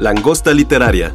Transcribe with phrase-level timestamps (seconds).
[0.00, 1.14] Langosta literaria.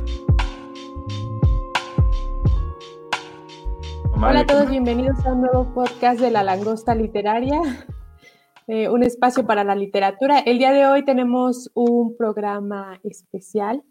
[4.16, 7.60] Hola a todos, bienvenidos a un nuevo podcast de La Langosta Literaria,
[8.68, 10.38] eh, un espacio para la literatura.
[10.38, 13.82] El día de hoy tenemos un programa especial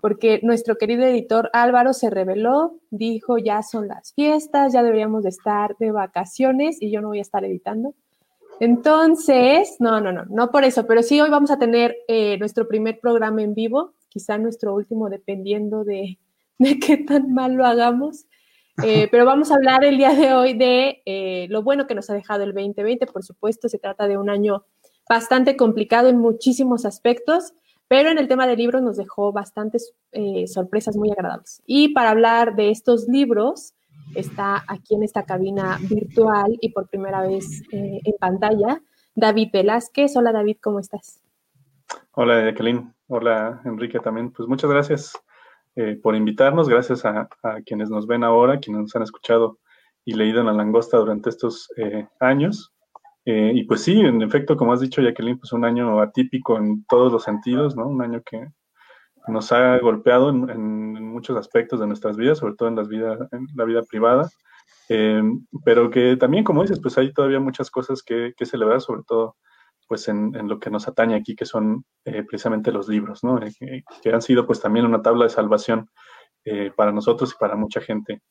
[0.00, 5.28] porque nuestro querido editor Álvaro se reveló, dijo ya son las fiestas, ya deberíamos de
[5.28, 7.92] estar de vacaciones y yo no voy a estar editando.
[8.60, 12.66] Entonces, no, no, no, no por eso, pero sí hoy vamos a tener eh, nuestro
[12.66, 16.18] primer programa en vivo, quizá nuestro último dependiendo de,
[16.58, 18.26] de qué tan mal lo hagamos.
[18.84, 22.08] Eh, pero vamos a hablar el día de hoy de eh, lo bueno que nos
[22.10, 23.06] ha dejado el 2020.
[23.06, 24.64] Por supuesto, se trata de un año
[25.08, 27.52] bastante complicado en muchísimos aspectos,
[27.88, 31.62] pero en el tema de libros nos dejó bastantes eh, sorpresas muy agradables.
[31.66, 33.74] Y para hablar de estos libros,
[34.14, 38.82] está aquí en esta cabina virtual y por primera vez en pantalla,
[39.14, 40.16] David Velázquez.
[40.16, 41.20] Hola David, ¿cómo estás?
[42.12, 44.30] Hola Jacqueline, hola Enrique también.
[44.32, 45.12] Pues muchas gracias
[45.76, 47.28] eh, por invitarnos, gracias a,
[47.66, 49.58] quienes nos ven ahora, quienes nos han escuchado
[50.04, 52.72] y leído en la langosta durante estos eh, años.
[53.26, 56.84] Eh, y pues sí, en efecto, como has dicho, Jacqueline, pues un año atípico en
[56.88, 57.86] todos los sentidos, ¿no?
[57.86, 58.48] Un año que
[59.28, 63.46] nos ha golpeado en, muchos aspectos de nuestras vidas, sobre todo en, las vidas, en
[63.54, 64.30] la vida privada,
[65.64, 69.36] pero que también, como dices, pues hay todavía muchas cosas que, que celebrar, sobre todo
[69.88, 73.38] pues en, lo que nos atañe aquí, que son eh, precisamente los libros, ¿no?
[73.42, 75.88] Eh, que, han sido pues también una tabla de salvación
[76.44, 78.22] eh, para nosotros y para mucha gente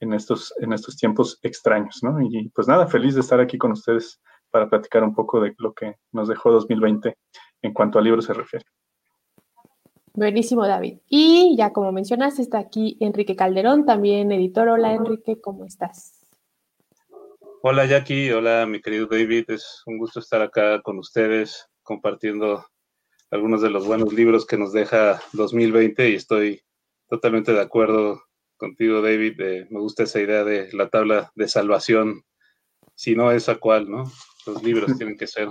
[0.00, 2.20] en estos, en estos tiempos extraños, ¿no?
[2.20, 4.20] Y pues nada, feliz de estar aquí con ustedes
[4.50, 7.16] para platicar un poco de lo que nos dejó 2020
[7.62, 8.64] en cuanto a libros se refiere.
[10.12, 10.98] Buenísimo, David.
[11.08, 14.68] Y ya como mencionaste, está aquí Enrique Calderón, también editor.
[14.68, 16.19] Hola, Enrique, ¿cómo estás?
[17.62, 22.64] Hola Jackie, hola mi querido David, es un gusto estar acá con ustedes compartiendo
[23.30, 26.62] algunos de los buenos libros que nos deja 2020 y estoy
[27.06, 28.22] totalmente de acuerdo
[28.56, 32.22] contigo David, me gusta esa idea de la tabla de salvación,
[32.94, 34.04] si no esa cual, ¿no?
[34.46, 35.48] Los libros tienen que ser.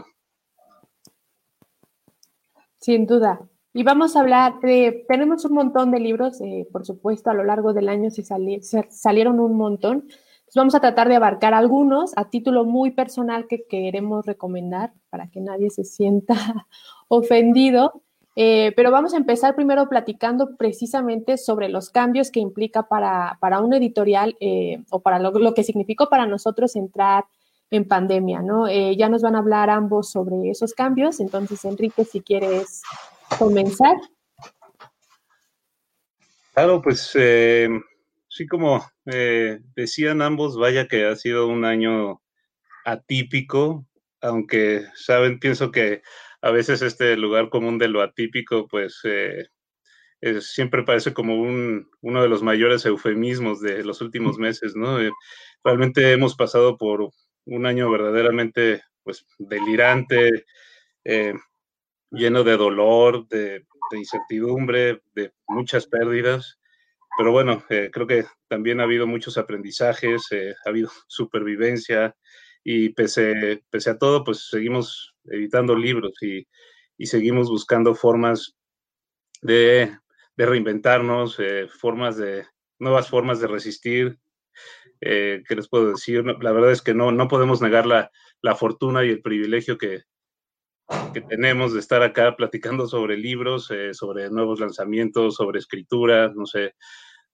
[2.79, 3.39] Sin duda.
[3.71, 7.43] Y vamos a hablar de, tenemos un montón de libros, eh, por supuesto, a lo
[7.43, 10.07] largo del año se, se salieron un montón
[10.55, 15.41] vamos a tratar de abarcar algunos a título muy personal que queremos recomendar para que
[15.41, 16.35] nadie se sienta
[17.07, 18.01] ofendido.
[18.35, 23.73] Eh, pero vamos a empezar primero platicando precisamente sobre los cambios que implica para, un
[23.73, 27.25] editorial eh, o para lo, que significó para nosotros entrar
[27.69, 28.67] en pandemia, ¿no?
[28.67, 31.19] Eh, ya nos van a hablar ambos sobre esos cambios.
[31.19, 32.81] Entonces, Enrique, si quieres
[33.37, 33.97] comenzar.
[36.53, 37.13] Claro, pues
[38.29, 42.21] sí, como eh, decían ambos, vaya que ha sido un año
[42.85, 43.87] atípico,
[44.21, 46.01] aunque, saben, pienso que
[46.41, 49.47] a veces este lugar común de lo atípico, pues eh,
[50.41, 55.01] siempre parece como un, uno de los mayores eufemismos de los últimos meses, ¿no?
[55.01, 55.11] Eh,
[55.63, 57.09] realmente hemos pasado por
[57.45, 60.45] un año verdaderamente, pues, delirante,
[62.11, 66.58] lleno de dolor, de incertidumbre, de muchas pérdidas
[67.19, 72.15] pero bueno, eh, creo que también ha habido muchos aprendizajes, eh, ha habido supervivencia
[72.63, 76.47] y pese, pese a todo, pues seguimos editando libros y,
[77.05, 78.55] seguimos buscando formas
[79.41, 79.97] de,
[80.37, 82.45] reinventarnos, eh, formas de,
[82.79, 84.17] nuevas formas de resistir.
[85.01, 86.23] ¿Qué les puedo decir?
[86.23, 90.03] La verdad es que no, no podemos negar la, la fortuna y el privilegio que,
[91.13, 96.75] que tenemos de estar acá platicando sobre libros, sobre nuevos lanzamientos, sobre escritura, no sé,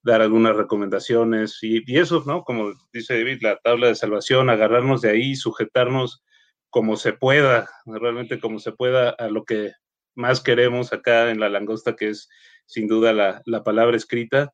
[0.06, 2.44] dar algunas recomendaciones y, eso, ¿no?
[2.44, 6.24] Como dice David, la tabla de salvación, agarrarnos de ahí, sujetarnos
[6.70, 9.72] como se pueda, realmente como se pueda a lo que
[10.14, 12.30] más queremos acá en la langosta, que es
[12.68, 14.54] sin duda la, la palabra escrita,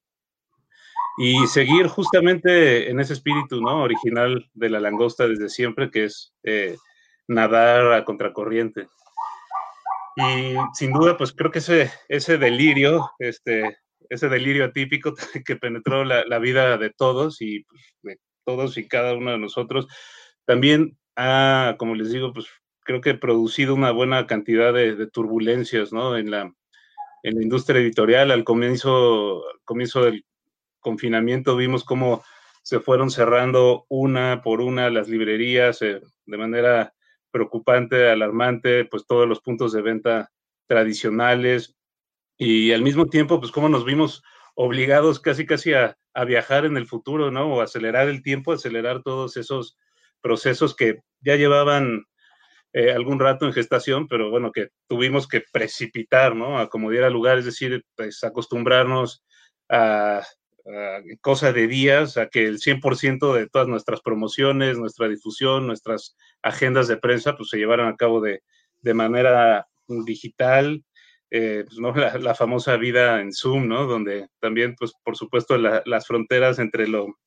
[1.18, 3.84] y seguir justamente en ese espíritu, ¿no?
[3.84, 6.78] Original de la langosta desde siempre, que es eh,
[7.28, 8.88] nadar a contracorriente.
[10.16, 13.81] Y sin duda, pues creo que ese, ese delirio, este,
[14.12, 15.16] ese delirio atípico
[15.46, 19.88] que penetró la, vida de todos y pues, de todos y cada uno de nosotros,
[20.46, 22.46] también ha, como les digo, pues
[22.82, 26.18] creo que producido una buena cantidad de, turbulencias, ¿no?
[26.18, 26.54] En la,
[27.24, 28.32] en la industria editorial.
[28.32, 30.26] Al comienzo, comienzo del
[30.82, 32.24] confinamiento vimos cómo
[32.64, 36.94] se fueron cerrando una por una las librerías eh, de manera
[37.32, 40.32] preocupante, alarmante, pues todos los puntos de venta
[40.68, 41.76] tradicionales
[42.44, 44.24] y al mismo tiempo, pues cómo nos vimos
[44.56, 47.54] obligados casi casi a, a viajar en el futuro, ¿no?
[47.54, 49.78] O acelerar el tiempo, acelerar todos esos
[50.22, 52.04] procesos que ya llevaban
[52.74, 56.58] eh, algún rato en gestación, pero bueno, que tuvimos que precipitar, ¿no?
[56.58, 59.24] A como diera lugar, es decir, pues acostumbrarnos
[59.70, 60.24] a,
[61.22, 66.88] cosa de días, a que el 100% de todas nuestras promociones, nuestra difusión, nuestras agendas
[66.88, 68.42] de prensa, pues se llevaran a cabo de,
[68.82, 70.84] de manera digital,
[71.32, 71.94] eh, pues, ¿no?
[72.22, 73.88] La, famosa vida en Zoom, ¿no?
[73.88, 77.18] Donde también, pues, por supuesto, las fronteras entre lo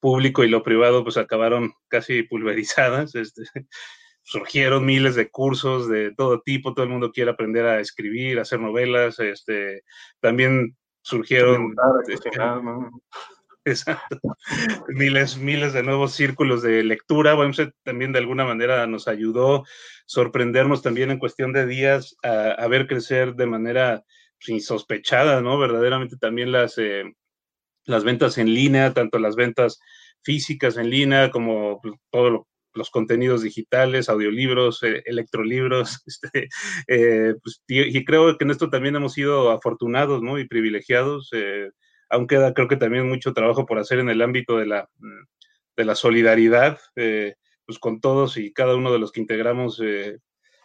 [0.00, 3.14] público y lo privado, pues, acabaron casi pulverizadas.
[3.14, 3.42] Este,
[4.22, 8.42] surgieron miles de cursos de todo tipo, todo el mundo quiere aprender a escribir, a
[8.42, 9.84] hacer novelas, este,
[10.20, 11.76] también surgieron
[14.88, 17.34] miles, miles de nuevos círculos de lectura.
[17.34, 17.52] Bueno,
[17.82, 19.64] también de alguna manera nos ayudó
[20.06, 24.04] sorprendernos también en cuestión de días a, ver crecer de manera
[24.38, 25.58] pues, insospechada, ¿no?
[25.58, 27.04] Verdaderamente también las, eh,
[27.84, 29.78] las ventas en línea, tanto las ventas
[30.22, 32.46] físicas en línea como pues, todo lo
[32.76, 36.48] los contenidos digitales, audiolibros, eh, electrolibros, este,
[36.86, 40.38] eh, pues, y, creo que en esto también hemos sido afortunados ¿no?
[40.38, 41.30] y privilegiados.
[41.32, 41.70] Eh,
[42.08, 44.88] aún queda creo que también mucho trabajo por hacer en el ámbito de la,
[45.76, 49.82] de la solidaridad, pues con todos y cada uno de los que integramos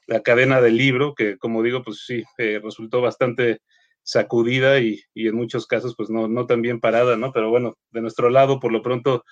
[0.08, 3.62] la cadena del libro, que como digo, pues sí, resultó bastante
[4.04, 7.32] sacudida y, y, en muchos casos pues no, no tan bien parada, ¿no?
[7.32, 9.24] Pero bueno, de nuestro lado, por lo pronto,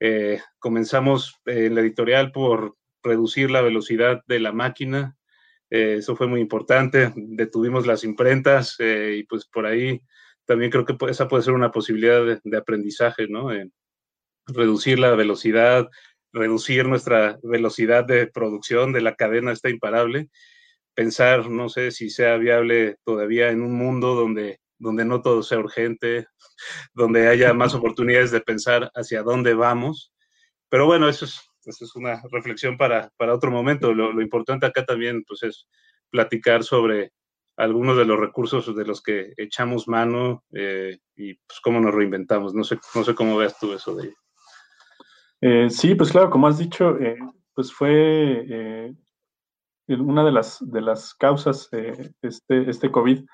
[0.00, 5.16] eh, comenzamos en la editorial por reducir la velocidad de la máquina.
[5.70, 7.12] Eh, eso fue muy importante.
[7.16, 10.00] Detuvimos las imprentas eh, y pues por ahí
[10.48, 13.50] también creo que esa puede ser una posibilidad de, aprendizaje, ¿no?
[14.46, 15.88] reducir la velocidad,
[16.32, 20.30] reducir nuestra velocidad de producción de la cadena está imparable.
[20.94, 25.58] Pensar, no sé si sea viable todavía en un mundo donde donde no todo sea
[25.58, 26.26] urgente,
[26.94, 30.12] donde haya más oportunidades de pensar hacia dónde vamos.
[30.68, 33.92] Pero bueno, eso es, eso es una reflexión para, para otro momento.
[33.92, 35.68] Lo, importante acá también pues, es
[36.10, 37.12] platicar sobre
[37.58, 42.54] algunos de los recursos de los que echamos mano eh, y pues, cómo nos reinventamos.
[42.54, 44.14] No sé, no sé cómo veas tú eso de
[45.40, 47.16] eh, sí, pues claro, como has dicho, eh,
[47.54, 48.92] pues fue
[49.86, 51.68] una de las, de las causas,
[52.22, 53.24] este, este COVID,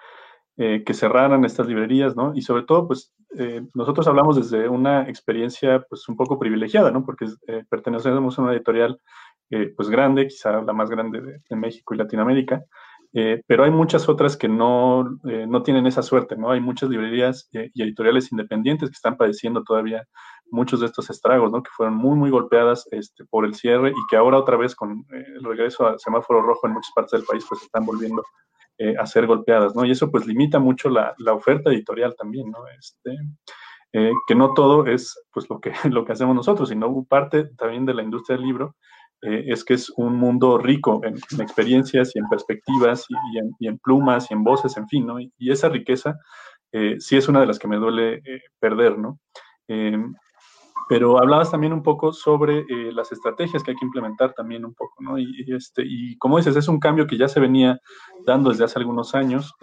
[0.57, 2.33] eh, que cerraran estas librerías, ¿no?
[2.33, 7.05] Y sobre todo, pues eh, nosotros hablamos desde una experiencia pues un poco privilegiada, ¿no?
[7.05, 9.01] Porque eh, pertenecemos a una editorial
[9.77, 12.65] pues grande, quizá la más grande de, México y Latinoamérica,
[13.47, 16.51] pero hay muchas otras que no, no tienen esa suerte, ¿no?
[16.51, 20.05] Hay muchas librerías y editoriales independientes que están padeciendo todavía
[20.51, 21.63] muchos de estos estragos, ¿no?
[21.63, 25.05] Que fueron muy, muy golpeadas este, por el cierre y que ahora otra vez con
[25.11, 28.25] el regreso al semáforo rojo en muchas partes del país pues están volviendo
[28.79, 29.85] eh, a ser golpeadas, ¿no?
[29.85, 32.67] Y eso pues limita mucho la, oferta editorial también, ¿no?
[32.79, 33.17] Este,
[33.93, 37.87] eh, que no todo es pues lo que, lo que hacemos nosotros, sino parte también
[37.87, 38.77] de la industria del libro
[39.25, 43.07] eh, es que es un mundo rico en, experiencias y en perspectivas
[43.61, 45.19] y, en, plumas y en voces, en fin, ¿no?
[45.21, 46.19] Y, esa riqueza
[46.99, 48.21] sí es una de las que me duele
[48.59, 49.21] perder, ¿no?
[50.89, 54.75] pero hablabas también un poco sobre eh, las estrategias que hay que implementar también un
[54.75, 55.19] poco, ¿no?
[55.19, 57.79] Y, este, y como dices, es un cambio que ya se venía
[58.27, 59.55] dando desde hace algunos años.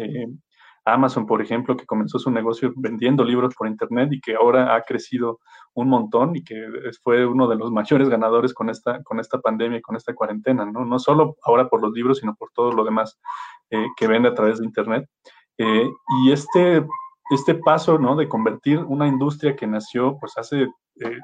[0.85, 4.75] Eh, Amazon, por ejemplo, que comenzó su negocio vendiendo libros por Internet y que ahora
[4.75, 5.39] ha crecido
[5.73, 6.61] un montón y que
[7.03, 10.65] fue uno de los mayores ganadores con esta, con esta pandemia y con esta cuarentena,
[10.65, 10.85] ¿no?
[10.85, 13.19] No solo ahora por los libros, sino por todo lo demás
[13.69, 15.07] eh, que vende a través de Internet.
[15.57, 16.83] y este
[17.31, 18.15] este paso, ¿no?
[18.15, 20.63] De convertir una industria que nació, pues, hace
[20.99, 21.19] eh,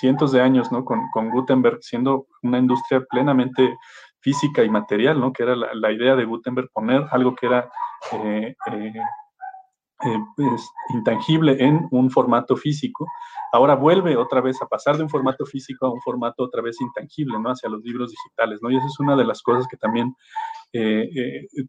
[0.00, 0.84] cientos de años, ¿no?
[0.84, 3.76] Con, Gutenberg siendo una industria plenamente
[4.24, 5.32] física y material, ¿no?
[5.32, 7.70] Que era la, idea de Gutenberg, poner algo que era
[8.12, 13.06] eh, eh, pues, intangible en un formato físico.
[13.52, 16.80] Ahora vuelve otra vez a pasar de un formato físico a un formato otra vez
[16.80, 17.50] intangible, ¿no?
[17.50, 18.70] Hacia los libros digitales, ¿no?
[18.70, 20.14] Y esa es una de las cosas que también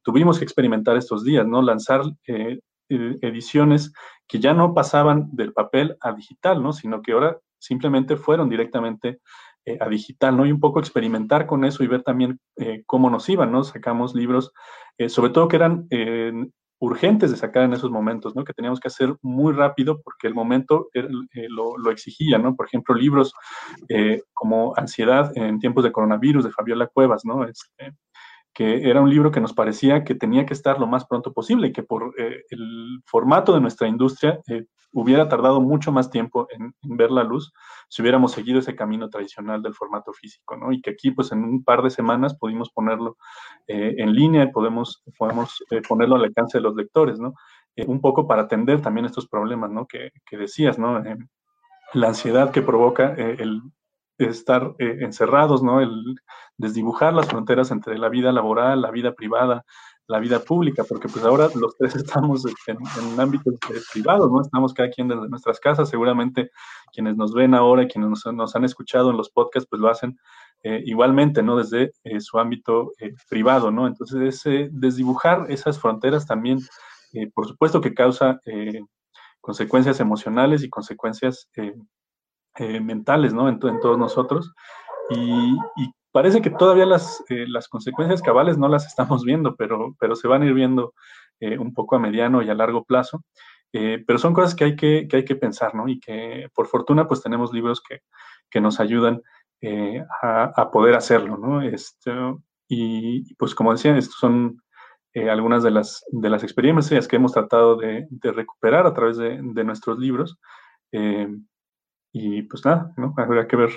[0.02, 1.62] tuvimos que experimentar estos días, ¿no?
[1.62, 2.02] Lanzar
[2.88, 3.92] eh, ediciones
[4.28, 6.72] que ya no pasaban del papel a digital, ¿no?
[6.72, 9.22] Sino que ahora simplemente fueron directamente
[9.66, 10.46] eh, a digital, ¿no?
[10.46, 13.64] Y un poco experimentar con eso y ver también eh, cómo nos iban, ¿no?
[13.64, 14.52] Sacamos libros,
[15.10, 15.90] sobre todo que eran
[16.80, 18.44] urgentes de sacar en esos momentos, ¿no?
[18.44, 22.56] Que teníamos que hacer muy rápido porque el momento lo, lo, exigía, ¿no?
[22.56, 23.34] Por ejemplo, libros
[24.34, 27.44] como Ansiedad en tiempos de coronavirus de Fabiola Cuevas, ¿no?
[27.44, 27.94] Este,
[28.56, 31.74] que era un libro que nos parecía que tenía que estar lo más pronto posible,
[31.74, 36.74] que por eh, el formato de nuestra industria eh, hubiera tardado mucho más tiempo en,
[36.84, 37.52] ver la luz
[37.90, 40.72] si hubiéramos seguido ese camino tradicional del formato físico, ¿no?
[40.72, 43.18] Y que aquí, pues en un par de semanas pudimos ponerlo
[43.68, 47.36] eh, en línea y podemos, podemos ponerlo al alcance de los lectores, ¿no?
[47.88, 49.86] un poco para atender también estos problemas, ¿no?
[49.86, 51.04] Que, que decías, ¿no?
[51.94, 53.62] la ansiedad que provoca el
[54.18, 55.82] estar eh, encerrados, ¿no?
[55.82, 56.16] El
[56.58, 59.66] desdibujar las fronteras entre la vida laboral, la vida privada,
[60.08, 64.42] la vida pública, porque pues ahora los tres estamos en, en ámbitos eh, privados, ¿no?
[64.42, 66.52] Estamos cada quien desde nuestras casas, seguramente
[66.94, 70.18] quienes nos ven ahora, quienes nos, han escuchado en los podcasts, pues lo hacen
[70.64, 71.58] eh, igualmente, ¿no?
[71.58, 72.92] Desde su ámbito
[73.30, 73.88] privado, ¿no?
[73.88, 76.60] Entonces, desdibujar esas fronteras también,
[77.34, 78.40] por supuesto que causa
[79.42, 81.50] consecuencias emocionales y consecuencias
[82.58, 83.50] eh, mentales, ¿no?
[83.50, 84.54] En, todos nosotros.
[85.10, 85.58] Y,
[86.12, 90.30] parece que todavía las, eh, las consecuencias cabales no las estamos viendo, pero, pero se
[90.30, 90.94] van a ir viendo
[91.42, 93.24] eh, un poco a mediano y a largo plazo.
[93.72, 95.90] pero son cosas que hay que, que, hay que pensar, ¿no?
[95.90, 98.00] Y que por fortuna pues tenemos libros que,
[98.50, 99.22] que nos ayudan
[100.22, 101.62] a, a, poder hacerlo, ¿no?
[101.62, 104.62] Esto, y, pues como decía, estos son
[105.30, 109.40] algunas de las, de las experiencias que hemos tratado de, de recuperar a través de,
[109.42, 110.38] de nuestros libros.
[112.18, 113.14] Y pues nada, ¿no?
[113.18, 113.72] Habrá que ver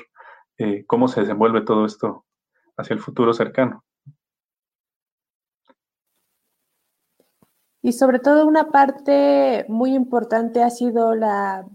[0.59, 2.25] eh, cómo se desenvuelve todo esto
[2.77, 3.83] hacia el futuro cercano.
[7.83, 11.67] Y sobre todo una parte muy importante ha sido la,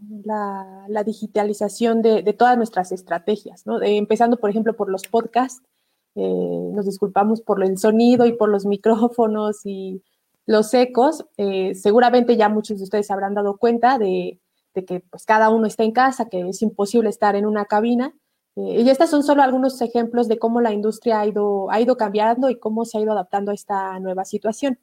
[1.05, 3.82] digitalización de, todas nuestras estrategias, ¿no?
[3.82, 5.67] empezando, por ejemplo, por los podcasts.
[6.15, 10.01] Eh, nos disculpamos por el sonido y por los micrófonos y
[10.46, 11.25] los ecos.
[11.36, 14.39] Eh, seguramente ya muchos de ustedes habrán dado cuenta de,
[14.74, 18.13] de que pues cada uno está en casa, que es imposible estar en una cabina.
[18.56, 21.98] Eh, y estos son solo algunos ejemplos de cómo la industria ha ido, ha ido
[21.98, 24.80] cambiando y cómo se ha ido adaptando a esta nueva situación.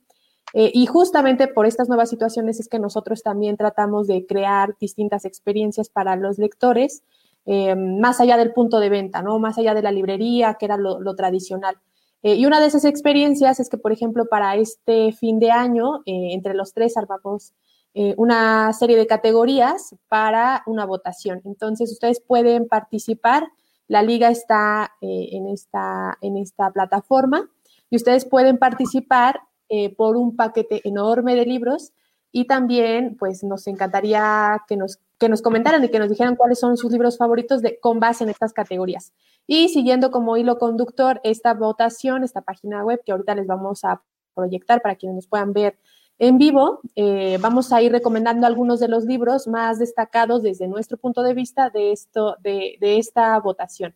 [0.53, 5.25] Eh, y justamente por estas nuevas situaciones es que nosotros también tratamos de crear distintas
[5.25, 7.05] experiencias para los lectores,
[7.47, 9.39] eh, más allá del punto de venta, ¿no?
[9.39, 11.77] Más allá de la librería, que era lo, tradicional.
[12.23, 16.55] y una de esas experiencias es que, por ejemplo, para este fin de año, entre
[16.55, 17.55] los tres armamos
[17.93, 21.41] eh, una serie de categorías para una votación.
[21.45, 23.49] Entonces, ustedes pueden participar.
[23.89, 27.51] La liga está eh, en, esta, en esta plataforma
[27.91, 31.93] y ustedes pueden participar eh, por un paquete enorme de libros
[32.33, 36.61] y también, pues, nos encantaría que nos, que nos comentaran y que nos dijeran cuáles
[36.61, 39.13] son sus libros favoritos de, con base en estas categorías.
[39.49, 44.01] Y siguiendo como hilo conductor esta votación, esta página web que ahorita les vamos a
[44.33, 45.77] proyectar para quienes nos puedan ver
[46.21, 50.99] en vivo, eh, vamos a ir recomendando algunos de los libros más destacados desde nuestro
[50.99, 53.95] punto de vista de, esto, de, esta votación.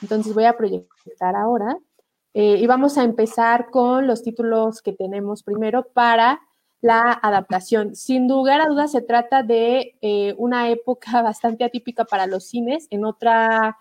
[0.00, 1.76] Entonces voy a proyectar ahora
[2.32, 6.40] eh, y vamos a empezar con los títulos que tenemos primero para
[6.80, 7.94] la adaptación.
[7.96, 12.86] Sin lugar a dudas se trata de eh, una época bastante atípica para los cines.
[12.88, 13.76] En otra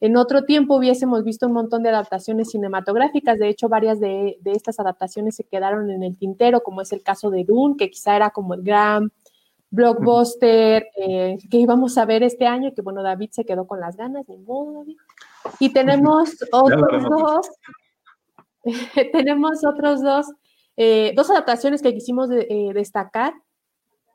[0.00, 4.78] en otro tiempo hubiésemos visto un montón de adaptaciones cinematográficas, de hecho varias de, estas
[4.78, 8.30] adaptaciones se quedaron en el tintero, como es el caso de Dune, que quizá era
[8.30, 9.10] como el gran
[9.70, 13.96] blockbuster eh, que íbamos a ver este año, que bueno, David se quedó con las
[13.96, 14.96] ganas, ni modo, David.
[15.60, 17.48] Y tenemos otros dos,
[19.12, 20.26] tenemos otros dos,
[20.76, 23.32] eh, dos adaptaciones que quisimos eh, destacar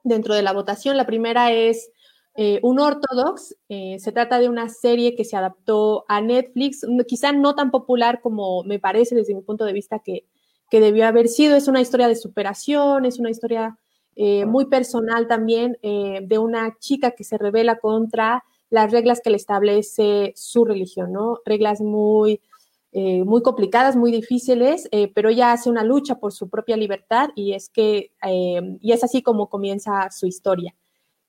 [0.03, 0.95] dentro de la votación.
[0.95, 1.89] La primera es
[2.35, 3.55] eh, un Ortodox.
[3.69, 8.21] Eh, se trata de una serie que se adaptó a Netflix, quizá no tan popular
[8.21, 10.25] como me parece desde mi punto de vista que,
[10.71, 11.57] debió haber sido.
[11.57, 13.77] Es una historia de superación, es una historia
[14.15, 19.35] eh, muy personal también de una chica que se revela contra las reglas que le
[19.35, 21.39] establece su religión, ¿no?
[21.45, 22.39] Reglas muy,
[22.93, 27.67] muy complicadas, muy difíciles, pero ella hace una lucha por su propia libertad y es
[27.67, 28.13] que,
[28.79, 30.73] y es así como comienza su historia.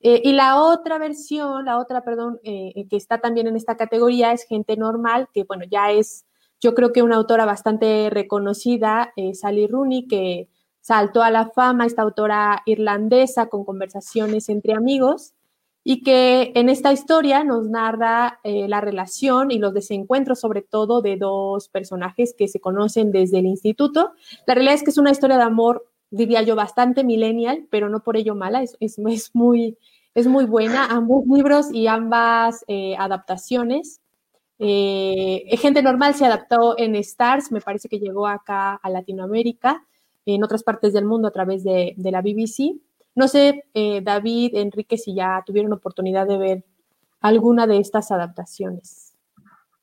[0.04, 3.76] Eh, y la otra versión, la otra, perdón, eh, eh, que está también en esta
[3.76, 6.26] categoría es Gente Normal, que bueno, ya es,
[6.60, 10.48] yo creo que una autora bastante reconocida, Sally Rooney, que
[10.80, 15.34] saltó a la fama, esta autora irlandesa con conversaciones entre amigos,
[15.84, 21.16] y que en esta historia nos narra la relación y los desencuentros, sobre todo, de
[21.16, 24.12] dos personajes que se conocen desde el instituto.
[24.46, 28.04] La realidad es que es una historia de amor diría yo, bastante millennial, pero no
[28.04, 29.78] por ello mala, es, es, es muy,
[30.14, 34.00] es muy buena, ambos libros y ambas eh, adaptaciones.
[34.58, 39.84] Eh, Gente Normal se adaptó en Stars, me parece que llegó acá a Latinoamérica,
[40.24, 42.76] en otras partes del mundo a través de, la BBC.
[43.14, 46.64] No sé, eh, David, Enrique, si ya tuvieron oportunidad de ver
[47.20, 49.14] alguna de estas adaptaciones.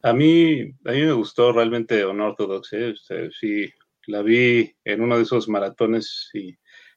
[0.01, 2.93] A mí, a mí me gustó realmente Unorthodox, ¿eh?
[3.37, 3.69] sí,
[4.07, 6.55] la vi en uno de esos maratones y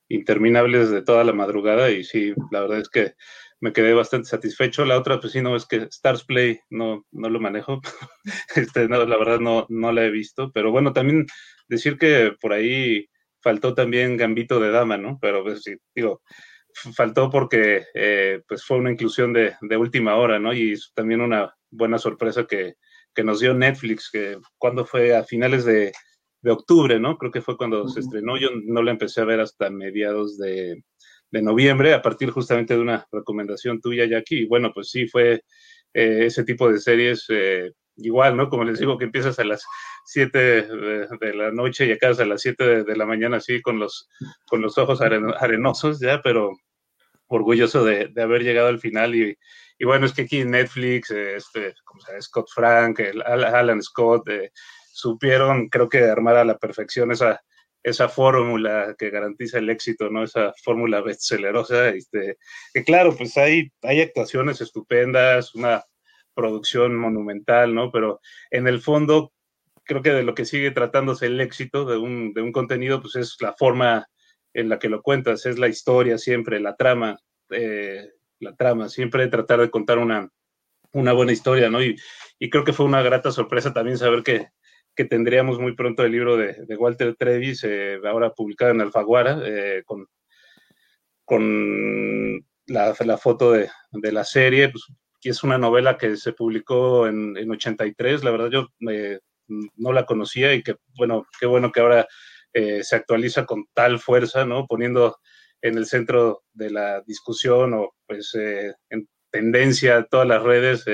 [0.09, 3.14] interminables de toda la madrugada y sí, la verdad es que
[3.62, 4.85] me quedé bastante satisfecho.
[4.85, 7.80] La otra, pues sí, no, es que Stars Play no, no lo manejo.
[8.56, 10.50] este, la verdad no, no la he visto.
[10.52, 11.26] Pero bueno, también
[11.68, 13.09] decir que por ahí
[13.40, 15.18] faltó también Gambito de Dama, ¿no?
[15.21, 16.23] Pero pues sí, digo,
[16.94, 20.52] faltó porque eh, pues fue una inclusión de, de, última hora, ¿no?
[20.52, 22.75] Y también una buena sorpresa que,
[23.14, 25.92] que nos dio Netflix, que cuando fue a finales de,
[26.42, 27.16] de octubre, ¿no?
[27.16, 28.37] Creo que fue cuando se estrenó.
[28.37, 30.82] Yo no la empecé a ver hasta mediados de,
[31.30, 34.42] de noviembre, a partir justamente de una recomendación tuya, Jackie.
[34.42, 35.42] Y bueno, pues sí, fue
[35.94, 38.49] eh, ese tipo de series eh, igual, ¿no?
[38.49, 39.64] Como les digo, que empiezas a las
[40.06, 44.08] 7 de, la noche y acabas a las 7 de, la mañana así con los,
[44.46, 46.50] con los ojos arenosos, ya, pero
[47.28, 49.37] orgulloso de, de haber llegado al final y,
[49.78, 54.50] y, bueno, es que aquí Netflix, este, como Scott Frank, Alan Scott, eh,
[54.92, 57.42] supieron, creo que armar a la perfección esa,
[57.82, 60.22] esa fórmula que garantiza el éxito, ¿no?
[60.22, 62.37] Esa fórmula bestsellerosa, este,
[62.72, 65.82] que claro, pues hay, hay actuaciones estupendas, una
[66.34, 67.90] producción monumental, ¿no?
[67.90, 68.20] Pero
[68.50, 69.32] en el fondo,
[69.84, 73.16] creo que de lo que sigue tratándose el éxito de un, de un contenido, pues
[73.16, 74.06] es la forma
[74.54, 77.18] en la que lo cuentas, es la historia siempre, la trama,
[77.50, 80.28] eh, la trama, siempre tratar de contar una,
[80.92, 81.82] una buena historia, ¿no?
[81.82, 81.96] Y,
[82.38, 84.49] y creo que fue una grata sorpresa también saber que,
[84.94, 89.82] que tendríamos muy pronto el libro de, Walter Trevis, eh, ahora publicado en Alfaguara, eh,
[89.84, 90.06] con,
[91.25, 93.70] con la, foto de,
[94.12, 94.84] la serie, pues,
[95.20, 99.92] que es una novela que se publicó en, en 83, la verdad yo eh, no
[99.92, 102.06] la conocía y que, bueno, qué bueno que ahora
[102.54, 104.66] se actualiza con tal fuerza, ¿no?
[104.66, 105.16] Poniendo
[105.62, 110.84] en el centro de la discusión o pues en tendencia todas las redes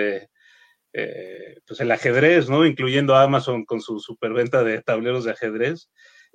[0.98, 2.66] eh, pues el ajedrez, ¿no?
[2.66, 5.90] Incluyendo Amazon con su superventa de tableros de ajedrez.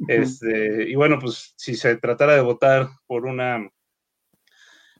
[0.07, 3.69] este, y bueno, pues si se tratara de votar por una,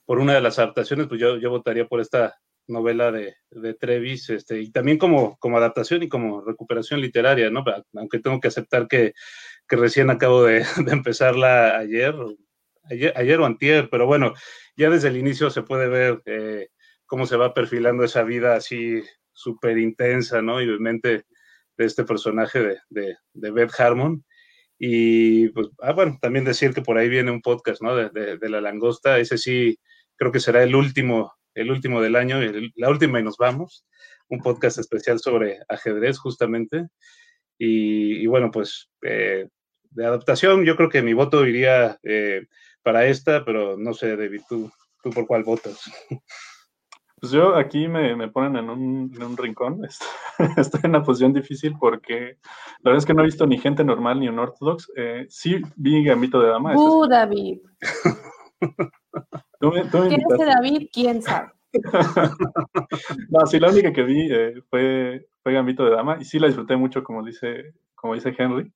[0.05, 4.29] por una de las adaptaciones, pues yo, yo votaría por esta novela de, de, Trevis,
[4.29, 7.63] este, y también como, como adaptación y como recuperación literaria, ¿no?
[7.95, 9.13] Aunque tengo que aceptar que,
[9.67, 12.15] que recién acabo de, de empezarla ayer,
[12.83, 14.33] ayer, ayer, o antier, pero bueno,
[14.75, 16.69] ya desde el inicio se puede ver eh,
[17.05, 20.61] cómo se va perfilando esa vida así súper intensa, ¿no?
[20.61, 21.25] Y mente
[21.77, 24.23] de este personaje de, de, de, Beth Harmon.
[24.79, 27.95] Y pues, ah, bueno, también decir que por ahí viene un podcast, ¿no?
[27.95, 29.19] De, de, la langosta.
[29.19, 29.79] Ese sí,
[30.15, 32.39] creo que será el último, el último del año,
[32.75, 33.85] la última y nos vamos.
[34.29, 36.87] Un podcast especial sobre ajedrez, justamente.
[37.57, 39.47] Y, y bueno, pues eh,
[39.91, 42.47] de adaptación, yo creo que mi voto iría eh,
[42.81, 45.79] para esta, pero no sé, David, ¿tú, tú por cuál votas?
[47.23, 49.79] Pues yo aquí me, me ponen en un, en un rincón.
[50.57, 52.37] Estoy en una posición difícil porque
[52.81, 54.91] la verdad es que no he visto ni gente normal ni un ortodox.
[54.97, 56.75] Eh, sí vi Gambito de Dama.
[56.75, 57.59] Uh, David.
[59.61, 60.89] ¿Tú me, ¿Quién es David?
[60.91, 61.53] ¿Quién sabe?
[63.29, 66.47] no, sí, la única que vi eh, fue, fue Gambito de Dama y sí la
[66.47, 68.69] disfruté mucho, como dice, como dice Henry.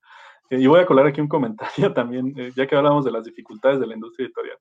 [0.50, 3.26] Eh, y voy a colar aquí un comentario también, eh, ya que hablamos de las
[3.26, 4.58] dificultades de la industria editorial.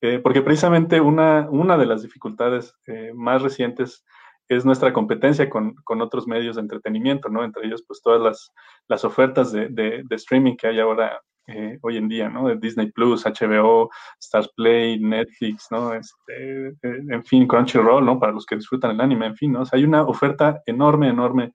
[0.00, 4.04] Eh, porque precisamente una, una de las dificultades eh, más recientes
[4.48, 7.44] es nuestra competencia con, con, otros medios de entretenimiento, ¿no?
[7.44, 8.52] Entre ellos, pues todas las,
[8.88, 12.48] las ofertas de, de, streaming que hay ahora, eh, hoy en día, ¿no?
[12.48, 15.94] De Disney Plus, HBO, Stars Play, Netflix, ¿no?
[15.94, 18.20] Este, en fin, Crunchyroll, ¿no?
[18.20, 19.62] Para los que disfrutan el anime, en fin, ¿no?
[19.72, 21.52] Hay una oferta enorme, enorme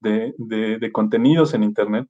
[0.00, 2.06] de, de contenidos en Internet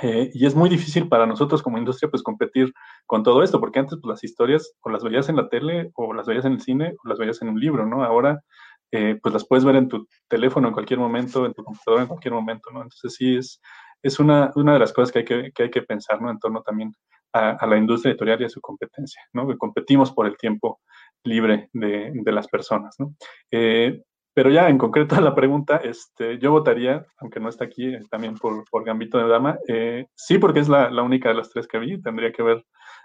[0.00, 2.72] eh, y es muy difícil para nosotros como industria pues competir
[3.06, 6.14] con todo esto, porque antes pues, las historias o las veías en la tele o
[6.14, 8.02] las veías en el cine o las veías en un libro, ¿no?
[8.02, 8.42] Ahora
[8.90, 12.08] eh, pues las puedes ver en tu teléfono en cualquier momento, en tu computadora en
[12.08, 12.82] cualquier momento, ¿no?
[12.82, 13.60] Entonces sí es,
[14.02, 16.30] es una, una de las cosas que hay que, que hay que pensar, ¿no?
[16.30, 16.92] En torno también
[17.34, 19.46] a, la industria editorial y a su competencia, ¿no?
[19.46, 20.80] Que competimos por el tiempo
[21.24, 23.14] libre de, de las personas, ¿no?
[23.50, 24.02] Eh,
[24.34, 28.36] pero ya en concreto la pregunta, este, yo votaría, aunque no está aquí, eh, también
[28.36, 29.58] por, por, Gambito de Dama.
[29.68, 32.00] Eh, sí, porque es la, la, única de las tres que vi.
[32.00, 32.64] Tendría que ver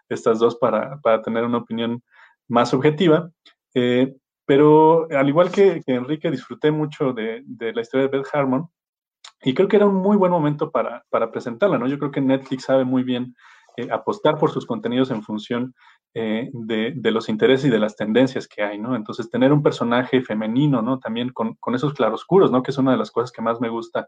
[0.10, 2.02] estas dos para, para tener una opinión
[2.48, 3.30] más objetiva.
[3.74, 8.28] Eh, pero al igual que, que, Enrique, disfruté mucho de, de, la historia de Beth
[8.32, 8.70] Harmon
[9.42, 11.88] y creo que era un muy buen momento para, para presentarla, ¿no?
[11.88, 13.36] Yo creo que Netflix sabe muy bien
[13.80, 15.76] eh, apostar por sus contenidos en función
[16.16, 18.96] eh, de, los intereses y de las tendencias que hay, ¿no?
[18.96, 20.98] Entonces, tener un personaje femenino, ¿no?
[20.98, 22.64] También con, esos claroscuros, ¿no?
[22.64, 24.08] Que es una de las cosas que más me gusta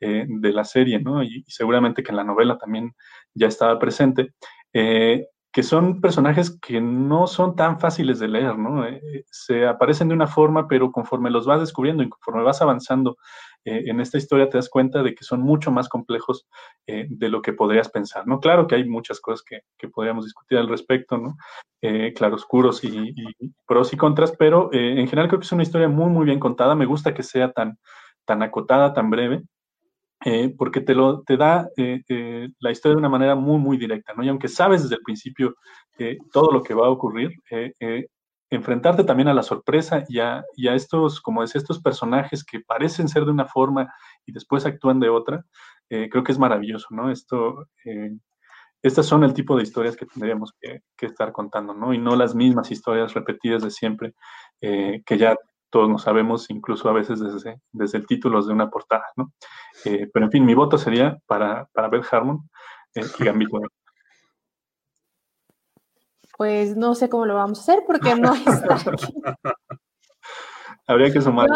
[0.00, 1.22] eh, de la serie, ¿no?
[1.22, 2.92] Y, seguramente que en la novela también
[3.32, 4.34] ya estaba presente.
[4.72, 8.84] Que son personajes que no son tan fáciles de leer, ¿no?
[9.30, 13.16] Se aparecen de una forma, pero conforme los vas descubriendo y conforme vas avanzando
[13.66, 16.46] en esta historia te das cuenta de que son mucho más complejos
[16.86, 18.38] de lo que podrías pensar, ¿no?
[18.38, 21.36] Claro que hay muchas cosas que, podríamos discutir al respecto, ¿no?
[22.14, 23.14] claroscuros y,
[23.66, 26.74] pros y contras, pero en general creo que es una historia muy, muy bien contada.
[26.74, 27.78] Me gusta que sea tan,
[28.24, 29.42] tan acotada, tan breve,
[30.24, 33.76] eh, porque te, lo, te da eh, eh, la historia de una manera muy, muy
[33.76, 34.24] directa, ¿no?
[34.24, 35.54] Y aunque sabes desde el principio
[36.32, 37.30] todo lo que va a ocurrir,
[38.50, 42.60] enfrentarte también a la sorpresa y a, y a, estos, como decía, estos personajes que
[42.60, 43.92] parecen ser de una forma
[44.24, 45.44] y después actúan de otra,
[45.88, 47.10] creo que es maravilloso, ¿no?
[47.10, 47.66] Esto,
[48.82, 51.94] estas son el tipo de historias que tendríamos que, estar contando, ¿no?
[51.94, 54.14] Y no las mismas historias repetidas de siempre,
[54.60, 55.36] que ya
[55.70, 59.32] todos nos sabemos, incluso a veces desde, desde el título de una portada, ¿no?
[59.84, 62.48] Eh, pero en fin, mi voto sería para, para Beth Harmon
[62.94, 63.60] eh, y Gambito.
[66.36, 69.14] Pues no sé cómo lo vamos a hacer porque no está aquí.
[70.86, 71.48] Habría que sumar.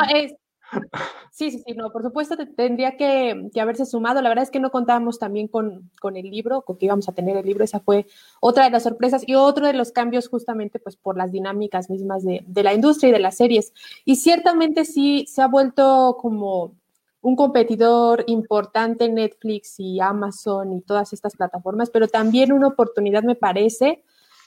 [1.33, 4.21] Sí, sí, sí, no, por supuesto tendría que, haberse sumado.
[4.21, 7.37] La verdad es que no contábamos también con, el libro, con que íbamos a tener
[7.37, 7.65] el libro.
[7.65, 8.07] Esa fue
[8.41, 12.25] otra de las sorpresas y otro de los cambios justamente pues por las dinámicas mismas
[12.25, 13.73] de, la industria y de las series.
[14.05, 16.75] Y ciertamente sí se ha vuelto como
[17.23, 23.23] un competidor importante en Netflix y Amazon y todas estas plataformas, pero también una oportunidad
[23.23, 24.03] me parece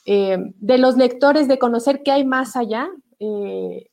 [0.06, 2.90] eh, de los lectores de conocer qué hay más allá.
[3.20, 3.90] Eh,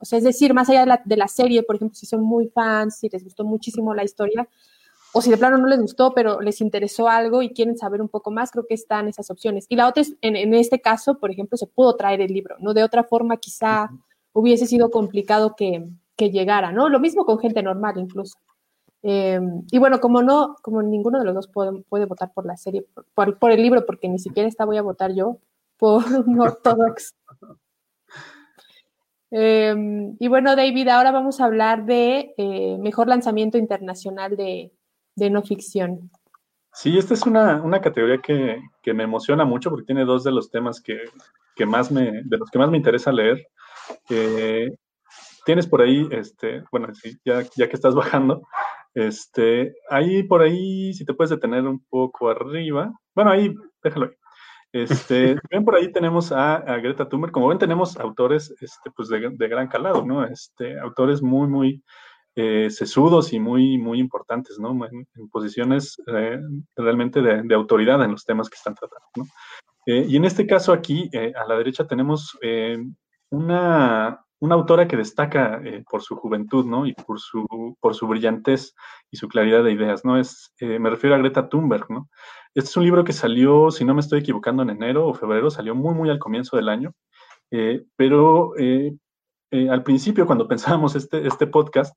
[0.00, 2.98] o sea, es decir, más allá de la, serie, por ejemplo, si son muy fans,
[2.98, 4.48] si les gustó muchísimo la historia,
[5.12, 8.08] o si de plano no les gustó, pero les interesó algo y quieren saber un
[8.08, 9.66] poco más, creo que están esas opciones.
[9.68, 12.72] Y la otra es, en, este caso, por ejemplo, se pudo traer el libro, ¿no?
[12.72, 13.90] De otra forma, quizá
[14.32, 16.90] hubiese sido complicado que, llegara, ¿no?
[16.90, 18.36] Lo mismo con gente normal, incluso.
[19.02, 22.86] Em, y bueno, como no, como ninguno de los dos puede, votar por la serie,
[23.14, 25.38] por, por, el libro, porque ni siquiera esta voy a votar yo,
[25.80, 27.16] por un ortodox.
[29.32, 34.72] Em, y bueno, David, ahora vamos a hablar de eh, mejor lanzamiento internacional de,
[35.16, 36.10] no ficción.
[36.72, 38.60] Sí, esta es una, categoría que,
[38.92, 40.98] me emociona mucho porque tiene dos de los temas que,
[41.66, 43.46] más me, de los que más me interesa leer.
[44.08, 44.70] Eh,
[45.44, 46.88] tienes por ahí, este, bueno,
[47.24, 48.42] ya, ya que estás bajando,
[48.94, 54.19] este, ahí por ahí, si te puedes detener un poco arriba, bueno, ahí, déjalo ahí.
[54.72, 57.32] Este, ven por ahí tenemos a, Greta Thunberg.
[57.32, 60.24] Como ven, tenemos autores este, pues de, gran calado, ¿no?
[60.24, 61.82] Este, autores muy, muy
[62.36, 64.70] eh, sesudos y muy, muy importantes, ¿no?
[64.86, 66.38] En, posiciones eh,
[66.76, 69.24] realmente de, autoridad en los temas que están tratando, ¿no?
[69.86, 72.38] Eh, y en este caso aquí, a la derecha tenemos
[73.30, 76.86] una, una autora que destaca por su juventud, ¿no?
[76.86, 78.74] Y por su, por su brillantez
[79.10, 80.18] y su claridad de ideas, ¿no?
[80.18, 82.08] Es, me refiero a Greta Thunberg, ¿no?
[82.54, 85.50] Este es un libro que salió, si no me estoy equivocando, en enero o febrero,
[85.50, 86.92] salió muy, muy al comienzo del año,
[87.52, 88.92] eh, pero eh,
[89.52, 91.94] eh, al principio, cuando pensábamos este, este podcast,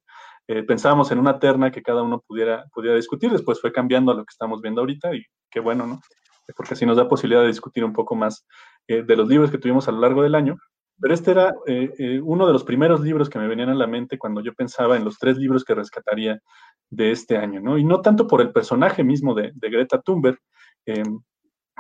[0.67, 4.25] pensábamos en una terna que cada uno pudiera, pudiera discutir, después fue cambiando a lo
[4.25, 6.01] que estamos viendo ahorita y qué bueno, ¿no?
[6.57, 8.45] Porque así nos da posibilidad de discutir un poco más
[8.85, 10.57] de los libros que tuvimos a lo largo del año.
[11.03, 11.53] Pero este era
[12.23, 15.03] uno de los primeros libros que me venían a la mente cuando yo pensaba en
[15.03, 16.39] los tres libros que rescataría
[16.89, 17.77] de este año, ¿no?
[17.77, 20.39] Y no tanto por el personaje mismo de, Greta Thunberg,
[20.85, 21.19] em,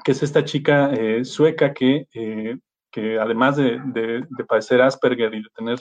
[0.03, 2.57] que es esta chica eh, sueca que, eh,
[2.91, 5.79] que además de, padecer Asperger y de tener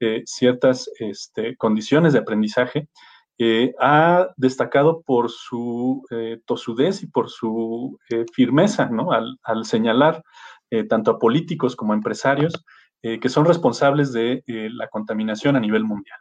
[0.00, 2.88] eh, ciertas este, condiciones de aprendizaje,
[3.80, 6.04] ha destacado por su
[6.44, 7.98] tosudez y por su
[8.32, 9.10] firmeza, ¿no?
[9.10, 10.22] Al, al señalar
[10.88, 12.64] tanto a políticos como a empresarios
[13.02, 16.18] que son responsables de la contaminación a nivel mundial.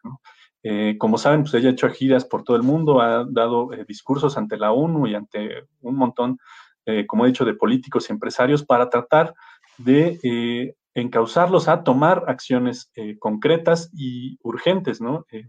[0.63, 3.83] Eh, como saben, pues ella ha hecho giras por todo el mundo, ha dado eh,
[3.85, 6.39] discursos ante la ONU y ante un montón,
[6.85, 9.33] eh, como he dicho, de políticos y empresarios para tratar
[9.77, 14.99] de encauzarlos a tomar acciones concretas y urgentes,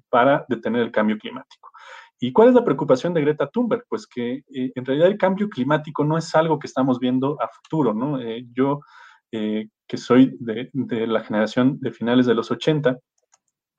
[0.08, 1.70] para detener el cambio climático.
[2.26, 3.84] ¿Y cuál es la preocupación de Greta Thunberg?
[3.88, 7.94] Pues que en realidad el cambio climático no es algo que estamos viendo a futuro,
[7.94, 8.18] ¿no?
[8.52, 8.80] yo,
[9.30, 12.98] que soy de, de, la generación de finales de los 80,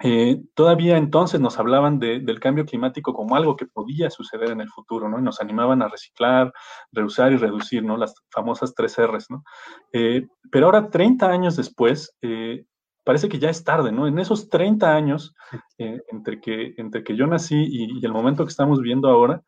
[0.03, 4.69] eh, todavía entonces nos hablaban del cambio climático como algo que podía suceder en el
[4.69, 5.19] futuro, ¿no?
[5.19, 6.51] Y nos animaban a reciclar,
[6.91, 7.95] reusar y reducir, ¿no?
[7.95, 9.43] Las famosas tres R's, ¿no?
[9.93, 12.65] Eh, pero ahora, 30 años después, eh,
[13.06, 14.08] parece que ya es tarde, ¿no?
[14.08, 15.34] En esos 30 años,
[15.78, 19.41] entre, que, entre que yo nací y, el momento que estamos viendo ahora,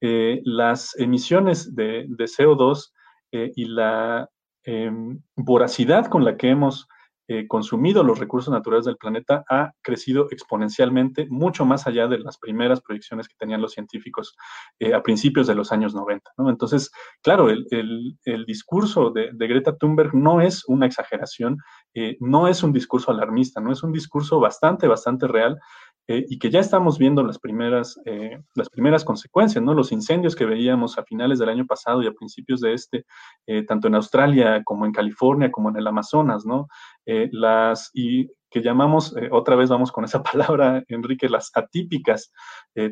[0.00, 2.90] las emisiones de, de CO2
[3.30, 4.28] y la
[4.64, 6.88] em, voracidad con la que hemos
[7.28, 12.36] eh, consumido los recursos naturales del planeta ha crecido exponencialmente, mucho más allá de las
[12.36, 14.36] primeras proyecciones que tenían los científicos
[14.80, 16.30] eh, a principios de los años 90.
[16.48, 16.90] Entonces,
[17.22, 21.58] claro, el, discurso de, Greta Thunberg no es una exageración,
[21.94, 25.60] eh, no es un discurso alarmista, no es un discurso bastante, bastante real
[26.08, 29.72] eh, y que ya estamos viendo las primeras, eh, las primeras consecuencias, ¿no?
[29.72, 33.06] Los incendios que veíamos a finales del año pasado y a principios de este,
[33.46, 36.66] eh, tanto en Australia como en California, como en el Amazonas, ¿no?
[37.04, 42.32] las, y que llamamos, otra vez vamos con esa palabra, Enrique, las atípicas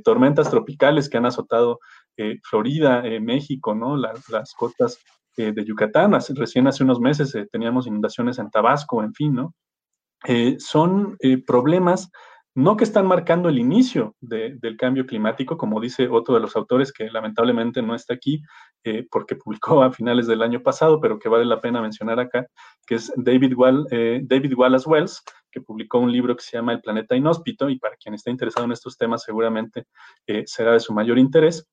[0.04, 1.78] tormentas tropicales que han azotado
[2.42, 3.96] Florida, México, ¿no?
[3.96, 4.98] las costas
[5.36, 9.54] de Yucatán, recién hace unos meses teníamos inundaciones en Tabasco, en fin, ¿no?
[10.58, 12.10] son problemas
[12.54, 16.92] no que están marcando el inicio del cambio climático, como dice otro de los autores
[16.92, 18.42] que lamentablemente no está aquí
[18.82, 22.46] eh, porque publicó a finales del año pasado, pero que vale la pena mencionar acá,
[22.86, 23.54] que es David,
[23.90, 27.78] eh, David Wallace Wells, que publicó un libro que se llama El planeta inhóspito y
[27.78, 29.84] para quien está interesado en estos temas seguramente
[30.26, 31.68] eh, será de su mayor interés.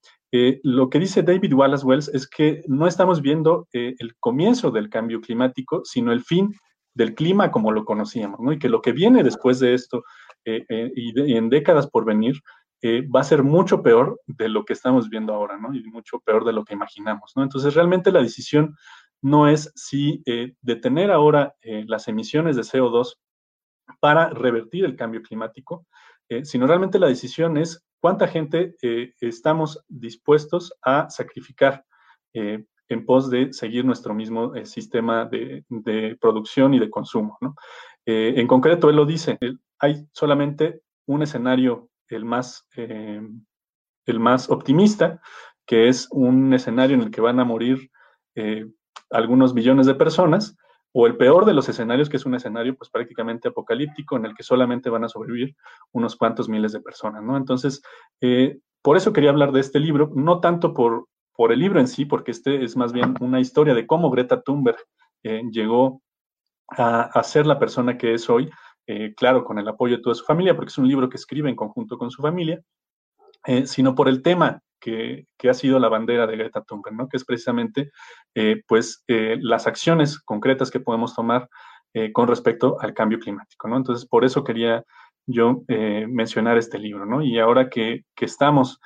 [0.63, 5.21] lo que dice David Wallace Wells es que no estamos viendo el comienzo del cambio
[5.21, 6.53] climático, sino el fin
[6.97, 8.51] del clima como lo conocíamos, ¿no?
[8.51, 10.03] Y que lo que viene después de esto
[10.47, 12.41] eh, eh, y, en décadas por venir
[12.81, 15.75] eh, va a ser mucho peor de lo que estamos viendo ahora, ¿no?
[15.75, 17.43] Y mucho peor de lo que imaginamos, ¿no?
[17.43, 18.77] Entonces, realmente la decisión
[19.21, 20.23] no es si
[20.61, 23.15] detener ahora las emisiones de CO2
[23.99, 25.87] para revertir el cambio climático,
[26.43, 28.75] sino realmente la decisión es cuánta gente
[29.19, 31.83] estamos dispuestos a sacrificar
[32.33, 37.39] en pos de seguir nuestro mismo sistema de, de, producción y de consumo.
[37.41, 37.55] ¿no?
[38.07, 39.37] En concreto, él lo dice,
[39.79, 43.21] hay solamente un escenario, el más, eh,
[44.05, 45.21] el más optimista,
[45.65, 47.89] que es un escenario en el que van a morir
[48.35, 48.65] eh,
[49.09, 50.55] algunos millones de personas,
[50.93, 54.35] o el peor de los escenarios, que es un escenario pues prácticamente apocalíptico, en el
[54.35, 55.55] que solamente van a sobrevivir
[55.91, 57.37] unos cuantos miles de personas, ¿no?
[57.37, 57.81] Entonces,
[58.21, 61.87] eh, por eso quería hablar de este libro, no tanto por, por el libro en
[61.87, 64.77] sí, porque este es más bien una historia de cómo Greta Thunberg
[65.51, 66.01] llegó
[66.69, 68.49] a, a, ser la persona que es hoy,
[68.89, 71.49] eh, claro, con el apoyo de toda su familia, porque es un libro que escribe
[71.49, 72.61] en conjunto con su familia,
[73.45, 77.09] eh, sino por el tema que, ha sido la bandera de Greta Thunberg, ¿no?
[77.09, 77.91] que es precisamente
[78.33, 81.49] eh, pues, las acciones concretas que podemos tomar
[82.13, 83.67] con respecto al cambio climático.
[83.67, 83.75] ¿no?
[83.75, 84.83] Entonces, por eso quería
[85.25, 87.07] yo mencionar este libro.
[87.07, 87.23] ¿no?
[87.23, 88.79] Y ahora que, estamos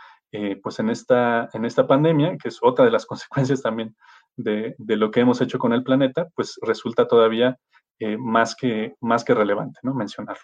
[0.63, 3.95] pues en, esta, en esta pandemia, que es otra de las consecuencias también
[4.43, 7.57] de, lo que hemos hecho con el planeta, pues resulta todavía
[7.99, 9.93] eh, más, que, más que relevante, ¿no?
[9.93, 10.43] Mencionarlo.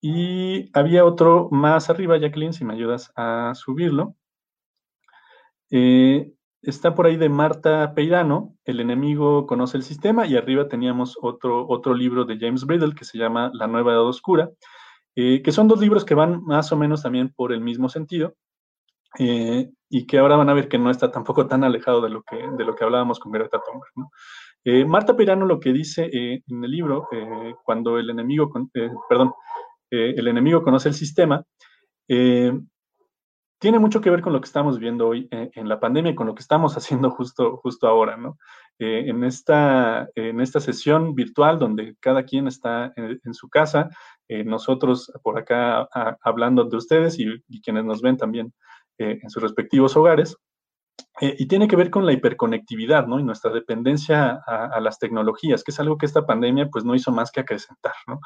[0.00, 4.14] Y había otro más arriba, Jacqueline, si me ayudas a subirlo.
[5.70, 11.18] Eh, está por ahí de Marta Peirano, El enemigo conoce el sistema, y arriba teníamos
[11.20, 14.50] otro, otro libro de James Bridle que se llama La nueva edad oscura,
[15.16, 18.34] eh, que son dos libros que van más o menos también por el mismo sentido,
[19.18, 22.36] y que ahora van a ver que no está tampoco tan alejado de lo que,
[22.36, 24.10] de lo que hablábamos con Greta Thunberg.
[24.64, 28.50] Eh, Marta Pirano lo que dice eh, en el libro, eh, cuando el enemigo,
[29.08, 29.32] perdón,
[29.90, 31.42] el enemigo conoce el sistema,
[32.06, 36.26] tiene mucho que ver con lo que estamos viendo hoy en la pandemia y con
[36.26, 38.36] lo que estamos haciendo justo, justo ahora, ¿no?
[38.78, 43.88] en, esta, en esta sesión virtual donde cada quien está en, su casa,
[44.44, 45.88] nosotros por acá
[46.20, 48.52] hablando de ustedes y, y, quienes nos ven también
[48.98, 50.36] en sus respectivos hogares,
[51.20, 53.18] eh, y tiene que ver con la hiperconectividad, ¿no?
[53.18, 57.10] Y nuestra dependencia a, las tecnologías, que es algo que esta pandemia, pues, no hizo
[57.12, 58.20] más que acrecentar, ¿no?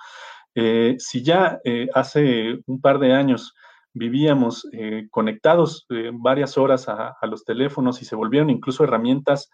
[0.54, 3.54] Eh, si ya eh, hace un par de años
[3.94, 4.66] vivíamos
[5.10, 9.50] conectados varias horas a, los teléfonos y se volvieron incluso herramientas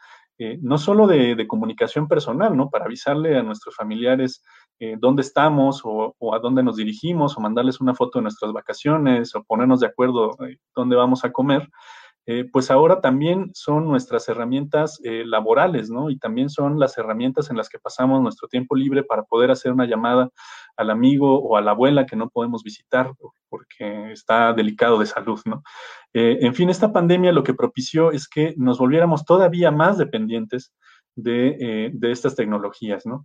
[0.61, 2.71] no solo de, comunicación personal, ¿no?
[2.71, 4.45] Para avisarle a nuestros familiares
[4.99, 9.43] dónde estamos o, a dónde nos dirigimos o mandarles una foto de nuestras vacaciones o
[9.43, 10.37] ponernos de acuerdo
[10.75, 11.69] dónde vamos a comer.
[12.31, 16.11] Eh, pues ahora también son nuestras herramientas eh, laborales, ¿no?
[16.11, 19.73] Y también son las herramientas en las que pasamos nuestro tiempo libre para poder hacer
[19.73, 20.29] una llamada
[20.77, 23.15] al amigo o a la abuela que no podemos visitar
[23.49, 25.63] porque está delicado de salud, ¿no?
[26.13, 30.75] Eh, en fin, esta pandemia lo que propició es que nos volviéramos todavía más dependientes
[31.17, 33.25] de, estas tecnologías, ¿no?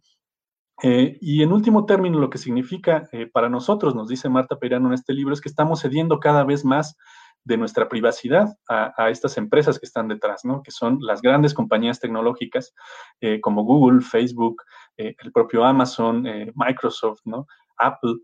[0.83, 5.13] Y en último término, lo que significa para nosotros, nos dice Marta Peirano en este
[5.13, 6.97] libro, es que estamos cediendo cada vez más
[7.45, 10.63] de nuestra privacidad a, estas empresas que están detrás, ¿no?
[10.63, 12.73] Que son las grandes compañías tecnológicas
[13.19, 14.63] eh, como Google, Facebook,
[14.97, 17.45] eh, el propio Amazon, eh, Microsoft, ¿no?
[17.77, 18.15] Apple,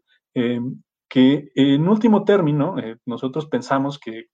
[1.10, 4.28] que en último término nosotros pensamos que,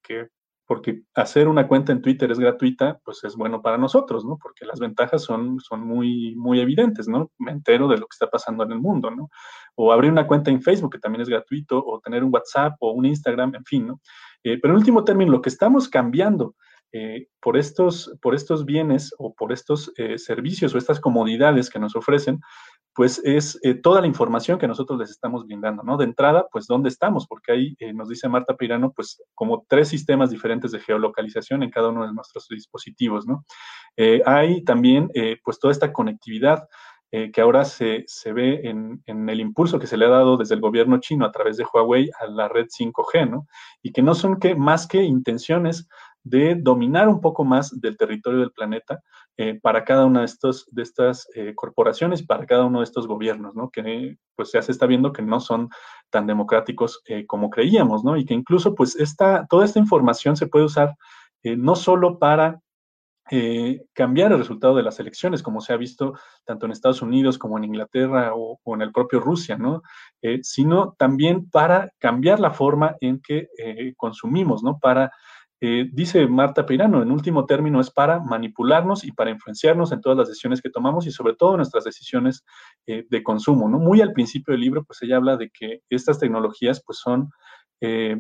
[0.66, 4.38] porque hacer una cuenta en Twitter es gratuita, pues es bueno para nosotros, ¿no?
[4.42, 7.32] Porque las ventajas son, son muy, muy evidentes, ¿no?
[7.38, 9.30] Me entero de lo que está pasando en el mundo, ¿no?
[9.76, 12.92] O abrir una cuenta en Facebook, que también es gratuito, o tener un WhatsApp o
[12.92, 14.02] un Instagram, en fin, ¿no?
[14.44, 16.56] Eh, pero en último término, lo que estamos cambiando
[16.92, 21.80] eh, por, estos, por estos bienes o por estos eh, servicios o estas comodidades que
[21.80, 22.40] nos ofrecen,
[22.96, 25.98] pues es eh, toda la información que nosotros les estamos brindando, ¿no?
[25.98, 29.90] De entrada, pues dónde estamos, porque ahí eh, nos dice Marta Pirano, pues como tres
[29.90, 33.46] sistemas diferentes de geolocalización en cada uno de nuestros dispositivos, ¿no?
[33.98, 35.12] Eh, hay también,
[35.44, 36.68] pues toda esta conectividad
[37.12, 40.56] que ahora se, se ve en, en, el impulso que se le ha dado desde
[40.56, 43.48] el gobierno chino a través de Huawei a la red 5G, ¿no?
[43.82, 45.88] Y que no son que, más que intenciones
[46.26, 49.00] de dominar un poco más del territorio del planeta
[49.38, 53.08] eh, para cada una de, estos, de estas eh, corporaciones para cada uno de estos
[53.08, 53.70] gobiernos, ¿no?
[53.70, 55.70] Que pues ya se está viendo que no son
[56.10, 58.18] tan democráticos eh, como creíamos, ¿no?
[58.18, 60.96] Y que incluso pues esta, toda esta información se puede usar
[61.44, 62.60] no solo para
[63.94, 67.58] cambiar el resultado de las elecciones, como se ha visto tanto en Estados Unidos como
[67.58, 69.84] en Inglaterra o, o en el propio Rusia, ¿no?
[70.42, 73.48] sino también para cambiar la forma en que
[73.96, 74.80] consumimos, ¿no?
[74.80, 75.12] Para
[75.62, 80.18] eh, dice Marta Pirano, en último término es para manipularnos y para influenciarnos en todas
[80.18, 82.44] las decisiones que tomamos y sobre todo nuestras decisiones
[82.88, 83.80] eh, de consumo, ¿no?
[83.80, 87.30] Muy al principio del libro, pues ella habla de que estas tecnologías, pues son
[87.80, 88.18] eh,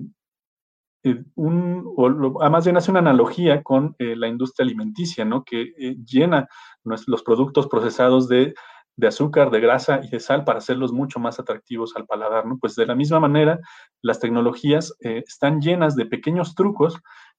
[1.35, 5.43] un, o ah, más bien hace una analogía con la industria alimenticia, ¿no?
[5.43, 5.71] Que
[6.03, 6.47] llena
[6.83, 8.55] los productos procesados de
[8.97, 12.57] de azúcar, de grasa y de sal para hacerlos mucho más atractivos al paladar, ¿no?
[12.57, 13.59] Pues de la misma manera,
[14.01, 16.97] las tecnologías están llenas de pequeños trucos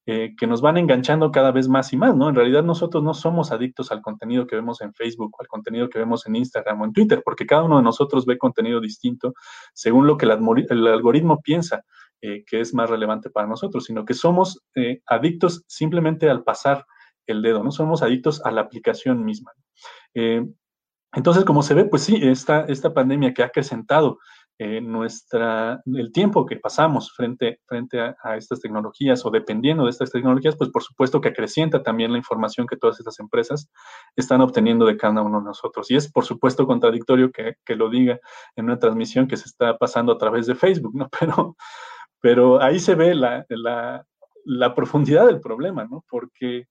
[0.09, 2.29] eh, que nos van enganchando cada vez más y más, ¿no?
[2.29, 5.89] En realidad nosotros no somos adictos al contenido que vemos en Facebook o al contenido
[5.89, 9.35] que vemos en Instagram o en Twitter, porque cada uno de nosotros ve contenido distinto
[9.75, 11.83] según lo que el, algoritmo piensa
[12.21, 16.87] eh, que es más relevante para nosotros, sino que somos eh, adictos simplemente al pasar
[17.27, 19.51] el dedo, no somos adictos a la aplicación misma.
[20.15, 24.21] entonces, como se ve, pues sí, esta, esta pandemia que ha acrecentado
[24.59, 30.11] eh, nuestra, el tiempo que pasamos frente, frente a, estas tecnologías o dependiendo de estas
[30.11, 33.71] tecnologías, pues por supuesto que acrecienta también la información que todas estas empresas
[34.17, 35.91] están obteniendo de cada uno de nosotros.
[35.91, 38.19] Y es por supuesto contradictorio que, que lo diga
[38.55, 41.09] en una transmisión que se está pasando a través de Facebook, ¿no?
[41.21, 41.57] Pero,
[42.21, 44.05] pero ahí se ve la, la,
[44.45, 46.05] la profundidad del problema, ¿no?
[46.09, 46.67] Porque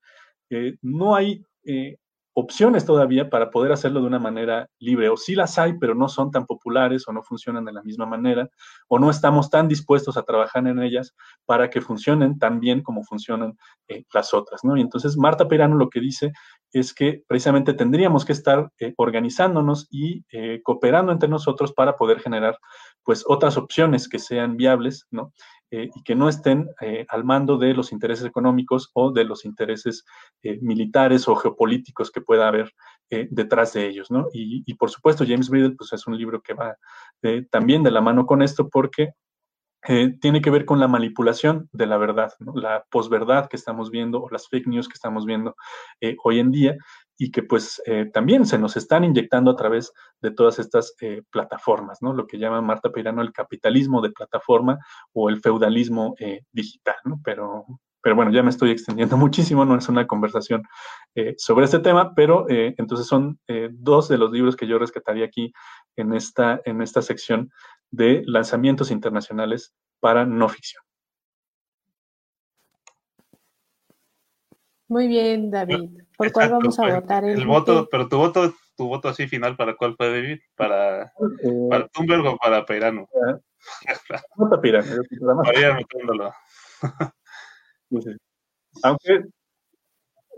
[0.49, 1.97] eh, no hay eh,
[2.37, 5.09] opciones todavía para poder hacerlo de una manera libre.
[5.09, 8.05] O sí las hay, pero no son tan populares o no funcionan de la misma
[8.05, 8.49] manera,
[8.89, 13.03] o no estamos tan dispuestos a trabajar en ellas para que funcionen tan bien como
[13.03, 14.63] funcionan eh, las otras.
[14.63, 14.75] ¿no?
[14.75, 16.33] Y entonces Marta Perano lo que dice
[16.73, 22.19] es que precisamente tendríamos que estar eh, organizándonos y eh, cooperando entre nosotros para poder
[22.19, 22.59] generar
[23.03, 25.31] pues otras opciones que sean viables, ¿no?
[25.75, 26.69] Eh, y que no estén
[27.09, 30.05] al mando de los intereses económicos o de los intereses
[30.61, 32.71] militares o geopolíticos que pueda haber
[33.09, 34.27] detrás de ellos, ¿no?
[34.31, 36.77] Y, por supuesto, James Riddle, pues es un libro que va
[37.49, 39.13] también de la mano con esto porque
[39.87, 44.23] eh, tiene que ver con la manipulación de la verdad, la posverdad que estamos viendo
[44.23, 45.55] o las fake news que estamos viendo
[46.01, 46.75] eh, hoy en día
[47.17, 50.95] y que pues eh, también se nos están inyectando a través de todas estas
[51.29, 52.13] plataformas, ¿no?
[52.13, 54.79] Lo que llama Marta Peirano el capitalismo de plataforma
[55.13, 56.15] o el feudalismo
[56.51, 57.21] digital, ¿no?
[57.23, 57.65] Pero,
[58.01, 60.63] pero bueno, ya me estoy extendiendo muchísimo, no es una conversación
[61.37, 63.39] sobre este tema, pero entonces son
[63.71, 65.53] dos de los libros que yo rescataría aquí
[65.95, 67.49] en esta, en esta sección
[67.91, 70.83] de lanzamientos internacionales para no ficción.
[74.87, 76.04] Muy bien, David.
[76.17, 77.25] ¿Por cuál vamos a votar?
[77.25, 80.41] El, voto, pero tu voto, tu voto así final, ¿para cuál puede vivir?
[80.55, 83.07] ¿Para, eh, para Thunberg o para Peirano?
[84.37, 85.03] No para Peirano.
[88.83, 89.25] Aunque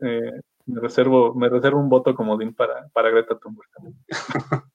[0.01, 0.31] eh,
[0.65, 3.69] me reservo, me reservo un voto comodín para, para Greta Thunberg.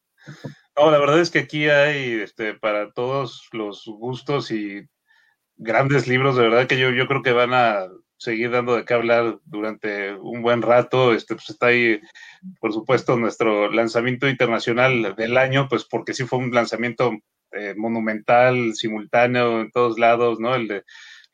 [0.77, 4.89] No, la verdad es que aquí hay este, para todos los gustos y
[5.57, 7.89] grandes libros, de verdad que yo, yo creo que van a
[8.23, 11.13] seguir dando de qué hablar durante un buen rato.
[11.13, 12.01] Este, pues está ahí,
[12.61, 17.13] por supuesto, nuestro lanzamiento internacional del año, pues porque sí fue un lanzamiento
[17.53, 20.55] eh, monumental, simultáneo en todos lados, ¿no?
[20.55, 20.85] El de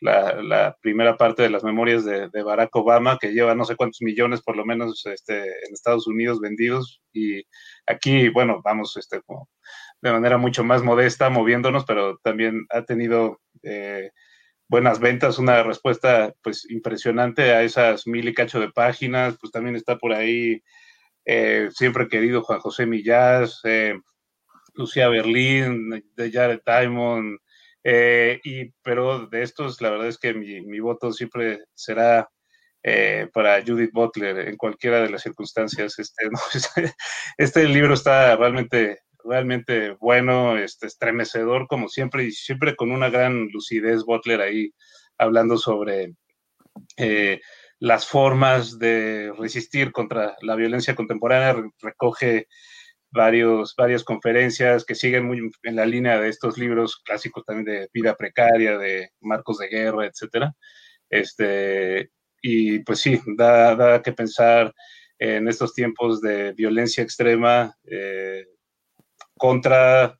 [0.01, 4.43] la, primera parte de las memorias de, Barack Obama, que lleva no sé cuántos millones
[4.43, 7.03] por lo menos este, en Estados Unidos vendidos.
[7.13, 7.43] Y
[7.87, 9.21] aquí, bueno, vamos este,
[10.01, 14.11] de manera mucho más modesta moviéndonos, pero también ha tenido eh,
[14.69, 19.37] buenas ventas, una respuesta pues impresionante a esas mil y cacho de páginas.
[19.41, 20.63] Pues también está por ahí
[21.25, 23.99] eh, siempre querido Juan José Millás, eh,
[24.75, 27.39] Lucía Berlín, de Jared Diamond.
[27.85, 32.29] Eh, y, pero de estos, la verdad es que mi, voto siempre será
[32.83, 35.99] eh, para Judith Butler en cualquiera de las circunstancias.
[35.99, 36.29] Este,
[37.39, 43.49] este libro está realmente, realmente bueno, este, estremecedor como siempre y siempre con una gran
[43.49, 44.73] lucidez Butler ahí
[45.19, 46.15] hablando sobre
[46.97, 47.41] eh,
[47.81, 51.63] las formas de resistir contra la violencia contemporánea.
[51.81, 52.47] Recoge
[53.11, 57.89] varios, varias conferencias que siguen muy en la línea de estos libros clásicos también de
[57.93, 60.55] vida precaria, de marcos de guerra, etcétera.
[61.11, 62.11] Este,
[62.43, 64.73] y pues sí, da, da que pensar
[65.19, 68.45] en estos tiempos de violencia extrema eh,
[69.39, 70.19] contra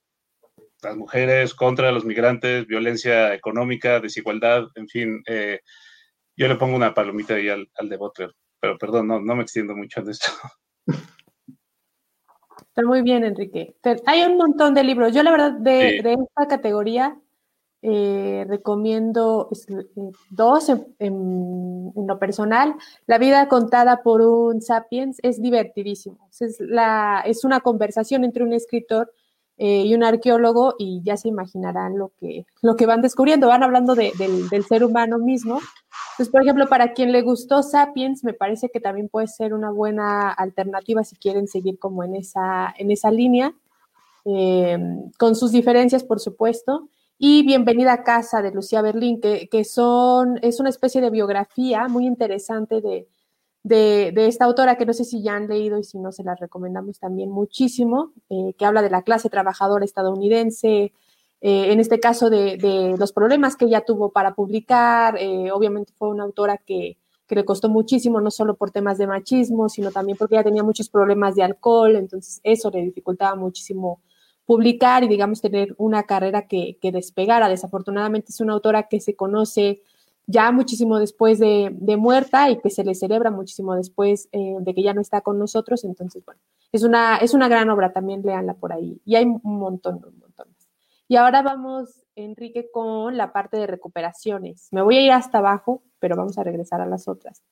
[0.83, 5.23] las mujeres, contra los migrantes, violencia económica, desigualdad, en fin.
[5.27, 5.61] Eh,
[6.37, 9.43] yo le pongo una palomita ahí al, al de Butler, pero perdón, no, no me
[9.43, 10.31] extiendo mucho en esto.
[12.79, 13.75] Está muy bien, Enrique.
[14.07, 15.13] Hay un montón de libros.
[15.13, 17.19] Yo, la verdad, de, esta categoría
[17.83, 20.69] eh, recomiendo eh, dos
[20.99, 22.75] en, lo personal.
[23.07, 26.19] La vida contada por un sapiens es divertidísimo.
[26.39, 29.13] Es, la, es una conversación entre un escritor
[29.57, 33.49] eh, y un arqueólogo y ya se imaginarán lo que, lo que van descubriendo.
[33.49, 34.13] Van hablando del,
[34.49, 35.61] del ser humano mismo
[36.19, 39.71] pues, por ejemplo, para quien le gustó Sapiens, me parece que también puede ser una
[39.71, 43.55] buena alternativa si quieren seguir como en esa, en esa línea,
[44.25, 46.89] em, con sus diferencias, por supuesto.
[47.21, 52.81] Y Bienvenida a casa de Lucía Berlín, que, es una especie de biografía muy interesante
[52.81, 53.09] de,
[54.29, 57.01] esta autora que no sé si ya han leído y si no se la recomendamos
[57.01, 60.93] también muchísimo, eh, que habla de la clase trabajadora estadounidense,
[61.41, 65.17] eh, en este caso de, los problemas que ella tuvo para publicar.
[65.19, 66.99] Eh, obviamente fue una autora que,
[67.31, 70.89] le costó muchísimo, no solo por temas de machismo, sino también porque ella tenía muchos
[70.89, 74.01] problemas de alcohol, entonces eso le dificultaba muchísimo
[74.49, 77.51] publicar y, digamos, tener una carrera que, despegara.
[77.51, 79.83] Desafortunadamente es una autora que se conoce
[80.27, 84.83] ya muchísimo después de, muerta y que se le celebra muchísimo después eh, de que
[84.83, 85.85] ya no está con nosotros.
[85.85, 86.41] Entonces, bueno,
[86.73, 88.99] es una, es una gran obra, también léanla por ahí.
[89.05, 90.47] Y hay un montón, un montón.
[91.09, 94.69] Y ahora vamos, Enrique, con la parte de recuperaciones.
[94.71, 97.43] Me voy a ir hasta abajo, pero vamos a regresar a las otras.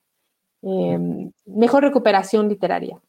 [0.63, 2.99] Em, mejor recuperación literaria.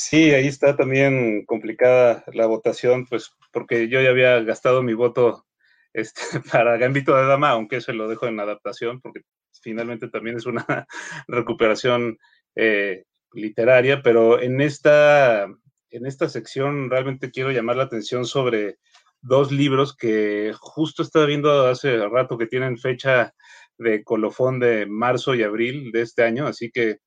[0.00, 5.44] Sí, ahí está también complicada la votación, pues porque yo ya había gastado mi voto
[5.92, 6.20] este,
[6.52, 9.22] para Gambito de Dama, aunque se lo dejo en adaptación, porque
[9.60, 10.64] finalmente también es una
[11.26, 12.16] recuperación
[12.54, 15.48] eh, literaria, pero en esta
[15.90, 18.78] en esta sección realmente quiero llamar la atención sobre
[19.20, 23.34] dos libros que justo estaba viendo hace rato que tienen fecha
[23.78, 26.98] de colofón de marzo y abril de este año, así que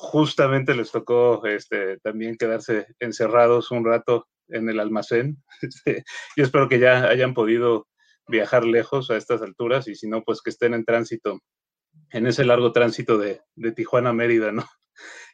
[0.00, 5.42] justamente les tocó este, también quedarse encerrados un rato en el almacén.
[5.62, 6.04] Este,
[6.36, 7.88] yo espero que ya hayan podido
[8.28, 11.40] viajar lejos a estas alturas y si no, pues que estén en tránsito,
[12.10, 14.64] en ese largo tránsito de, de Tijuana a Mérida, ¿no?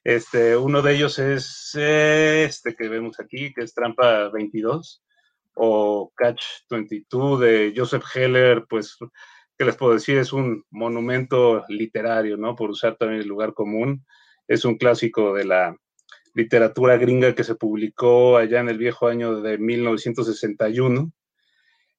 [0.05, 5.03] Este, uno de ellos es este que vemos aquí, que es Trampa 22,
[5.55, 8.99] o Catch 22 de Joseph Heller, pues,
[9.57, 10.19] ¿qué les puedo decir?
[10.19, 12.55] Es un monumento literario, ¿no?
[12.55, 14.05] Por usar también el lugar común.
[14.49, 15.77] Es un clásico de la
[16.35, 21.13] literatura gringa que se publicó allá en el viejo año de 1961.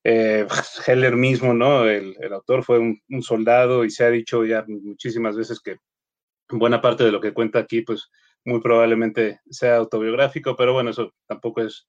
[0.03, 0.45] Eh,
[0.87, 1.85] Heller mismo, ¿no?
[1.85, 5.77] El, autor fue un, soldado y se ha dicho ya muchísimas veces que
[6.49, 8.11] buena parte de lo que cuenta aquí, pues
[8.43, 11.87] muy probablemente sea autobiográfico, pero bueno, eso tampoco es,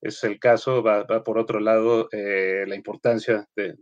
[0.00, 3.74] es el caso, va, por otro lado eh, la importancia de,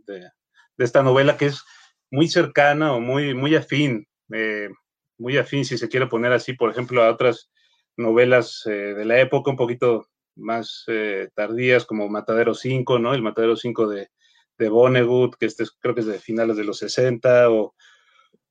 [0.77, 1.63] esta novela que es
[2.09, 4.69] muy cercana o muy, muy afín, eh,
[5.17, 7.51] muy afín si se quiere poner así, por ejemplo, a otras
[7.97, 10.85] novelas eh, de la época un poquito más
[11.33, 13.13] tardías como Matadero 5, ¿no?
[13.13, 14.09] El Matadero 5 de,
[14.57, 17.75] de Vonnegut, que este creo que es de finales de los 60, o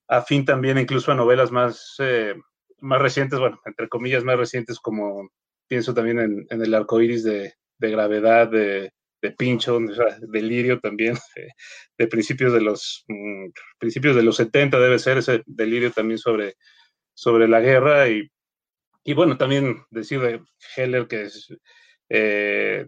[0.08, 2.34] afín también incluso a novelas más, eh,
[2.78, 5.30] más recientes, bueno, entre comillas más recientes, como
[5.66, 8.92] pienso también en, El arco iris de, gravedad, de,
[9.24, 11.16] de Pincho, de Delirio también,
[11.98, 13.46] de, principios de los mm,
[13.78, 16.56] principios de los 70 debe ser ese delirio también sobre,
[17.14, 18.30] sobre la guerra y,
[19.02, 20.42] y bueno, también decir de
[20.76, 21.28] Heller que
[22.10, 22.86] eh,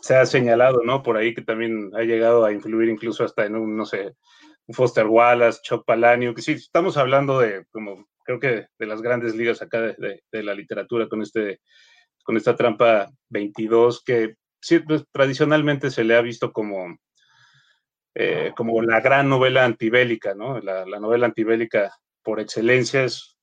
[0.00, 1.02] se ha señalado, ¿no?
[1.02, 4.12] Por ahí que también ha llegado a influir incluso hasta en un, no sé,
[4.68, 9.34] Foster Wallace, Chuck Palahniuk, que sí, estamos hablando de, como creo que de las grandes
[9.34, 11.60] ligas acá de, la literatura con, este,
[12.22, 14.34] con esta trampa 22, que
[14.86, 16.98] pues, tradicionalmente se le ha visto como,
[18.14, 20.60] eh, como la gran novela antibélica, ¿no?
[20.60, 21.92] La, novela antibélica
[22.22, 23.36] por excelencia es,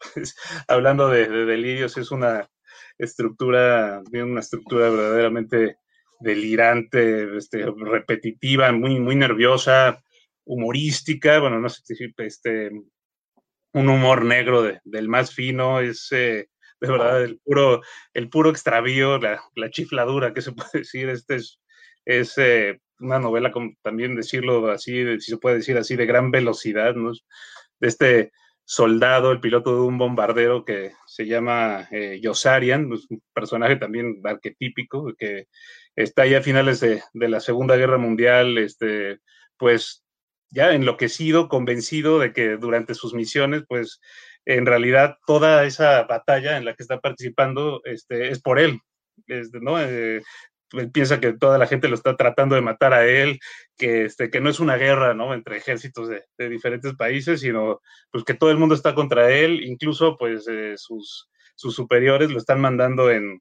[0.68, 2.48] hablando de, delirios, es una
[2.98, 5.76] estructura, una estructura verdaderamente
[6.20, 10.00] delirante, este, repetitiva, muy, muy nerviosa,
[10.44, 11.82] humorística, bueno, no sé
[12.18, 12.70] este,
[13.72, 16.48] un humor negro del más fino, es eh,
[16.82, 17.80] de verdad el puro,
[18.12, 21.60] el puro extravío, la, la, chifladura que se puede decir, este es,
[22.04, 23.52] es eh, una novela,
[23.82, 27.12] también decirlo así, si se puede decir así, de gran velocidad, ¿no?
[27.78, 28.32] De este
[28.64, 34.20] soldado, el piloto de un bombardero que se llama eh, Yosarian, pues, un personaje también
[34.24, 35.46] arquetípico, que
[35.94, 39.20] está ya a finales de, la Segunda Guerra Mundial, este,
[39.56, 40.04] pues
[40.50, 44.00] ya enloquecido, convencido de que durante sus misiones, pues
[44.44, 48.80] en realidad toda esa batalla en la que está participando este, es por él,
[49.26, 49.80] este, ¿no?
[49.80, 50.22] Eh,
[50.92, 53.38] piensa que toda la gente lo está tratando de matar a él,
[53.76, 55.34] que, este, que no es una guerra ¿no?
[55.34, 57.80] entre ejércitos de, diferentes países, sino
[58.10, 62.38] pues, que todo el mundo está contra él, incluso pues, eh, sus, sus superiores lo
[62.38, 63.40] están mandando en,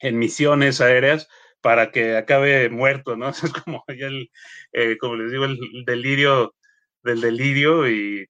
[0.00, 1.28] en misiones aéreas
[1.60, 3.30] para que acabe muerto, ¿no?
[3.44, 4.30] Es como el,
[4.72, 6.54] eh, como les digo, el delirio
[7.02, 8.26] del delirio y,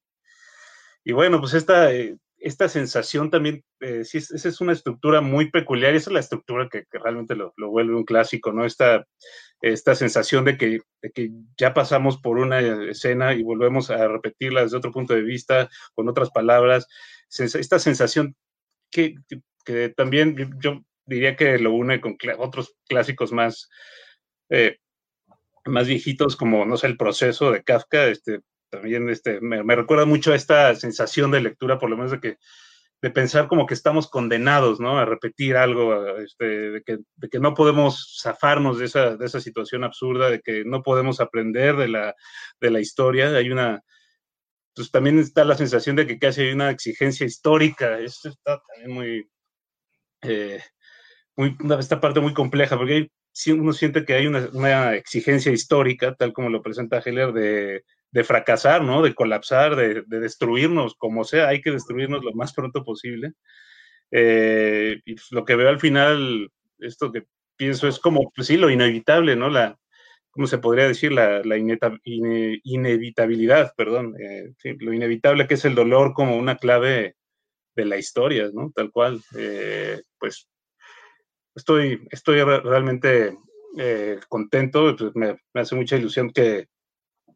[1.05, 5.95] y bueno, pues esta, eh, esta sensación también, eh, esa es una estructura muy peculiar,
[5.95, 8.65] esa es la estructura que, realmente lo, vuelve un clásico, ¿no?
[8.65, 9.07] Esta,
[9.61, 10.81] esta sensación de que,
[11.15, 15.69] que, ya pasamos por una escena y volvemos a repetirla desde otro punto de vista,
[15.95, 16.87] con otras palabras,
[17.39, 18.35] esta sensación
[18.91, 19.15] que,
[19.65, 23.69] que también yo diría que lo une con otros clásicos más,
[24.49, 24.79] eh,
[25.65, 28.41] más viejitos, como, no sé, el proceso de Kafka, este,
[28.71, 32.37] también este, me, recuerda mucho a esta sensación de lectura, por lo menos de que
[33.03, 34.99] de pensar como que estamos condenados, ¿no?
[34.99, 40.29] A repetir algo, este, de, que, no podemos zafarnos de esa, de esa situación absurda,
[40.29, 42.15] de que no podemos aprender de la,
[42.61, 43.35] de la historia.
[43.35, 43.83] Hay una,
[44.75, 47.99] pues también está la sensación de que casi hay una exigencia histórica.
[47.99, 49.31] Esto está también muy,
[50.23, 50.61] eh,
[51.79, 56.35] esta parte muy compleja, porque hay, uno siente que hay una, una exigencia histórica, tal
[56.35, 59.03] como lo presenta Heller, de de fracasar, ¿no?
[59.03, 63.33] De colapsar, de, destruirnos, como sea, hay que destruirnos lo más pronto posible.
[64.11, 67.25] Eh, y lo que veo al final, esto que
[67.57, 69.49] pienso es como, pues sí, lo inevitable, ¿no?
[69.49, 69.79] La,
[70.31, 71.13] ¿cómo se podría decir?
[71.13, 77.17] La, la inevitabilidad, perdón, eh, lo inevitable que es el dolor como una clave
[77.77, 78.73] de la historia, ¿no?
[78.75, 79.23] Tal cual.
[79.37, 80.49] Eh, pues
[81.55, 83.39] estoy, estoy realmente
[84.29, 86.67] contento, pues me, hace mucha ilusión que,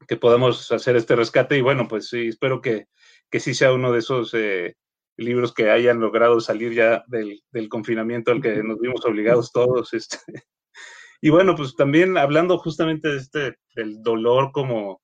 [0.06, 2.86] que podamos hacer este rescate y bueno, pues sí, espero que,
[3.30, 4.76] que sí sea uno de esos eh,
[5.16, 9.92] libros que hayan logrado salir ya del, del, confinamiento al que nos vimos obligados todos.
[9.94, 10.18] Este.
[11.20, 15.00] Y bueno, pues también hablando justamente de este, del dolor como,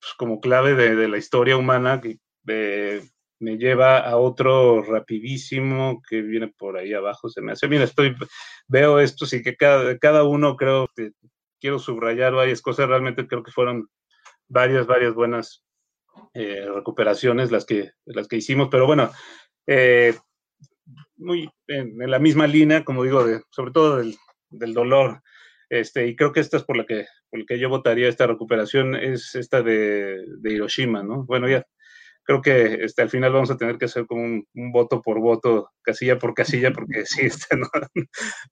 [0.00, 2.18] pues, como clave de, de, la historia humana, que
[3.38, 8.16] me lleva a otro rapidísimo que viene por ahí abajo, se me hace, mira, estoy,
[8.66, 11.12] veo esto, sí que cada, cada uno creo que
[11.64, 13.88] quiero subrayar varias cosas, realmente creo que fueron
[14.48, 15.64] varias, varias buenas
[16.34, 19.10] eh, recuperaciones las que, las que hicimos, pero bueno,
[19.66, 20.14] eh,
[21.16, 24.14] muy en, la misma línea, como digo, de, sobre todo del,
[24.50, 25.22] del, dolor,
[25.70, 28.26] este, y creo que esta es por la que, por la que yo votaría esta
[28.26, 31.24] recuperación, es esta de, de Hiroshima, ¿no?
[31.24, 31.64] Bueno, ya
[32.24, 35.70] creo que este, al final vamos a tener que hacer como un, voto por voto,
[35.82, 37.68] casilla por casilla, porque sí, este, no,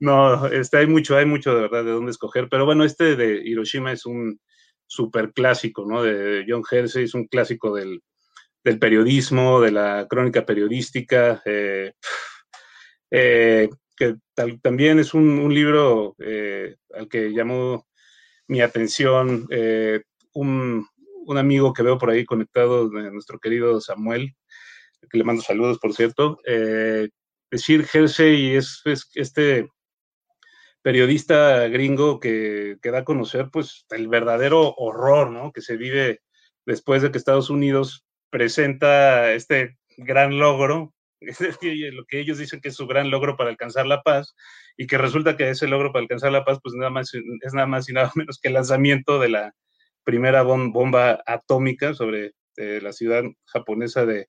[0.01, 3.41] no este, hay mucho, hay mucho de verdad de dónde escoger, pero bueno, este de
[3.45, 4.39] Hiroshima es un
[4.87, 6.03] super clásico, ¿no?
[6.03, 8.03] De John Hersey, es un clásico del,
[8.63, 11.93] del periodismo, de la crónica periodística, eh,
[13.11, 14.17] eh, que
[14.63, 17.87] también es un, un libro eh, al que llamó
[18.49, 19.47] mi atención
[20.35, 20.87] un,
[21.27, 24.35] un amigo que veo por ahí conectado, nuestro querido Samuel,
[25.11, 26.39] que le mando saludos, por cierto.
[26.47, 27.09] Eh,
[27.51, 29.69] decir Hersey es, es, este
[30.83, 35.53] periodista gringo que, que, da a conocer pues el verdadero horror ¿no?
[35.53, 36.21] que se vive
[36.67, 42.75] después de que Estados Unidos presenta este gran logro, lo que ellos dicen que es
[42.75, 44.35] su gran logro para alcanzar la paz,
[44.77, 47.67] y que resulta que ese logro para alcanzar la paz pues nada más, es nada
[47.67, 49.55] más y nada menos que el lanzamiento de la
[50.05, 54.29] primera bomba atómica sobre eh, la ciudad japonesa de,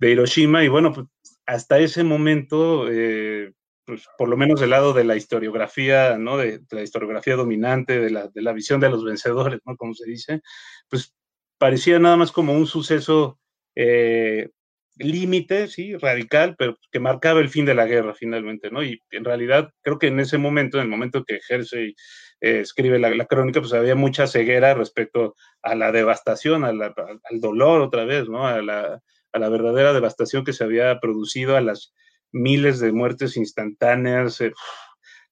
[0.00, 0.64] Hiroshima.
[0.64, 1.06] Y bueno, pues,
[1.46, 3.52] hasta ese momento, eh,
[3.84, 6.36] pues, por lo menos del lado de la historiografía, ¿no?
[6.36, 9.76] De, la historiografía dominante, de la, de la, visión de los vencedores, ¿no?
[9.76, 10.42] Como se dice,
[10.88, 11.14] pues
[11.58, 13.38] parecía nada más como un suceso
[13.74, 14.50] eh,
[14.96, 18.82] límite, sí, radical, pero que marcaba el fin de la guerra finalmente, ¿no?
[18.82, 21.94] Y en realidad creo que en ese momento, en el momento que Hersey
[22.40, 26.94] eh, escribe la, crónica, pues había mucha ceguera respecto a la devastación, al
[27.40, 28.46] dolor otra vez, ¿no?
[28.46, 29.00] A la,
[29.32, 31.92] verdadera devastación que se había producido, a las
[32.32, 34.52] miles de muertes instantáneas, eh,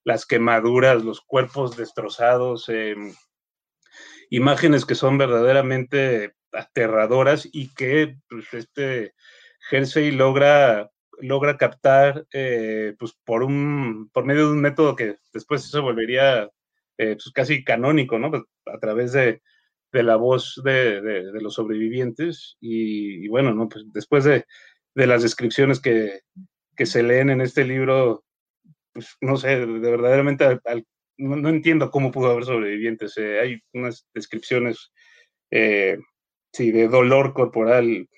[0.04, 3.14] las quemaduras, los cuerpos destrozados, em,
[4.28, 9.14] imágenes que son verdaderamente aterradoras y que pues, este
[9.70, 10.90] Hersey logra
[11.20, 16.50] logra captar eh, pues por un por medio de un método que después se volvería
[16.98, 18.30] eh, pues casi canónico, ¿no?
[18.30, 19.42] Pues, a través de,
[19.92, 22.56] de la voz de, de, los sobrevivientes.
[22.60, 23.68] Y, bueno, ¿no?
[23.68, 24.44] pues después de,
[24.94, 26.20] las descripciones que,
[26.76, 28.24] que, se leen en este libro,
[28.92, 30.60] pues no sé, de verdaderamente
[31.16, 33.16] no, entiendo cómo pudo haber sobrevivientes.
[33.18, 34.92] Eh, hay unas descripciones,
[35.50, 38.08] sí, de dolor corporal,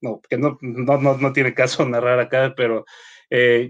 [0.00, 2.84] no, que no, no, no, tiene caso narrar acá, pero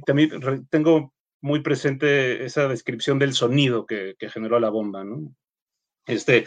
[0.07, 5.35] también tengo muy presente esa descripción del sonido que, que generó la bomba, ¿no?
[6.07, 6.47] Este,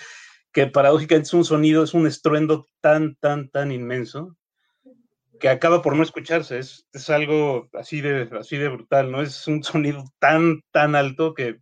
[0.51, 4.37] que paradójicamente es un sonido, es un estruendo tan, tan, tan inmenso
[5.39, 6.59] que acaba por no escucharse.
[6.59, 9.21] Es, es algo así de, así de brutal, ¿no?
[9.21, 11.59] Es un sonido tan, tan alto que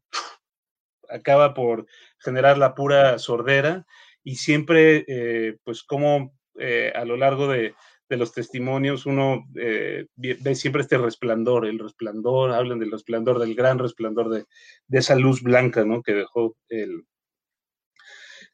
[1.10, 1.86] acaba por
[2.20, 3.86] generar la pura sordera
[4.24, 7.74] y siempre, eh, pues como eh, a lo largo de,
[8.10, 13.56] de los testimonios uno eh, ve siempre este resplandor, el resplandor, hablan del resplandor, del
[13.56, 14.46] gran resplandor de,
[14.88, 16.02] de esa luz blanca, ¿no?
[16.02, 17.04] Que dejó el,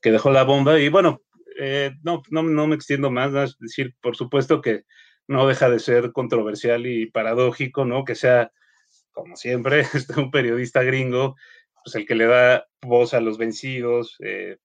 [0.01, 0.79] que dejó la bomba.
[0.79, 1.21] Y bueno,
[1.57, 4.83] eh, no, no, no, me extiendo más, decir, por supuesto que
[5.27, 8.03] no deja de ser controversial y paradójico, ¿no?
[8.03, 8.51] Que sea,
[9.11, 11.35] como siempre, este, un periodista gringo,
[11.83, 14.57] pues el que le da voz a los vencidos, eh,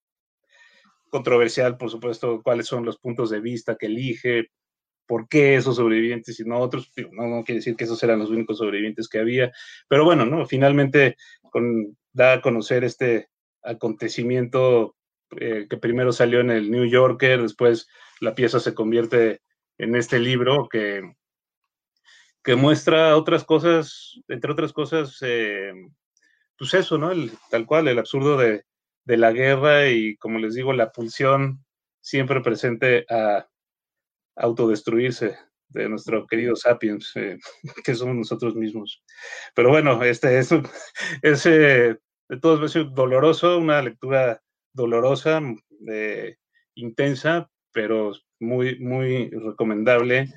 [1.10, 4.50] controversial, por supuesto, cuáles son los puntos de vista que elige,
[5.10, 8.58] por qué esos sobrevivientes y no otros, no, quiere decir que esos eran los únicos
[8.58, 9.50] sobrevivientes que había,
[9.88, 10.46] pero bueno, ¿no?
[10.46, 11.16] Finalmente
[12.12, 13.28] da a conocer este
[13.60, 14.94] acontecimiento
[15.40, 17.88] eh, que primero salió en el New Yorker, después
[18.20, 19.40] la pieza se convierte
[19.78, 21.02] en este libro que,
[22.44, 25.72] que muestra otras cosas, entre otras cosas, eh,
[26.56, 27.10] pues eso, ¿no?
[27.10, 28.64] El, tal cual, el absurdo de,
[29.06, 31.64] de, la guerra y, como les digo, la pulsión
[32.00, 33.49] siempre presente a
[34.40, 35.36] autodestruirse
[35.68, 37.38] de nuestro querido Sapiens, eh,
[37.84, 39.02] que somos nosotros mismos.
[39.54, 40.50] Pero bueno, este es,
[41.22, 45.40] es de todos modos doloroso, una lectura dolorosa,
[45.88, 46.36] eh,
[46.74, 50.32] intensa, pero muy, muy recomendable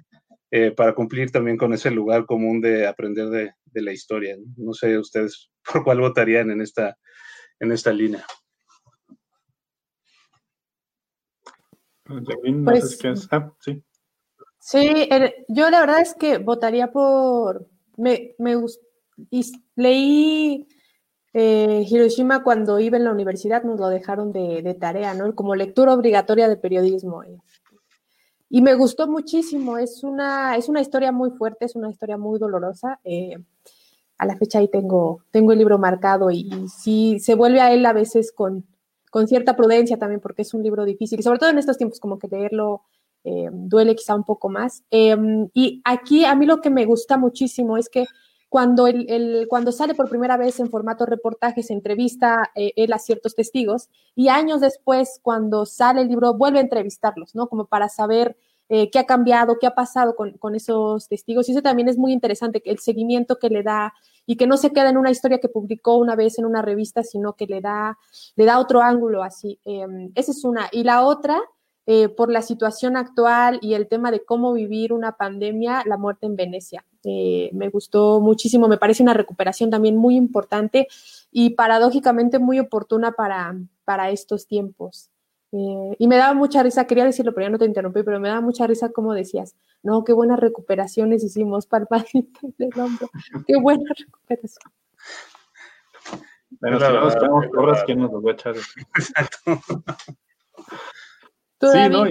[0.51, 4.38] eh, para cumplir también con ese lugar común de aprender de, la historia.
[4.58, 4.74] ¿no?
[4.74, 6.97] sé ustedes por cuál votarían en esta,
[7.60, 8.26] en esta línea.
[12.06, 12.99] Pues,
[13.32, 13.82] ah, sí,
[14.64, 15.09] sí
[15.49, 18.55] yo la verdad es que votaría por, me, me
[19.76, 20.68] leí
[21.34, 25.34] eh, Hiroshima cuando iba en la universidad nos lo dejaron de, tarea, ¿no?
[25.36, 27.24] Como lectura obligatoria de periodismo.
[27.24, 27.38] Eh.
[28.49, 32.39] Y me gustó muchísimo, es una, es una historia muy fuerte, es una historia muy
[32.39, 32.99] dolorosa.
[33.03, 33.36] Eh,
[34.20, 37.86] a la fecha ahí tengo, tengo el libro marcado y, si se vuelve a él
[37.86, 38.66] a veces con,
[39.09, 41.99] con cierta prudencia también porque es un libro difícil y sobre todo en estos tiempos
[41.99, 42.84] como que leerlo
[43.24, 44.84] duele quizá un poco más.
[44.92, 48.06] y aquí a mí lo que me gusta muchísimo es que
[48.54, 53.00] cuando, el, cuando sale por primera vez en formato reportaje, se entrevista eh, él a
[53.00, 57.48] ciertos testigos y años después, cuando sale el libro, vuelve a entrevistarlos, ¿no?
[57.48, 58.38] Como para saber
[58.70, 61.50] eh, qué ha cambiado, qué ha pasado con, con, esos testigos.
[61.50, 63.92] Y eso también es muy interesante, el seguimiento que le da
[64.28, 67.02] y que no se queda en una historia que publicó una vez en una revista,
[67.02, 67.98] sino que le da,
[68.36, 69.60] le da otro ángulo así.
[69.66, 70.70] Em, esa es una.
[70.72, 71.42] Y la otra
[71.86, 76.26] eh, por la situación actual y el tema de cómo vivir una pandemia, la muerte
[76.26, 76.86] en Venecia.
[77.04, 80.88] Eh, me gustó muchísimo, me parece una recuperación también muy importante
[81.30, 85.10] y paradójicamente muy oportuna para, para estos tiempos.
[85.52, 88.30] Eh, y me daba mucha risa, quería decirlo, pero ya no te interrumpí, pero me
[88.30, 91.68] daba mucha risa como decías, no, qué buenas recuperaciones hicimos
[92.14, 92.28] el
[92.58, 93.10] del hombro,
[93.46, 94.74] qué buena recuperación.
[96.62, 98.56] Bueno, si no ¿quién nos lo va a echar?
[98.96, 99.62] Exacto.
[101.72, 102.05] Sí, ¿no?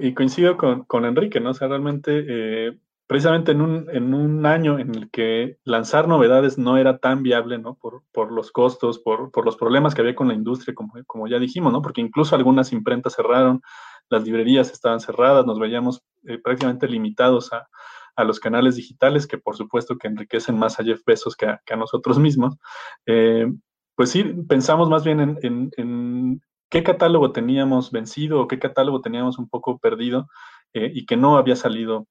[0.00, 1.50] Y, coincido con, Enrique, ¿no?
[1.50, 6.56] O sea, realmente, eh, precisamente en un, en un año en el que lanzar novedades
[6.56, 7.74] no era tan viable, ¿no?
[7.74, 11.28] Por, por los costos, por, por, los problemas que había con la industria, como, como
[11.28, 11.82] ya dijimos, ¿no?
[11.82, 13.60] Porque incluso algunas imprentas cerraron,
[14.08, 17.68] las librerías estaban cerradas, nos veíamos eh, prácticamente limitados a,
[18.16, 21.60] a, los canales digitales, que por supuesto que enriquecen más a Jeff Bezos que a,
[21.66, 22.56] que a nosotros mismos.
[23.04, 23.46] Eh,
[23.94, 29.38] pues sí, pensamos más bien en, en, qué catálogo teníamos vencido o qué catálogo teníamos
[29.38, 30.28] un poco perdido
[30.72, 32.06] eh, y que no había salido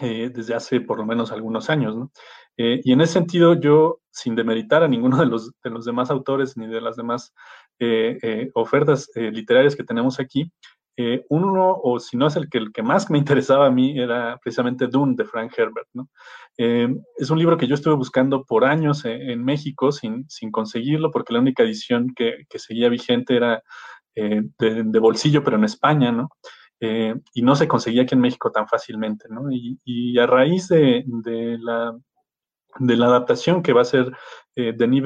[0.00, 1.96] eh, desde hace por lo menos algunos años.
[2.56, 6.10] Eh, y en ese sentido, yo, sin demeritar a ninguno de los, de los demás
[6.10, 7.32] autores ni de las demás
[8.54, 10.52] ofertas literarias que tenemos aquí,
[11.28, 14.38] uno, o si no es el que, el que más me interesaba a mí, era
[14.42, 15.88] precisamente Dune de Frank Herbert.
[15.94, 16.08] ¿no?
[16.56, 21.32] es un libro que yo estuve buscando por años en, México sin, sin, conseguirlo, porque
[21.32, 23.62] la única edición que, que seguía vigente era
[24.14, 26.28] de, de, bolsillo, pero en España, ¿no?
[26.82, 29.50] Eh, y no se conseguía aquí en México tan fácilmente, ¿no?
[29.50, 31.04] Y, a raíz de,
[31.60, 31.94] la,
[32.78, 34.10] de la adaptación que va a ser
[34.56, 35.02] eh, Denis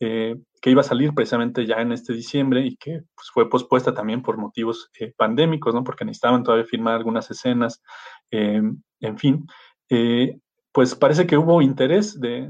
[0.00, 3.94] eh, que iba a salir precisamente ya en este diciembre y que pues, fue pospuesta
[3.94, 5.84] también por motivos eh, pandémicos, ¿no?
[5.84, 7.82] Porque necesitaban todavía filmar algunas escenas,
[8.30, 9.46] em, en fin.
[9.88, 10.38] Eh,
[10.72, 12.48] pues parece que hubo interés de,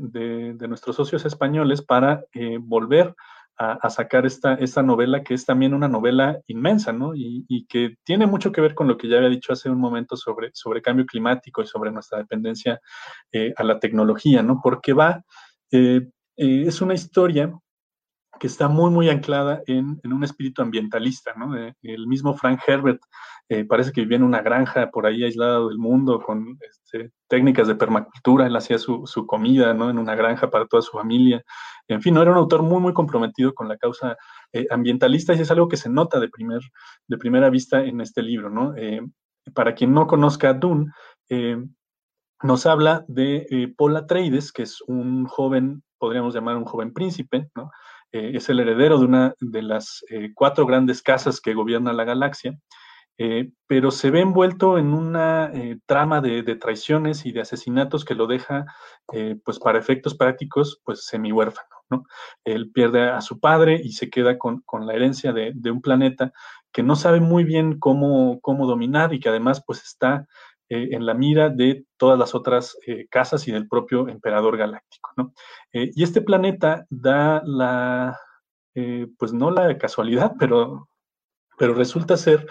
[0.68, 3.14] nuestros socios españoles para eh, volver
[3.56, 7.12] a, sacar esta, esta novela, que es también una novela inmensa, ¿no?
[7.14, 10.16] Y, que tiene mucho que ver con lo que ya había dicho hace un momento
[10.16, 12.80] sobre, sobre cambio climático y sobre nuestra dependencia
[13.56, 14.60] a la tecnología, ¿no?
[14.62, 15.22] Porque va,
[16.40, 17.52] es una historia
[18.38, 21.54] que está muy, muy anclada en, un espíritu ambientalista, ¿no?
[21.56, 23.00] el mismo Frank Herbert
[23.52, 27.66] eh, parece que vivía en una granja por ahí aislado del mundo con este, técnicas
[27.66, 29.90] de permacultura, él hacía su, comida, ¿no?
[29.90, 31.42] En una granja para toda su familia.
[31.88, 34.16] En fin, no era un autor muy, muy comprometido con la causa
[34.52, 36.60] eh, ambientalista y es algo que se nota de, primer,
[37.08, 38.72] de primera vista en este libro, ¿no?
[38.76, 39.00] Eh,
[39.52, 40.92] para quien no conozca a Dune,
[42.42, 47.70] nos habla de Paul Atreides, que es un joven, podríamos llamar un joven príncipe, ¿no?
[48.12, 52.04] Eh, es el heredero de una de las eh, cuatro grandes casas que gobierna la
[52.04, 52.58] galaxia,
[53.18, 55.52] eh, pero se ve envuelto en una
[55.86, 58.64] trama de, traiciones y de asesinatos que lo deja,
[59.44, 61.68] pues para efectos prácticos, pues semi huérfano.
[61.90, 62.04] ¿no?
[62.44, 66.32] Él pierde a su padre y se queda con, la herencia de, un planeta
[66.72, 70.26] que no sabe muy bien cómo, cómo dominar y que además pues está
[70.72, 75.10] eh, en la mira de todas las otras eh, casas y del propio emperador galáctico.
[75.16, 75.32] ¿no?
[75.72, 78.16] Eh, y este planeta da la,
[79.18, 80.88] pues no la casualidad, pero,
[81.58, 82.46] pero resulta ser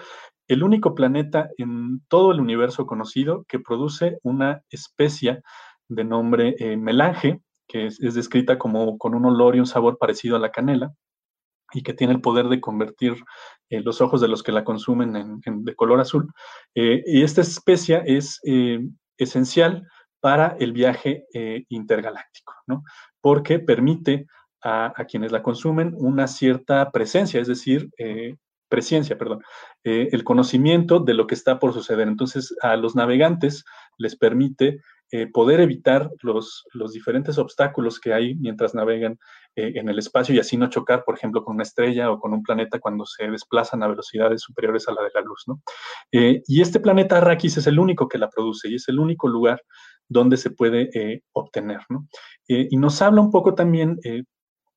[0.48, 5.40] el único planeta en todo el universo conocido que produce una especie
[5.88, 10.36] de nombre melange, que es, es, descrita como con un olor y un sabor parecido
[10.36, 10.92] a la canela,
[11.72, 13.14] y que tiene el poder de convertir
[13.68, 16.32] eh, los ojos de los que la consumen en, de color azul.
[16.74, 18.80] Eh, y esta especie es eh,
[19.16, 19.86] esencial
[20.20, 21.24] para el viaje
[21.70, 22.82] intergaláctico, ¿no?
[23.22, 24.26] porque permite
[24.62, 27.88] a, quienes la consumen una cierta presencia, es decir,
[28.68, 29.42] presencia, perdón,
[29.82, 32.06] el conocimiento de lo que está por suceder.
[32.06, 33.64] Entonces, a los navegantes
[33.96, 34.82] les permite
[35.12, 39.18] eh, poder evitar los, los, diferentes obstáculos que hay mientras navegan
[39.56, 42.32] eh, en el espacio y así no chocar, por ejemplo, con una estrella o con
[42.32, 45.42] un planeta cuando se desplazan a velocidades superiores a la de la luz.
[45.48, 45.62] ¿no?
[46.12, 49.26] Eh, y este planeta Arrakis es el único que la produce y es el único
[49.26, 49.60] lugar
[50.08, 51.80] donde se puede obtener.
[51.88, 52.06] ¿no?
[52.46, 53.98] y nos habla un poco también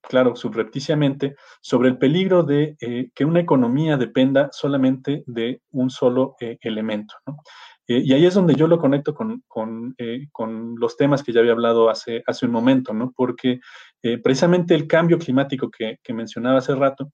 [0.02, 2.76] claro, subrepticiamente, sobre el peligro de
[3.16, 7.16] que una economía dependa solamente de un solo elemento.
[7.26, 7.38] ¿no?
[7.88, 9.16] Eh, y ahí es donde yo lo conecto
[9.98, 13.12] eh, con, los temas que ya había hablado hace, hace un momento, ¿no?
[13.16, 13.60] Porque
[14.02, 17.12] eh, precisamente el cambio climático que, que mencionaba hace rato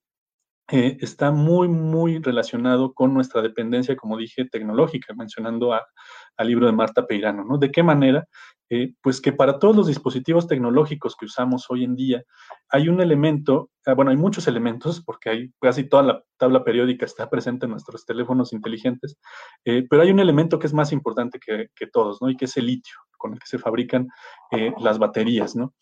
[0.71, 7.07] está muy, muy relacionado con nuestra dependencia, como dije, tecnológica, mencionando al libro de Marta
[7.07, 7.57] Peirano, ¿no?
[7.57, 8.27] ¿De qué manera
[8.71, 12.23] eh, pues que para todos los dispositivos tecnológicos que usamos hoy en día
[12.69, 17.29] hay un elemento, ah, bueno, hay muchos elementos, porque casi toda la tabla periódica está
[17.29, 19.17] presente en nuestros teléfonos inteligentes,
[19.65, 22.29] eh, pero hay un elemento que es más importante que, que, todos, ¿no?
[22.29, 24.07] Y que es el litio, con el que se fabrican
[24.51, 25.73] eh, las baterías, ¿no?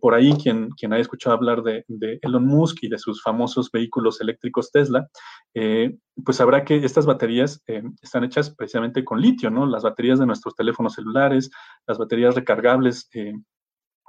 [0.00, 3.70] por ahí quien, quien haya escuchado hablar de, de, Elon Musk y de sus famosos
[3.70, 5.06] vehículos eléctricos Tesla,
[5.54, 7.62] pues sabrá que estas baterías
[8.02, 9.66] están hechas precisamente con litio, ¿no?
[9.66, 11.48] Las baterías de nuestros teléfonos celulares,
[11.86, 13.34] las baterías recargables eh,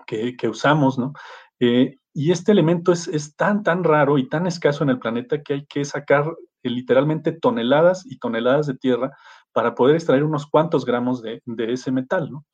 [0.06, 1.14] que, usamos, ¿no?
[1.60, 5.54] Eh, y este elemento es, tan, tan raro y tan escaso en el planeta que
[5.54, 6.26] hay que sacar
[6.64, 9.12] eh, literalmente toneladas y toneladas de tierra
[9.52, 12.46] para poder extraer unos cuantos gramos de, ese metal, ¿no?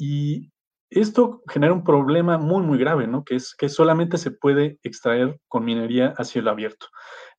[0.00, 0.50] y
[0.90, 3.24] esto genera un problema muy, muy grave, ¿no?
[3.24, 6.86] Que es que solamente se puede extraer con minería a cielo abierto.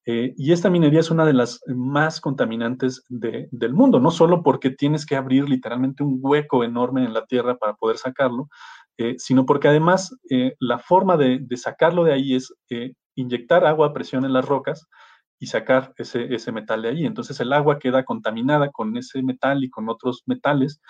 [0.05, 4.69] Eh, y esta minería es una de las más contaminantes del mundo, no solo porque
[4.69, 8.49] tienes que abrir literalmente un hueco enorme en la tierra para poder sacarlo,
[8.97, 12.53] eh, sino porque además eh, la forma de, sacarlo de ahí es
[13.15, 14.87] inyectar agua a presión en las rocas
[15.37, 17.05] y sacar ese, metal de ahí.
[17.05, 20.81] Entonces el agua queda contaminada con ese metal y con otros metales.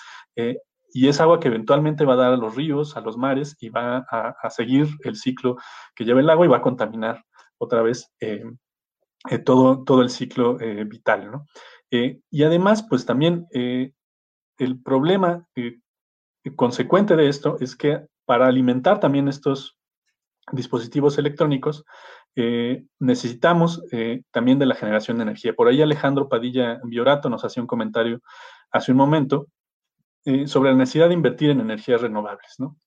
[0.93, 3.69] y es agua que eventualmente va a dar a los ríos, a los mares y
[3.69, 5.57] va a, seguir el ciclo
[5.95, 7.23] que lleva el agua y va a contaminar
[7.59, 8.11] otra vez
[9.45, 11.31] todo, todo el ciclo eh, vital.
[11.31, 11.45] ¿no?
[11.91, 15.47] Eh, y además, pues también el problema
[16.55, 19.77] consecuente de esto es que para alimentar también estos
[20.51, 21.85] dispositivos electrónicos,
[22.99, 23.83] necesitamos
[24.31, 25.53] también de la generación de energía.
[25.53, 28.21] Por ahí Alejandro Padilla Biorato nos hacía un comentario
[28.71, 29.47] hace un momento
[30.45, 32.77] sobre la necesidad de invertir en energías renovables, ¿no?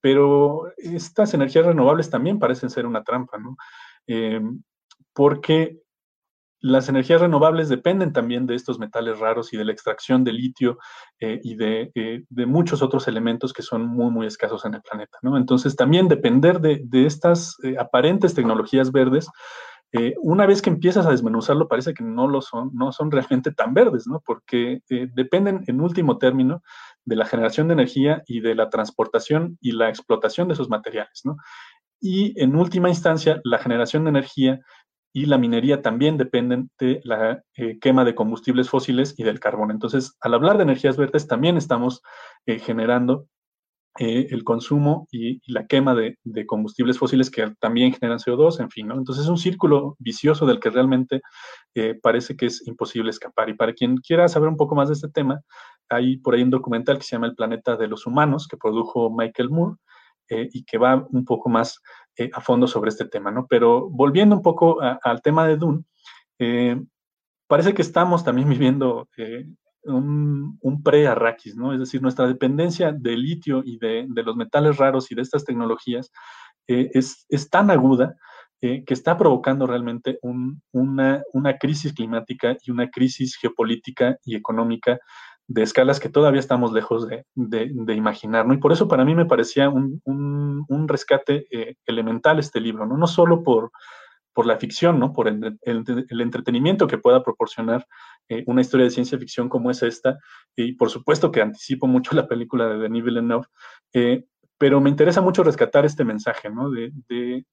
[0.00, 3.56] pero estas energías renovables también parecen ser una trampa, ¿no?
[5.16, 5.80] Porque
[6.60, 10.78] las energías renovables dependen también de estos metales raros y de la extracción de litio
[11.20, 14.82] eh, y de, eh, de, muchos otros elementos que son muy, muy escasos en el
[14.82, 15.18] planeta.
[15.22, 15.38] ¿no?
[15.38, 19.28] Entonces, también depender de, de estas eh, aparentes tecnologías verdes,
[20.20, 23.72] una vez que empiezas a desmenuzarlo, parece que no lo son, no son realmente tan
[23.72, 24.20] verdes, ¿no?
[24.26, 26.62] porque dependen, en último término,
[27.06, 31.22] de la generación de energía y de la transportación y la explotación de esos materiales.
[31.24, 31.36] ¿no?
[32.00, 34.60] Y en última instancia, la generación de energía
[35.16, 39.70] y la minería también dependen de la eh, quema de combustibles fósiles y del carbón.
[39.70, 42.02] Entonces, al hablar de energías verdes, también estamos
[42.44, 43.26] eh, generando
[43.98, 48.88] eh, el consumo y, la quema de, combustibles fósiles que también generan CO2, en fin,
[48.88, 48.98] ¿no?
[48.98, 51.22] Entonces es un círculo vicioso del que realmente
[52.02, 53.48] parece que es imposible escapar.
[53.48, 55.40] Y para quien quiera saber un poco más de este tema,
[55.88, 59.10] hay por ahí un documental que se llama El planeta de los humanos, que produjo
[59.10, 59.76] Michael Moore,
[60.28, 61.80] y que va un poco más
[62.16, 63.46] eh, a fondo sobre este tema, ¿no?
[63.46, 65.84] Pero volviendo un poco al tema de Dune,
[66.38, 66.80] eh,
[67.46, 69.46] parece que estamos también viviendo eh,
[69.84, 71.72] un, pre-Arrakis, ¿no?
[71.72, 76.10] Es decir, nuestra dependencia de litio y de, los metales raros y de estas tecnologías
[76.66, 78.16] es, tan aguda
[78.60, 84.98] que está provocando realmente una, una, crisis climática y una crisis geopolítica y económica
[85.48, 88.54] de escalas que todavía estamos lejos de, de, imaginar, ¿no?
[88.54, 92.96] Y por eso para mí me parecía un, un, rescate eh, elemental este libro, ¿no?
[92.96, 93.70] No solo por,
[94.32, 95.12] por la ficción, ¿no?
[95.12, 95.58] Por el,
[96.10, 97.86] entretenimiento que pueda proporcionar
[98.28, 100.18] eh, una historia de ciencia ficción como es esta,
[100.56, 103.46] y por supuesto que anticipo mucho la película de Denis Villeneuve,
[103.92, 104.24] eh,
[104.58, 106.70] pero me interesa mucho rescatar este mensaje, ¿no?
[106.70, 107.44] De, de,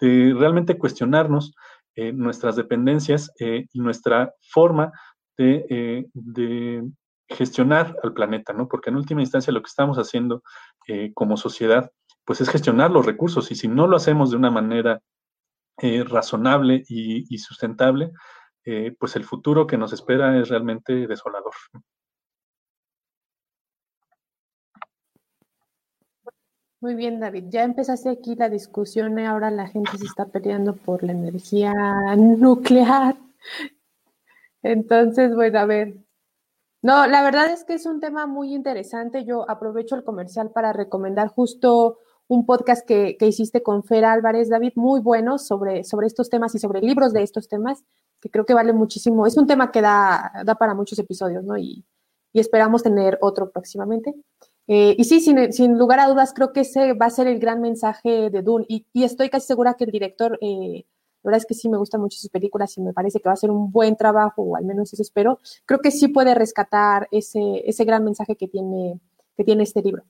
[0.00, 1.54] realmente cuestionarnos
[1.94, 4.90] nuestras dependencias y nuestra forma
[5.38, 6.08] de,
[7.32, 8.68] gestionar al planeta, ¿no?
[8.68, 10.42] Porque en última instancia lo que estamos haciendo
[10.86, 11.90] eh, como sociedad,
[12.24, 15.00] pues es gestionar los recursos y si no lo hacemos de una manera
[15.78, 18.12] eh, razonable y, sustentable,
[18.64, 21.54] eh, pues el futuro que nos espera es realmente desolador.
[26.80, 27.44] Muy bien, David.
[27.48, 31.72] Ya empezaste aquí la discusión y ahora la gente se está peleando por la energía
[32.16, 33.16] nuclear.
[34.62, 35.94] Entonces, bueno, a ver,
[36.82, 39.24] no, la verdad es que es un tema muy interesante.
[39.24, 44.72] Yo aprovecho el comercial para recomendar justo un podcast que, hiciste con Fer Álvarez, David,
[44.74, 47.84] muy bueno sobre, sobre estos temas y sobre libros de estos temas,
[48.20, 49.26] que creo que vale muchísimo.
[49.26, 51.56] Es un tema que da, da para muchos episodios, ¿no?
[51.56, 51.84] Y,
[52.34, 54.14] esperamos tener otro próximamente.
[54.66, 57.60] Eh, y sí, sin, lugar a dudas, creo que ese va a ser el gran
[57.60, 58.64] mensaje de Dune.
[58.68, 60.86] Y, estoy casi segura que el director eh,
[61.22, 63.34] la verdad es que sí me gustan mucho sus películas y me parece que va
[63.34, 65.38] a ser un buen trabajo, o al menos eso espero.
[65.66, 69.00] Creo que sí puede rescatar ese, ese gran mensaje que tiene,
[69.36, 70.04] que tiene este libro.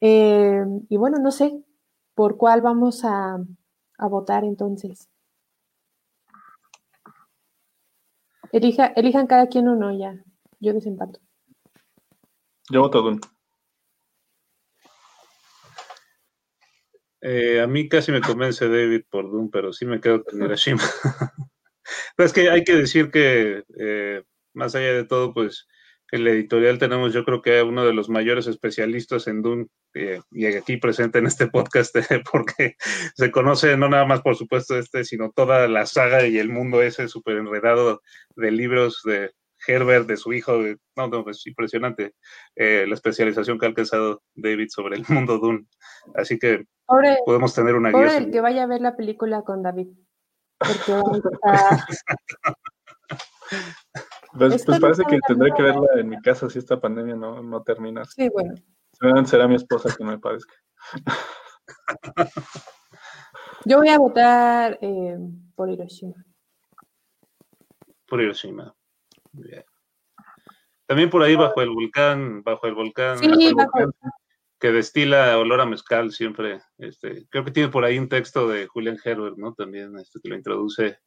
[0.00, 1.62] Eh, y bueno, no sé
[2.14, 3.38] por cuál vamos a,
[4.10, 5.08] votar entonces.
[8.52, 10.22] Elija, elijan cada quien uno ya.
[10.60, 11.20] Yo desempato.
[12.70, 13.20] Yo voto Dune.
[17.20, 20.82] Eh, a mí casi me convence David por Doom, pero sí me quedo con Hiroshima.
[22.16, 24.22] pero es que hay que decir que, eh,
[24.54, 25.66] más allá de todo, pues
[26.10, 30.20] en la editorial tenemos, yo creo que uno de los mayores especialistas en Doom, eh,
[30.30, 31.94] y aquí presente en este podcast,
[32.32, 32.76] porque
[33.14, 36.82] se conoce no nada más, por supuesto, este, sino toda la saga y el mundo
[36.82, 38.00] ese súper enredado
[38.36, 39.32] de libros de
[39.66, 40.56] Herbert, de su hijo,
[40.96, 42.12] no, no, es impresionante
[42.54, 45.66] la especialización que ha alcanzado David sobre el mundo Doom.
[46.14, 46.64] Así que
[47.24, 48.16] podemos tener una guía.
[48.16, 49.88] el que vaya a ver la película con David.
[54.38, 57.62] pues, pues parece que tendré que verla en mi casa si esta pandemia no, no
[57.62, 58.04] termina.
[58.04, 58.54] Sí, bueno.
[59.26, 60.54] Será mi esposa que me parezca.
[63.64, 65.18] Yo voy a votar eh,
[65.54, 66.24] por Hiroshima.
[68.06, 68.74] Por Hiroshima.
[70.86, 73.18] También por ahí bajo el volcán, bajo el volcán.
[73.18, 74.10] Sí, bajo, el volcán
[74.58, 76.60] que destila olor a mezcal siempre.
[76.78, 79.54] Este, creo que tiene por ahí un texto de Julian Herbert, ¿no?
[79.54, 80.98] También este, que lo introduce.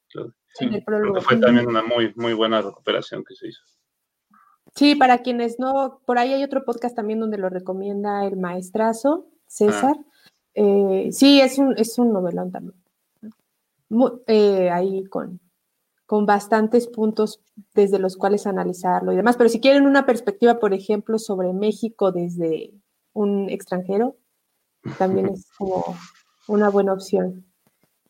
[0.56, 3.62] sí, creo que fue también una muy, muy buena recuperación que se hizo.
[4.76, 9.28] Sí, para quienes no, por ahí hay otro podcast también donde lo recomienda el maestrazo,
[9.48, 9.96] César.
[10.00, 10.06] Ah.
[10.54, 12.76] Eh, sí, es un, es un novelón también.
[14.28, 15.42] Eh, ahí con,
[16.06, 17.42] con bastantes puntos
[17.74, 19.36] desde los cuales analizarlo y demás.
[19.36, 22.74] Pero si quieren una perspectiva, por ejemplo, sobre México desde
[23.14, 24.18] un extranjero,
[24.98, 25.98] también es como
[26.48, 27.46] una buena opción.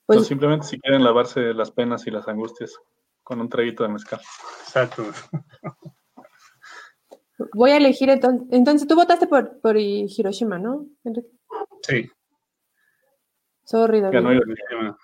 [0.05, 2.75] Pues, simplemente si quieren lavarse las penas y las angustias
[3.23, 4.19] con un traguito de mezcal.
[4.63, 5.05] Exacto.
[7.53, 8.47] Voy a elegir entonces.
[8.51, 11.29] Entonces, tú votaste por, por Hiroshima, ¿no, Enrique?
[11.81, 12.09] Sí.
[13.63, 14.97] Sorry, Ganó Hiroshima.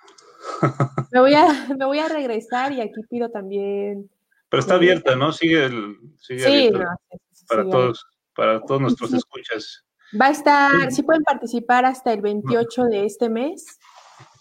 [1.11, 4.09] Me voy a, me voy a regresar y aquí pido también.
[4.49, 5.31] Pero está abierta, ¿no?
[5.33, 5.97] Sigue el.
[6.19, 6.71] Sigue sí,
[7.47, 9.85] para todos, para todos nuestros escuchas.
[10.19, 13.79] Va a estar, sí pueden participar hasta el 28 de este mes.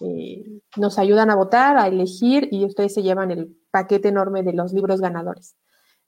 [0.00, 0.44] Eh,
[0.76, 4.72] nos ayudan a votar, a elegir y ustedes se llevan el paquete enorme de los
[4.72, 5.56] libros ganadores.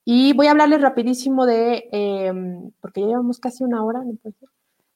[0.05, 4.03] Y voy a hablarles rapidísimo de, em, porque ya llevamos casi una hora,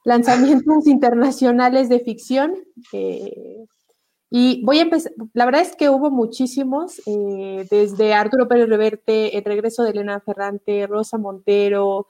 [0.04, 2.54] lanzamientos internacionales de ficción.
[2.92, 3.66] Eh,
[4.30, 9.36] y voy a empezar, la verdad es que hubo muchísimos, eh, desde Arturo Pérez Reverte,
[9.36, 12.06] El regreso de Elena Ferrante, Rosa Montero,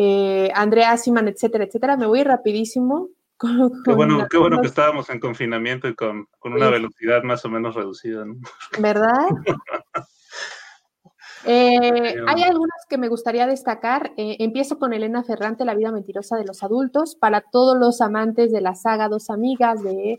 [0.00, 1.96] eh, Andrea Siman, etcétera, etcétera.
[1.96, 3.08] Me voy rapidísimo.
[3.84, 7.74] qué bueno, qué bueno que estábamos en confinamiento y con, una velocidad más o menos
[7.74, 8.34] reducida, ¿no?
[8.78, 9.26] ¿Verdad?
[11.44, 14.12] Eh, hay algunos que me gustaría destacar.
[14.16, 18.60] empiezo con Elena Ferrante, La vida mentirosa de los adultos, para todos los amantes de
[18.60, 20.16] la saga Dos Amigas, de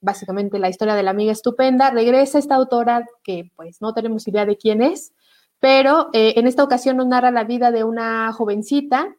[0.00, 1.90] básicamente la historia de la amiga estupenda.
[1.90, 5.14] Regresa esta autora que pues no tenemos idea de quién es,
[5.60, 9.14] pero eh, en esta ocasión nos narra la vida de una jovencita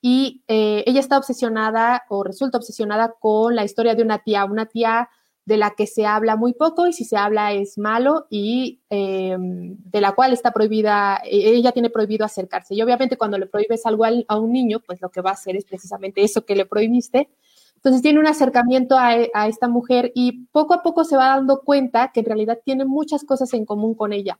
[0.00, 4.66] y eh, ella está obsesionada o resulta obsesionada con la historia de una tía, una
[4.66, 5.08] tía
[5.46, 9.76] de la que se habla muy poco y si se habla es malo y em,
[9.84, 12.74] de la cual está prohibida, e, ella tiene prohibido acercarse.
[12.74, 15.56] Y obviamente cuando le prohíbes algo a un niño, pues lo que va a hacer
[15.56, 17.28] es precisamente eso que le prohibiste.
[17.76, 22.12] Entonces tiene un acercamiento a, esta mujer y poco a poco se va dando cuenta
[22.12, 24.38] que en realidad tiene muchas cosas en común con ella.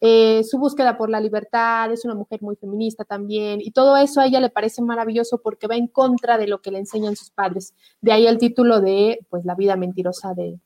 [0.00, 4.20] Eh, su búsqueda por la libertad, es una mujer muy feminista también, y todo eso
[4.20, 7.30] a ella le parece maravilloso porque va en contra de lo que le enseñan sus
[7.30, 7.74] padres.
[8.00, 10.58] De ahí el título de, pues, La vida mentirosa de,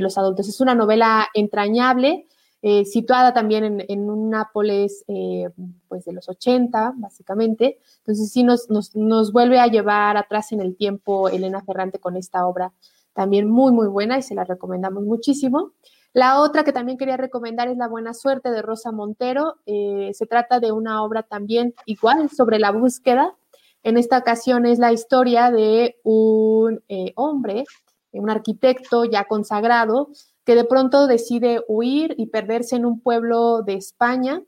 [0.00, 0.48] los adultos.
[0.48, 2.26] Es una novela entrañable,
[2.62, 5.48] eh, situada también en, un Nápoles eh,
[5.86, 7.78] pues de los 80, básicamente.
[7.98, 12.44] Entonces sí nos, nos, vuelve a llevar atrás en el tiempo Elena Ferrante con esta
[12.44, 12.72] obra
[13.14, 15.72] también muy, muy buena y se la recomendamos muchísimo.
[16.14, 19.56] La otra que también quería recomendar es La Buena Suerte de Rosa Montero.
[19.66, 23.34] Eh, se trata de una obra también igual sobre la búsqueda.
[23.82, 26.82] En esta ocasión es la historia de un
[27.16, 27.64] hombre,
[28.12, 30.08] un arquitecto ya consagrado,
[30.44, 34.42] que de pronto decide huir y perderse en un pueblo de España,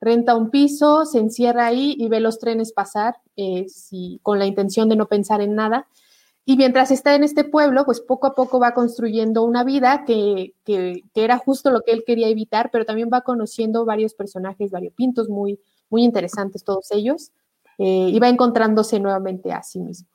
[0.00, 3.66] renta un piso, se encierra ahí y ve los trenes pasar eh,
[4.22, 5.86] con la intención de no pensar en nada.
[6.50, 10.56] Y mientras está en este pueblo, pues poco a poco va construyendo una vida que,
[11.14, 15.60] era justo lo que él quería evitar, pero también va conociendo varios personajes variopintos muy,
[15.90, 17.30] muy interesantes todos ellos,
[17.78, 20.08] eh, y va encontrándose nuevamente a sí mismo.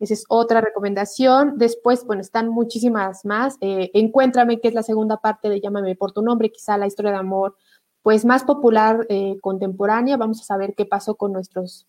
[0.00, 1.58] Esa es otra recomendación.
[1.58, 3.58] Después, bueno, están muchísimas más.
[3.60, 7.10] Eh, Encuéntrame, que es la segunda parte de Llámame por tu nombre, quizá la historia
[7.10, 7.56] de amor,
[8.00, 10.16] pues más popular eh, contemporánea.
[10.16, 11.86] Vamos a saber qué pasó con nuestros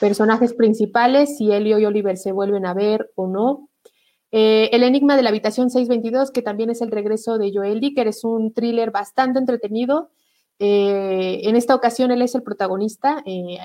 [0.00, 3.68] personajes principales, si Elio y Oliver se vuelven a ver o no.
[4.30, 8.06] Eh, el Enigma de la Habitación 622, que también es el regreso de Joel Dicker,
[8.08, 10.10] es un thriller bastante entretenido
[10.60, 13.22] eh, en esta ocasión él es el protagonista.
[13.24, 13.58] Eh,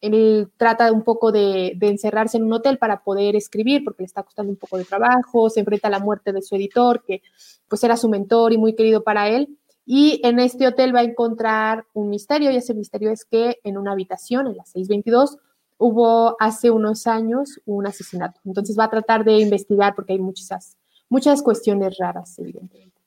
[0.00, 4.22] él trata un poco de, encerrarse en un hotel para poder escribir, porque le está
[4.22, 5.50] costando un poco de trabajo.
[5.50, 7.22] Se enfrenta a la muerte de su editor, que
[7.68, 9.58] pues era su mentor y muy querido para él.
[9.84, 13.78] Y en este hotel va a encontrar un misterio, y ese misterio es que en
[13.78, 15.38] una habitación, en la 622,
[15.78, 18.40] hubo hace unos años un asesinato.
[18.44, 20.76] Entonces va a tratar de investigar porque hay muchas,
[21.08, 23.00] muchas cuestiones raras, evidentemente.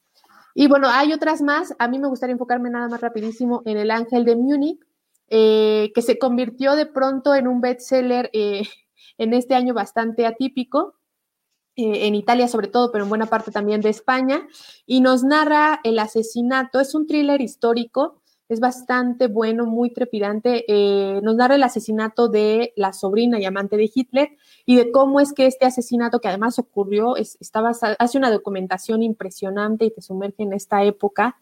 [0.55, 1.73] Y bueno, hay otras más.
[1.79, 4.79] A mí me gustaría enfocarme nada más rapidísimo en El Ángel de Múnich,
[5.29, 8.63] eh, que se convirtió de pronto en un bestseller eh,
[9.17, 10.95] en este año bastante atípico,
[11.75, 14.47] eh, en Italia sobre todo, pero en buena parte también de España,
[14.85, 16.79] y nos narra el asesinato.
[16.79, 18.20] Es un thriller histórico
[18.51, 20.65] es bastante bueno, muy trepidante.
[20.67, 24.31] Eh, nos narra el asesinato de la sobrina y amante de Hitler
[24.65, 29.85] y de cómo es que este asesinato, que además ocurrió, estaba, hace una documentación impresionante
[29.85, 31.37] y te sumerge en esta época.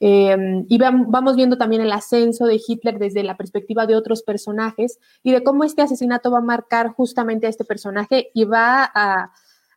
[0.00, 4.98] Em, y vamos viendo también el ascenso de Hitler desde la perspectiva de otros personajes
[5.22, 9.32] y de cómo este asesinato va a marcar justamente a este personaje y va a,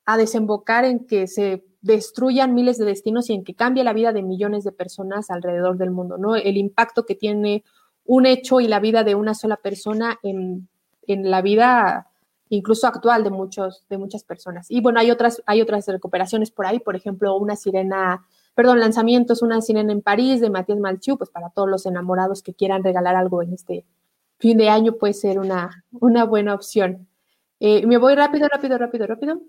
[0.06, 4.14] a desembocar en que se destruyan miles de destinos y en que cambie la vida
[4.14, 6.36] de millones de personas alrededor del mundo, ¿no?
[6.36, 7.64] El impacto que tiene
[8.06, 10.70] un hecho y la vida de una sola persona en,
[11.08, 12.08] la vida
[12.48, 14.72] incluso actual de muchos de muchas personas.
[14.72, 18.26] Y bueno, hay otras hay otras recuperaciones por ahí, por ejemplo, una sirena,
[18.56, 22.54] perdón, lanzamientos, una sirena en París de Matías Malchiu, pues para todos los enamorados que
[22.54, 23.86] quieran regalar algo en este
[24.40, 27.10] fin de año puede ser una, una buena opción.
[27.60, 29.42] Eh, me voy rápido, rápido, rápido, rápido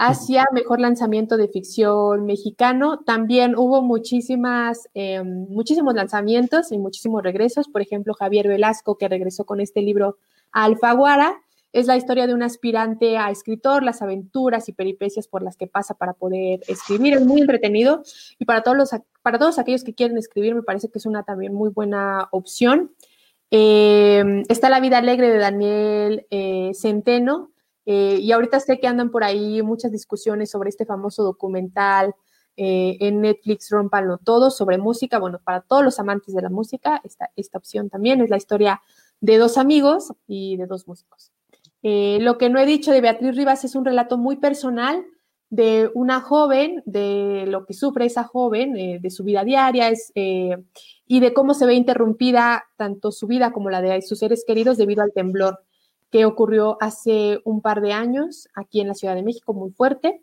[0.00, 3.00] hacia mejor lanzamiento de ficción mexicano.
[3.04, 7.68] También hubo muchísimas, em, muchísimos lanzamientos y muchísimos regresos.
[7.68, 10.16] Por ejemplo, Javier Velasco, que regresó con este libro
[10.52, 11.42] Alfaguara.
[11.74, 15.66] Es la historia de un aspirante a escritor, las aventuras y peripecias por las que
[15.66, 17.12] pasa para poder escribir.
[17.12, 18.02] Es muy entretenido
[18.38, 18.90] y para todos, los,
[19.20, 22.90] para todos aquellos que quieren escribir me parece que es una también muy buena opción.
[23.50, 27.50] Eh, está La vida alegre de Daniel eh, Centeno
[27.86, 32.14] eh, y ahorita sé que andan por ahí muchas discusiones sobre este famoso documental
[32.62, 35.18] en Netflix, Rompanlo Todo, sobre música.
[35.18, 38.82] Bueno, para todos los amantes de la música, esta, esta opción también es la historia
[39.22, 41.32] de dos amigos y de dos músicos.
[41.80, 45.06] lo que no he dicho de Beatriz Rivas es un relato muy personal
[45.48, 51.32] de una joven, de lo que sufre esa joven, de su vida diaria, y de
[51.34, 55.12] cómo se ve interrumpida tanto su vida como la de sus seres queridos debido al
[55.12, 55.58] temblor
[56.10, 60.22] que ocurrió hace un par de años aquí en la Ciudad de México, muy fuerte.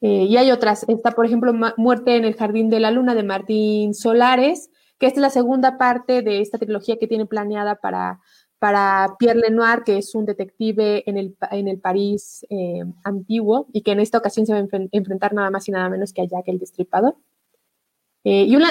[0.00, 3.22] Eh, y hay otras, está por ejemplo Muerte en el Jardín de la Luna de
[3.22, 8.20] Martín Solares, que esta es la segunda parte de esta trilogía que tiene planeada para,
[8.58, 13.82] para Pierre Lenoir, que es un detective en el, en el París eh, antiguo y
[13.82, 16.26] que en esta ocasión se va a enfrentar nada más y nada menos que a
[16.26, 17.16] Jack el Destripador.
[18.24, 18.68] Eh, y una,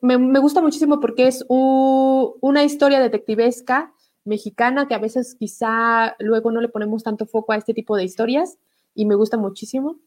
[0.00, 3.92] me, me, gusta muchísimo porque es una historia detectivesca
[4.24, 8.04] mexicana que a veces quizá luego no le ponemos tanto foco a este tipo de
[8.04, 8.58] historias
[8.94, 9.98] y me gusta muchísimo.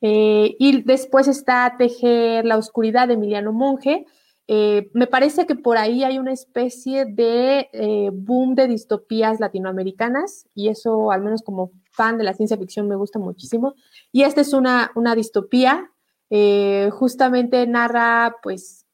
[0.00, 4.06] Eh, y después está Tejer la Oscuridad de Emiliano Monge.
[4.48, 10.68] Eh, me parece que por ahí hay una especie de boom de distopías latinoamericanas y
[10.68, 13.74] eso, al menos como fan de la ciencia ficción, me gusta muchísimo.
[14.10, 15.90] Y esta es una, una distopía
[16.30, 18.86] eh, justamente narra, pues,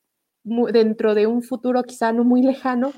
[0.43, 2.93] dentro de un futuro quizá no muy lejano,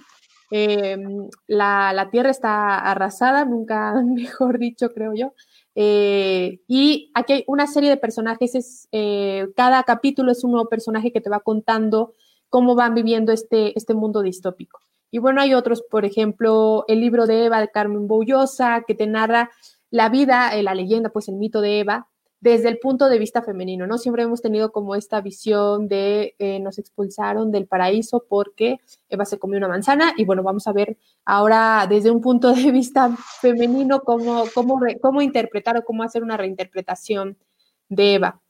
[0.50, 5.32] em, la, Tierra está arrasada, nunca mejor dicho, creo yo.
[5.74, 10.68] Eh, y aquí hay una serie de personajes, es, eh, cada capítulo es un nuevo
[10.68, 12.14] personaje que te va contando
[12.48, 14.80] cómo van viviendo este, este mundo distópico.
[15.10, 19.06] Y bueno, hay otros, por ejemplo, el libro de Eva de Carmen Boullosa, que te
[19.06, 19.50] narra
[19.90, 22.07] la vida, la leyenda, pues el mito de Eva,
[22.40, 23.98] desde el punto de vista femenino, ¿no?
[23.98, 28.78] Siempre hemos tenido como esta visión de eh, nos expulsaron del paraíso porque
[29.08, 32.70] Eva se comió una manzana y bueno, vamos a ver ahora desde un punto de
[32.70, 37.36] vista femenino cómo, cómo, cómo interpretar o cómo hacer una reinterpretación
[37.88, 38.40] de Eva.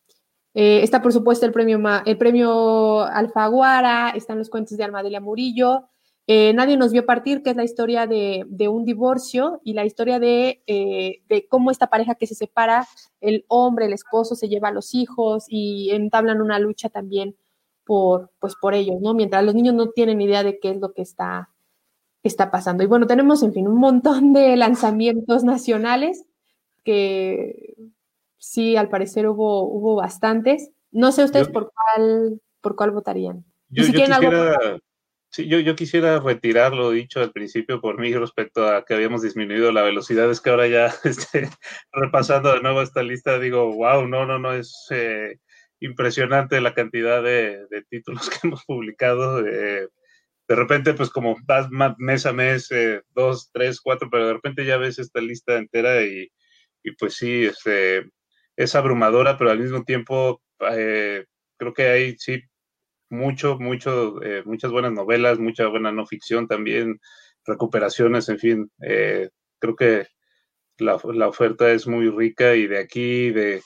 [0.55, 5.84] Eh, está, por supuesto, el premio, el premio Alfaguara, están los cuentos de Almadelia Murillo,
[6.31, 10.20] eh, Nadie nos vio partir, que es la historia de, un divorcio y la historia
[10.20, 12.87] de, eh, de, cómo esta pareja que se separa,
[13.22, 17.35] el hombre, el esposo, se lleva a los hijos y entablan una lucha también
[17.85, 19.14] por, pues, por ellos, ¿no?
[19.14, 21.49] Mientras los niños no tienen idea de qué es lo que está,
[22.22, 22.85] está pasando.
[22.85, 26.26] Y bueno, tenemos, en fin, un montón de lanzamientos nacionales
[26.85, 27.74] que
[28.37, 30.70] sí, al parecer hubo, hubo bastantes.
[30.91, 33.45] No sé ustedes por cuál por cuál votarían.
[33.70, 33.85] Yo,
[35.47, 39.72] Yo, yo quisiera retirar lo dicho al principio por mí respecto a que habíamos disminuido
[39.72, 40.30] la velocidad.
[40.30, 41.49] Es que ahora ya este,
[41.93, 45.39] repasando de nuevo esta lista digo, wow, no, no, no, es eh,
[45.80, 49.43] impresionante la cantidad de, títulos que hemos publicado.
[49.43, 49.89] de
[50.49, 51.68] repente, pues como vas
[51.99, 56.03] mes a mes, eh, dos, tres, cuatro, pero de repente ya ves esta lista entera
[56.03, 56.30] y,
[56.82, 58.11] y pues sí, este,
[58.57, 61.24] es abrumadora, pero al mismo tiempo eh,
[61.57, 62.43] creo que hay, sí,
[63.11, 67.00] mucho, mucho, eh, muchas buenas novelas, mucha buena no ficción también,
[67.44, 70.06] recuperaciones, en fin, eh, creo que
[70.78, 73.62] la, oferta es muy rica y de aquí, de,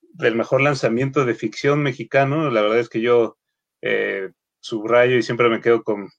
[0.00, 3.38] del mejor lanzamiento de ficción mexicano, la verdad es que yo
[3.82, 6.10] eh, subrayo y siempre me quedo con,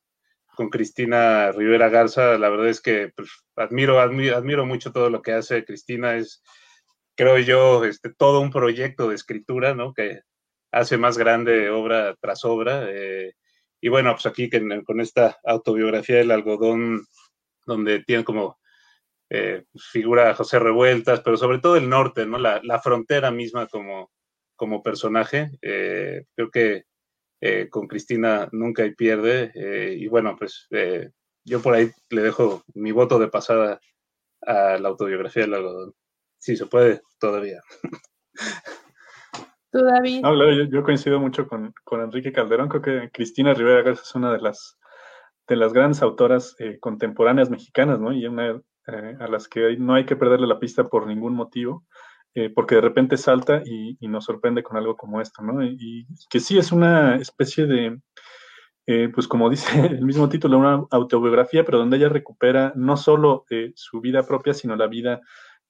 [0.55, 5.21] con Cristina Rivera Garza, la verdad es que pues, admiro, admiro, admiro mucho todo lo
[5.21, 6.41] que hace Cristina, es
[7.17, 9.93] creo yo, este, todo un proyecto de escritura, ¿no?
[9.93, 10.21] Que
[10.77, 12.85] hace más grande obra tras obra.
[12.89, 13.33] Eh,
[13.81, 14.49] y bueno, pues aquí
[14.85, 17.05] con esta autobiografía del algodón,
[17.65, 18.59] donde tiene como
[19.29, 22.37] eh, figura José Revueltas, pero sobre todo el norte, ¿no?
[22.37, 24.11] La, frontera misma como,
[24.55, 25.51] como personaje.
[25.61, 26.83] Eh, creo que
[27.69, 29.51] con Cristina nunca hay pierde.
[29.95, 30.67] y bueno, pues
[31.45, 33.79] yo por ahí le dejo mi voto de pasada
[34.41, 35.93] a la autobiografía del algodón.
[36.39, 37.61] Si se puede, todavía.
[40.69, 42.69] yo, coincido mucho con, Enrique Calderón.
[42.69, 44.77] Creo que Cristina Rivera Garza es una de las,
[45.47, 48.13] de las grandes autoras eh, contemporáneas mexicanas, ¿no?
[48.13, 51.85] Y una eh, a las que no hay que perderle la pista por ningún motivo,
[52.33, 55.63] eh, porque de repente salta y, nos sorprende con algo como esto, ¿no?
[55.63, 57.99] Y, que sí es una especie de,
[59.13, 59.67] pues como dice
[59.99, 63.45] el mismo título, una autobiografía, pero donde ella recupera no solo
[63.75, 65.21] su vida propia, sino la vida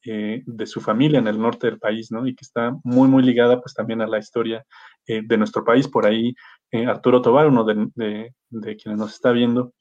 [0.06, 2.28] eh, de su familia en el norte del país, ¿no?
[2.28, 4.64] Y que está muy, muy ligada pues también a la historia
[5.08, 5.88] eh, de nuestro país.
[5.88, 6.36] Por ahí
[6.72, 8.34] eh, Arturo Tobar, uno de,
[8.82, 9.74] quienes nos está viendo,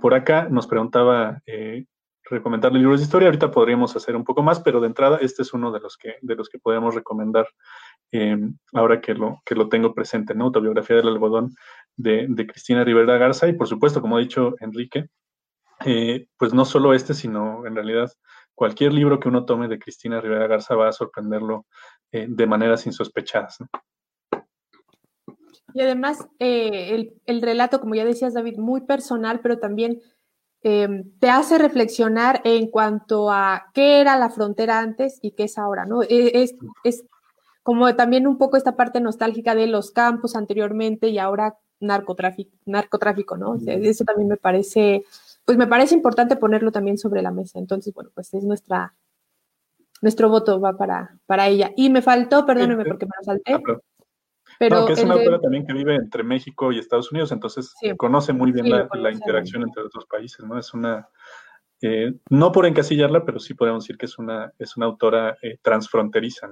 [0.00, 1.40] por acá nos preguntaba
[2.24, 3.28] recomendarle libros de historia.
[3.28, 6.16] Ahorita podríamos hacer un poco más, pero de entrada este es uno de los que,
[6.20, 7.46] de los que podemos recomendar
[8.10, 10.44] em, ahora que lo, que lo tengo presente, ¿no?
[10.44, 11.54] Autobiografía del algodón
[11.96, 15.06] de, de Cristina Rivera Garza y por supuesto, como ha dicho Enrique,
[16.38, 18.10] pues no solo este, sino en realidad
[18.56, 21.66] cualquier libro que uno tome de Cristina Rivera Garza va a sorprenderlo
[22.10, 23.58] eh, de maneras insospechadas.
[25.74, 30.00] Y además, eh, el, relato, como ya decías, David, muy personal, pero también
[30.62, 35.58] em, te hace reflexionar en cuanto a qué era la frontera antes y qué es
[35.58, 36.02] ahora, ¿no?
[36.02, 37.04] E, es, es
[37.62, 43.36] como también un poco esta parte nostálgica de los campos anteriormente y ahora narcotráfico, narcotráfico
[43.36, 43.56] ¿no?
[43.66, 45.04] eso también me parece
[45.46, 47.58] pues me parece importante ponerlo también sobre la mesa.
[47.58, 48.94] Entonces, bueno, pues es nuestra,
[50.02, 51.70] nuestro voto va para, para ella.
[51.76, 53.54] Y me faltó, perdóneme porque me lo salté.
[53.54, 53.60] Ah,
[54.58, 58.32] pero, que es una autora también que vive entre México y Estados Unidos, entonces conoce
[58.32, 60.58] muy bien la, interacción entre los dos países, ¿no?
[60.58, 61.08] Es una,
[61.82, 65.58] eh, no por encasillarla, pero sí podemos decir que es una, es una autora eh,
[65.62, 66.50] transfronteriza.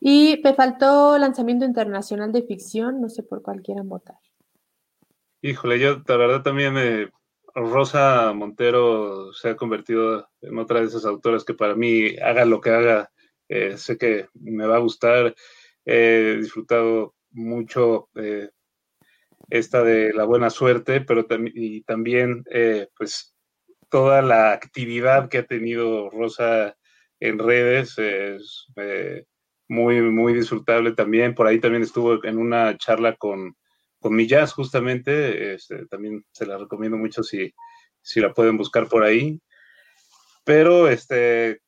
[0.00, 4.18] Y me faltó lanzamiento internacional de ficción, no sé por cuál quieran votar.
[5.46, 7.10] Híjole, yo la verdad también eh,
[7.54, 12.62] Rosa Montero se ha convertido en otra de esas autoras que para mí, haga lo
[12.62, 13.10] que haga,
[13.50, 15.34] eh, sé que me va a gustar.
[15.84, 18.48] He disfrutado mucho eh,
[19.50, 22.44] esta de la buena suerte, pero y también
[22.96, 23.36] pues
[23.90, 26.74] toda la actividad que ha tenido Rosa
[27.20, 28.68] en redes es
[29.68, 31.34] muy, muy disfrutable también.
[31.34, 33.54] Por ahí también estuvo en una charla con
[34.04, 37.54] con mi jazz justamente, este, también se la recomiendo mucho si,
[38.02, 39.40] si la pueden buscar por ahí.
[40.44, 41.62] Pero este,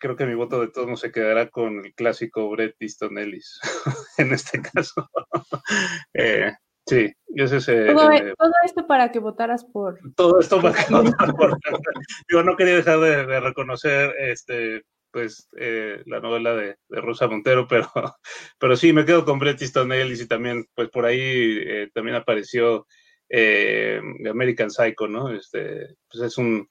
[0.00, 3.60] creo que mi voto de todos no se quedará con el clásico Brett Easton Ellis,
[4.16, 5.06] en este caso.
[6.14, 6.54] eh,
[6.86, 7.66] sí, ese es...
[7.66, 8.08] Todo,
[8.38, 9.98] todo, esto para que votaras por...
[10.16, 11.58] Todo esto para que votaras por...
[12.26, 14.82] Digo, no quería dejar de, de reconocer este,
[15.12, 17.88] pues eh, la novela de, Rosa Montero, pero,
[18.58, 22.16] pero sí, me quedo con Bret Easton Ellis y también, pues por ahí eh, también
[22.16, 22.86] apareció
[23.28, 25.30] eh, American Psycho, ¿no?
[25.30, 26.68] Este, pues es un,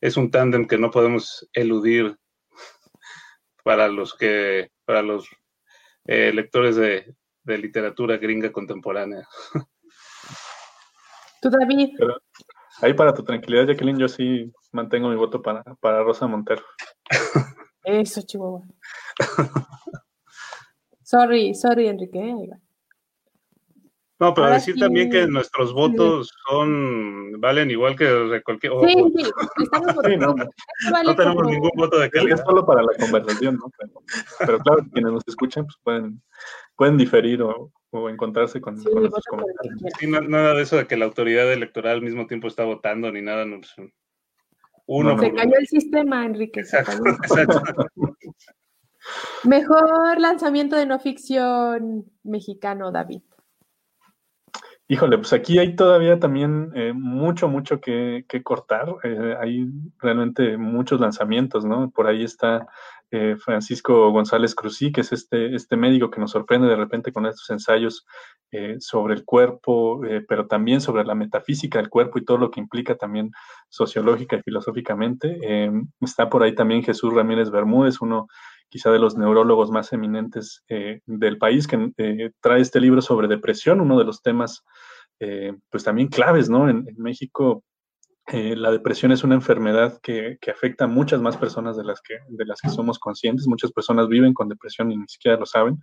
[0.00, 2.16] es un tándem que no podemos eludir
[3.64, 5.28] para los que, para los
[6.04, 9.26] lectores de, literatura gringa contemporánea.
[11.42, 11.88] Tú, David.
[12.80, 16.62] ahí para tu tranquilidad, Jacqueline, yo sí mantengo mi voto para, para Rosa Montero.
[17.84, 18.62] Eso, Chihuahua.
[21.02, 22.50] sorry, sorry, Enrique.
[24.20, 28.72] No, pero decir también que nuestros votos son valen igual que de cualquier.
[28.86, 29.30] Sí, sí,
[29.62, 30.34] estamos no,
[31.04, 32.38] no tenemos ningún voto de calidad.
[32.38, 33.72] Es solo para la conversación, ¿no?
[34.40, 36.22] Pero, claro, quienes nos escuchan pues pueden,
[36.76, 39.80] pueden diferir o, o encontrarse con, con nuestros comentarios.
[39.98, 43.22] Sí, nada de eso de que la autoridad electoral al mismo tiempo está votando ni
[43.22, 43.46] nada.
[43.46, 43.74] No, pues,
[45.20, 46.62] se cayó el sistema, Enrique.
[49.44, 53.22] Mejor lanzamiento de no ficción mexicano, David.
[54.88, 58.96] Híjole, pues aquí hay todavía también eh, mucho, mucho que, cortar.
[59.04, 59.68] Eh, hay
[59.98, 61.90] realmente muchos lanzamientos, ¿no?
[61.90, 62.66] Por ahí está
[63.10, 67.26] eh, Francisco González Cruzí, que es este, este médico que nos sorprende de repente con
[67.26, 68.06] estos ensayos
[68.80, 72.96] sobre el cuerpo, pero también sobre la metafísica del cuerpo y todo lo que implica
[72.96, 73.30] también
[73.68, 75.38] sociológica y filosóficamente.
[76.00, 78.26] está por ahí también Jesús Ramírez Bermúdez, uno
[78.70, 83.28] quizá de los neurólogos más eminentes eh, del país, que eh, trae este libro sobre
[83.28, 84.64] depresión, uno de los temas,
[85.18, 86.68] eh, pues también claves, ¿no?
[86.68, 87.64] En, México
[88.32, 92.44] la depresión es una enfermedad que, afecta a muchas más personas de las, que, de
[92.44, 93.46] las que somos conscientes.
[93.46, 95.78] Muchas personas viven con depresión y ni siquiera lo saben.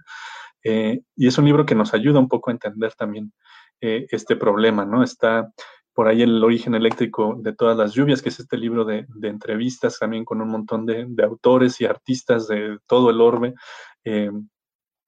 [0.63, 3.33] y es un libro que nos ayuda un poco a entender también
[3.79, 5.03] este problema, ¿no?
[5.03, 5.51] Está
[5.97, 9.97] por ahí el origen eléctrico de todas las lluvias, que es este libro de, entrevistas
[9.97, 13.55] también con un montón de, autores y artistas de todo el orbe,
[14.03, 14.29] eh,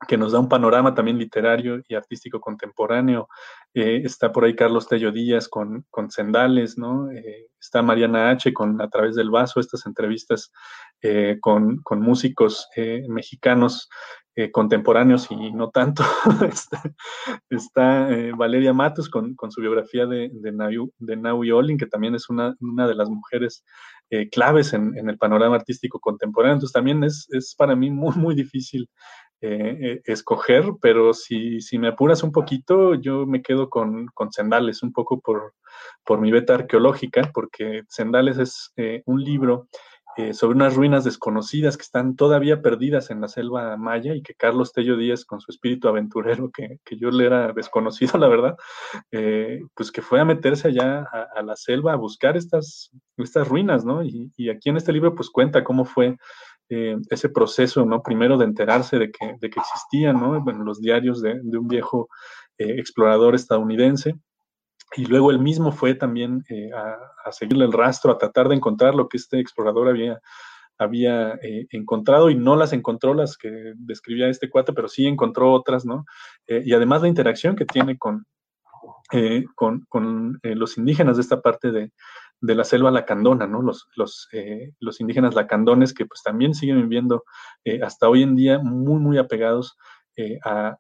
[0.08, 3.28] que nos da un panorama también literario y artístico contemporáneo.
[3.74, 7.12] Eh, está por ahí Carlos Tello Díaz con, con Sendales, ¿no?
[7.12, 8.54] Eh, está Mariana H.
[8.54, 10.52] con A través del vaso, estas entrevistas
[11.40, 12.68] con, con, músicos
[13.08, 13.88] mexicanos
[14.40, 16.02] eh, contemporáneos y no tanto.
[17.50, 22.56] está, eh, Valeria Matos con, su biografía de, de, Naui, Olin, que también es una,
[22.62, 23.66] de las mujeres
[24.10, 26.54] eh, claves en, el panorama artístico contemporáneo.
[26.54, 27.28] Entonces también es,
[27.58, 28.90] para mí muy, muy difícil
[29.42, 34.92] escoger, pero si, si, me apuras un poquito, yo me quedo con, con Sendales, un
[34.92, 35.54] poco por,
[36.04, 38.74] por mi beta arqueológica, porque Sendales es
[39.06, 39.68] un libro
[40.20, 44.34] eh, sobre unas ruinas desconocidas que están todavía perdidas en la selva maya y que
[44.34, 48.58] Carlos Tello Díaz, con su espíritu aventurero, que, yo le era desconocido, la verdad,
[49.12, 53.86] eh, pues que fue a meterse allá a, la selva a buscar estas, estas ruinas,
[53.86, 54.04] ¿no?
[54.04, 56.18] Y, aquí en este libro pues cuenta cómo fue
[56.70, 58.02] eh, ese proceso, ¿no?
[58.02, 60.42] Primero de enterarse de que, de que existían, ¿no?
[60.42, 62.10] Bueno, los diarios de, un viejo
[62.58, 64.16] explorador estadounidense
[64.96, 68.96] y luego él mismo fue también eh, a, seguirle el rastro, a tratar de encontrar
[68.96, 70.20] lo que este explorador había,
[70.80, 75.52] había eh, encontrado y no las encontró las que describía este cuate, pero sí encontró
[75.54, 76.06] otras, ¿no?
[76.48, 78.26] Eh, y además la interacción que tiene con,
[79.56, 81.92] con, con los indígenas de esta parte de,
[82.42, 83.62] de la selva lacandona, ¿no?
[83.62, 84.30] Los, los,
[84.80, 87.24] los, indígenas lacandones que pues también siguen viviendo
[87.84, 89.78] hasta hoy en día muy, muy apegados
[90.22, 90.78] eh, a,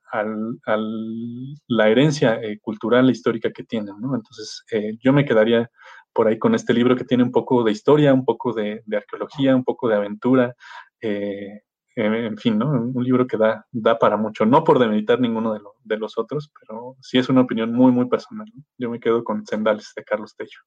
[1.68, 4.14] la herencia eh, cultural e histórica que tienen, ¿no?
[4.14, 5.72] Entonces, eh, yo me quedaría
[6.12, 9.56] por ahí con este libro que tiene un poco de historia, un poco de, arqueología,
[9.56, 10.56] un poco de aventura,
[11.00, 12.70] en fin, ¿no?
[12.70, 15.54] Un libro que da, da para mucho, no por demeritar ninguno
[15.86, 18.48] de, los otros, pero sí es una opinión muy, muy personal.
[18.78, 20.60] Yo me quedo con Sendales de Carlos Tello.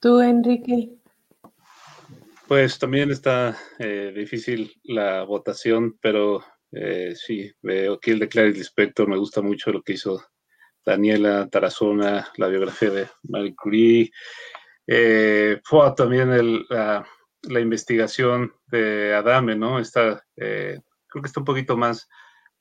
[0.00, 1.00] Tú, Enrique.
[2.48, 8.58] Pues también está eh, difícil la votación, pero eh, sí, veo aquí el de Clarice
[8.58, 10.24] Lispector, me gusta mucho lo que hizo
[10.86, 14.10] Daniela Tarazona, la biografía de Marie Curie.
[14.86, 17.04] Eh, fue también la,
[17.60, 19.78] investigación de Adame, ¿no?
[19.78, 20.82] Está, creo
[21.22, 22.08] que está un poquito más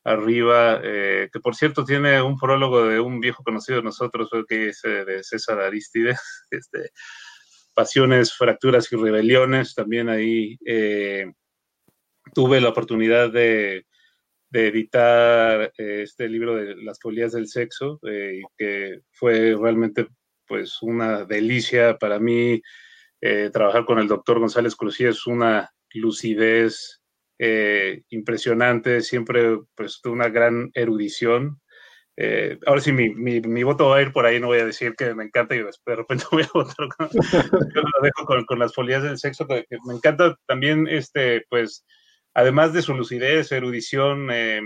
[0.03, 4.81] arriba, que por cierto tiene un prólogo de un viejo conocido de nosotros, que es
[4.83, 6.19] de César Aristides,
[6.51, 6.91] este,
[8.33, 9.73] Fracturas y Rebeliones.
[9.75, 11.31] También ahí eh,
[12.33, 13.85] tuve la oportunidad de,
[14.51, 20.07] editar eh, este libro de Las folías del sexo, eh, que fue realmente
[20.47, 22.61] pues una delicia para mí.
[23.53, 27.01] trabajar con el doctor González Cruz es una lucidez
[28.09, 31.61] impresionante, siempre pues una gran erudición.
[32.21, 34.65] Eh, ahora sí, mi, mi, mi, voto va a ir por ahí, no voy a
[34.65, 38.43] decir que me encanta y de repente voy a votar con, yo lo dejo con,
[38.43, 41.85] con, las folías del sexo, me encanta también, este, pues,
[42.33, 44.59] además de su lucidez, erudición, eh,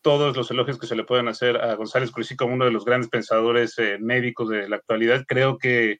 [0.00, 2.84] todos los elogios que se le pueden hacer a González Cruzí como uno de los
[2.84, 5.98] grandes pensadores eh, médicos de la actualidad, creo que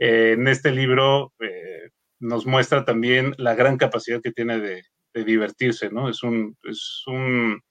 [0.00, 1.32] en este libro
[2.18, 4.82] nos muestra también la gran capacidad que tiene de,
[5.14, 6.08] de divertirse, ¿no?
[6.08, 7.62] Es un, es un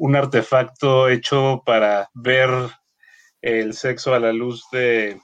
[0.00, 2.48] un artefacto hecho para ver
[3.42, 5.20] el sexo a la luz de,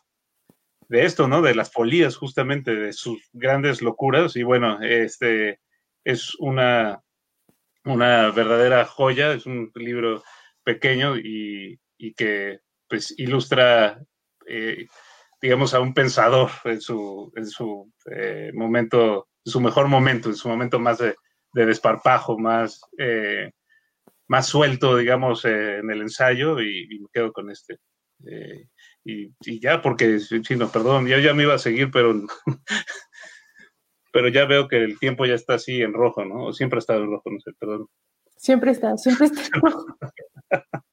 [0.91, 1.41] esto, ¿no?
[1.41, 4.37] De las folías, justamente, de sus grandes locuras.
[4.37, 5.61] Y bueno, este
[6.05, 7.03] es una,
[7.87, 10.23] una verdadera joya, es un libro
[10.63, 11.81] pequeño y,
[12.15, 13.99] que pues ilustra,
[14.47, 14.87] eh,
[15.41, 20.37] digamos, a un pensador en su, en su eh, momento, en su mejor momento, en
[20.37, 21.17] su momento más de,
[21.55, 23.53] desparpajo, más eh,
[24.29, 27.79] más suelto, digamos, eh, en el ensayo y, me quedo con este.
[28.27, 28.69] Eh,
[29.05, 32.15] y, ya, porque, sí, no, perdón, yo ya me iba a seguir, pero,
[34.13, 36.47] pero ya veo que el tiempo ya está así en rojo, ¿no?
[36.47, 37.87] O siempre ha estado en rojo, no sé, perdón.
[38.37, 39.87] Siempre está, siempre está en rojo.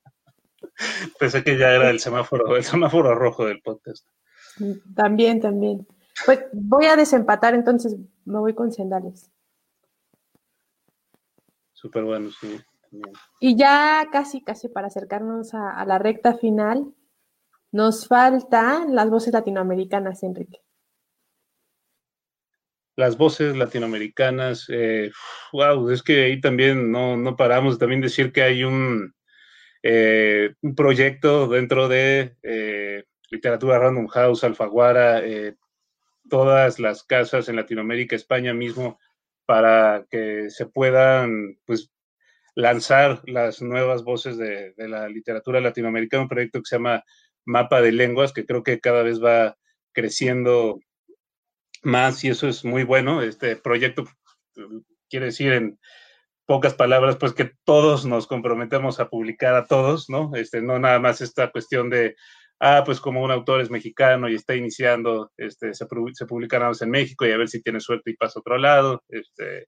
[1.20, 4.08] Pensé que ya era el semáforo, el semáforo rojo del podcast.
[4.96, 5.88] También, también.
[6.26, 7.96] Pues voy a desempatar, entonces
[8.26, 9.32] me voy con sandales.
[11.74, 12.60] Súper bueno, sí.
[13.40, 16.94] Y ya casi, casi para acercarnos a, la recta final,
[17.72, 20.60] nos faltan las voces latinoamericanas, Enrique.
[22.96, 24.68] Las voces latinoamericanas,
[25.52, 29.16] wow, eh, es que ahí también no, no paramos, también decir que hay un,
[29.82, 35.24] eh, un proyecto dentro de eh, literatura Random House, Alfaguara,
[36.30, 39.00] todas las casas en Latinoamérica, España mismo,
[39.46, 41.92] para que se puedan pues,
[42.56, 47.04] lanzar las nuevas voces de, la literatura latinoamericana, un proyecto que se llama
[47.46, 49.58] Mapa de Lenguas, que creo que cada vez va
[49.92, 50.80] creciendo
[51.84, 53.22] más y eso es muy bueno.
[53.22, 54.06] Este proyecto
[55.10, 55.80] quiere decir en
[56.46, 60.32] pocas palabras, pues que todos nos comprometemos a publicar a todos, ¿no?
[60.36, 62.16] Este, no nada más esta cuestión de,
[62.60, 66.74] ah, pues como un autor es mexicano y está iniciando, este, se, se publica nada
[66.82, 69.68] en México y a ver si tiene suerte y pasa a otro lado, este,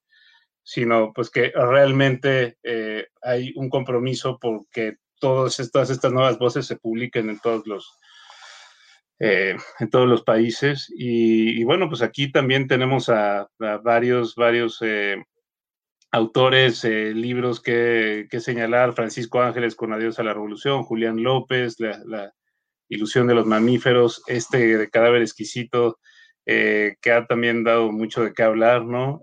[0.65, 7.29] sino pues que realmente eh, hay un compromiso porque todas estas, nuevas voces se publiquen
[7.29, 7.99] en todos los,
[9.19, 10.91] eh, en todos los países.
[10.97, 13.47] Y, bueno, pues aquí también tenemos a,
[13.83, 15.23] varios, varios eh,
[16.11, 22.33] autores, libros que, señalar, Francisco Ángeles con Adiós a la Revolución, Julián López, la,
[22.87, 25.99] Ilusión de los Mamíferos, este de Cadáver Exquisito,
[26.45, 29.21] que ha también dado mucho de qué hablar, ¿no?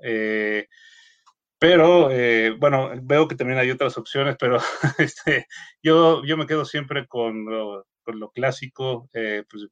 [1.62, 2.10] Pero,
[2.58, 4.58] bueno, veo que también hay otras opciones, pero
[4.98, 5.46] este,
[5.82, 9.68] yo, yo me quedo siempre con lo, con lo clásico, pues,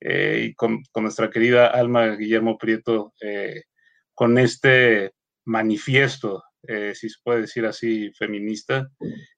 [0.00, 3.14] y con, con, nuestra querida Alma Guillermo Prieto,
[4.14, 5.12] con este
[5.44, 8.90] manifiesto eh, si se puede decir así, feminista,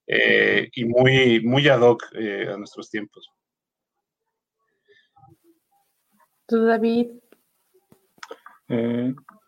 [0.06, 3.28] eh, y muy, muy ad hoc eh, a nuestros tiempos.
[6.46, 7.08] ¿Tú, David?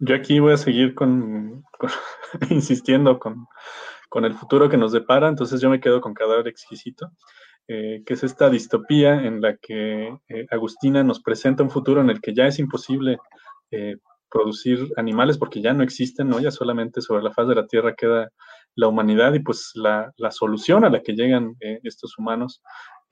[0.02, 1.64] Yo aquí voy a seguir con,
[2.50, 3.46] insistiendo con,
[4.24, 7.10] el futuro que nos depara, entonces yo me quedo con Cadáver Exquisito,
[7.66, 10.14] que es esta distopía en la que
[10.50, 13.16] Agustina nos presenta un futuro en el que ya es imposible
[14.32, 16.40] producir animales porque ya no existen, ¿no?
[16.40, 18.30] Ya solamente sobre la faz de la Tierra queda
[18.74, 22.62] la humanidad y pues la, solución a la que llegan eh, estos humanos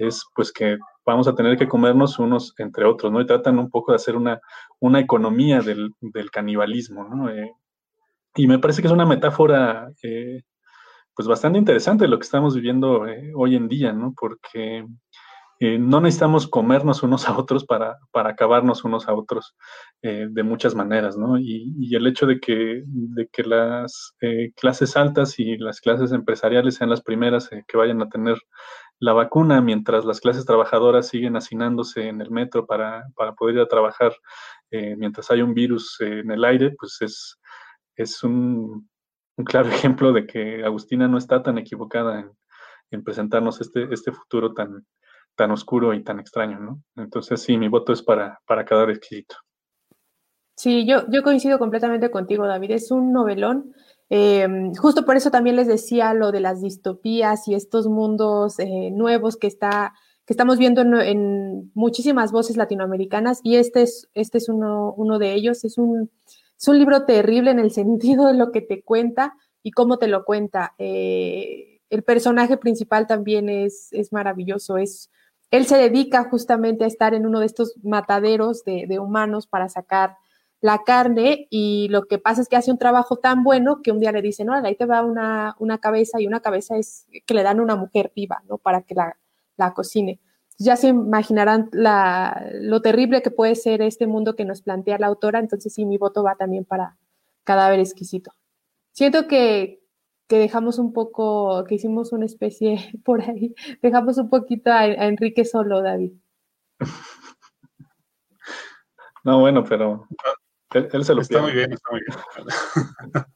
[0.01, 3.21] es pues que vamos a tener que comernos unos entre otros, ¿no?
[3.21, 4.41] Y tratan un poco de hacer una,
[4.79, 5.95] una economía del,
[6.33, 7.31] canibalismo, ¿no?
[7.31, 7.53] Eh,
[8.37, 10.43] y me parece que es una metáfora eh,
[11.15, 13.05] pues bastante interesante lo que estamos viviendo
[13.35, 14.15] hoy en día, ¿no?
[14.19, 14.87] Porque
[15.63, 19.55] eh, no necesitamos comernos unos a otros para, para acabarnos unos a otros
[20.01, 21.39] eh, de muchas maneras, ¿no?
[21.39, 26.77] Y, el hecho de que, de que las eh, clases altas y las clases empresariales
[26.77, 28.39] sean las primeras que vayan a tener
[29.01, 33.61] la vacuna, mientras las clases trabajadoras siguen hacinándose en el metro para, para poder ir
[33.63, 34.15] a trabajar
[34.71, 37.41] mientras hay un virus en el aire, pues es,
[37.97, 38.89] es un,
[39.37, 42.31] un, claro ejemplo de que Agustina no está tan equivocada en,
[42.91, 44.87] en presentarnos este, este futuro tan,
[45.35, 46.83] tan oscuro y tan extraño, ¿no?
[46.97, 49.37] Entonces sí, mi voto es para, para cada exquisito.
[50.57, 52.73] Sí, yo, yo coincido completamente contigo, David.
[52.73, 53.75] Es un novelón.
[54.11, 58.91] Em, justo por eso también les decía lo de las distopías y estos mundos eh,
[58.91, 59.95] nuevos que, está,
[60.27, 65.35] que estamos viendo en, muchísimas voces latinoamericanas y este es, este es uno, uno de
[65.35, 65.65] ellos.
[65.65, 66.11] Es un,
[66.59, 70.09] es un libro terrible en el sentido de lo que te cuenta y cómo te
[70.09, 70.75] lo cuenta.
[70.79, 75.11] Eh, el personaje principal también es, es maravilloso, es
[75.51, 80.17] él se dedica justamente a estar en uno de estos mataderos de, humanos para sacar
[80.61, 84.01] la carne y lo que pasa es que hace un trabajo tan bueno que un
[84.01, 87.43] día le dicen, no, ahí te va una, cabeza y una cabeza es que le
[87.43, 88.59] dan una mujer viva, ¿no?
[88.59, 89.17] Para que la,
[89.57, 90.21] la cocine.
[90.59, 95.07] Ya se imaginarán la, lo terrible que puede ser este mundo que nos plantea la
[95.07, 96.99] autora, entonces sí, mi voto va también para
[97.45, 98.33] Cadáver Exquisito.
[98.93, 99.83] Siento que,
[100.29, 105.45] que dejamos un poco, que hicimos una especie por ahí, dejamos un poquito a, Enrique
[105.47, 106.13] solo, David.
[109.23, 110.07] No, bueno, pero
[110.75, 112.19] él, se lo Está muy bien, está muy bien.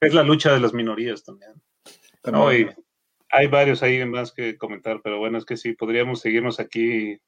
[0.00, 1.52] es la lucha de las minorías también.
[3.30, 7.20] hay varios ahí más que comentar, pero bueno, es que sí, podríamos seguirnos aquí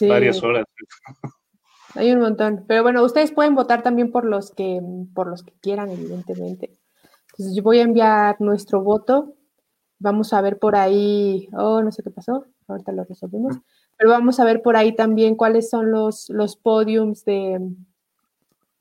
[0.00, 0.64] varias horas.
[1.94, 2.64] Hay un montón.
[2.66, 4.80] Pero bueno, ustedes pueden votar también por los que,
[5.14, 6.70] por los que quieran, evidentemente.
[7.32, 9.34] Entonces yo voy a enviar nuestro voto.
[9.98, 13.58] Vamos a ver por ahí, oh, no sé qué pasó, ahorita lo resolvemos,
[13.96, 17.60] pero vamos a ver por ahí también cuáles son los, los podiums de,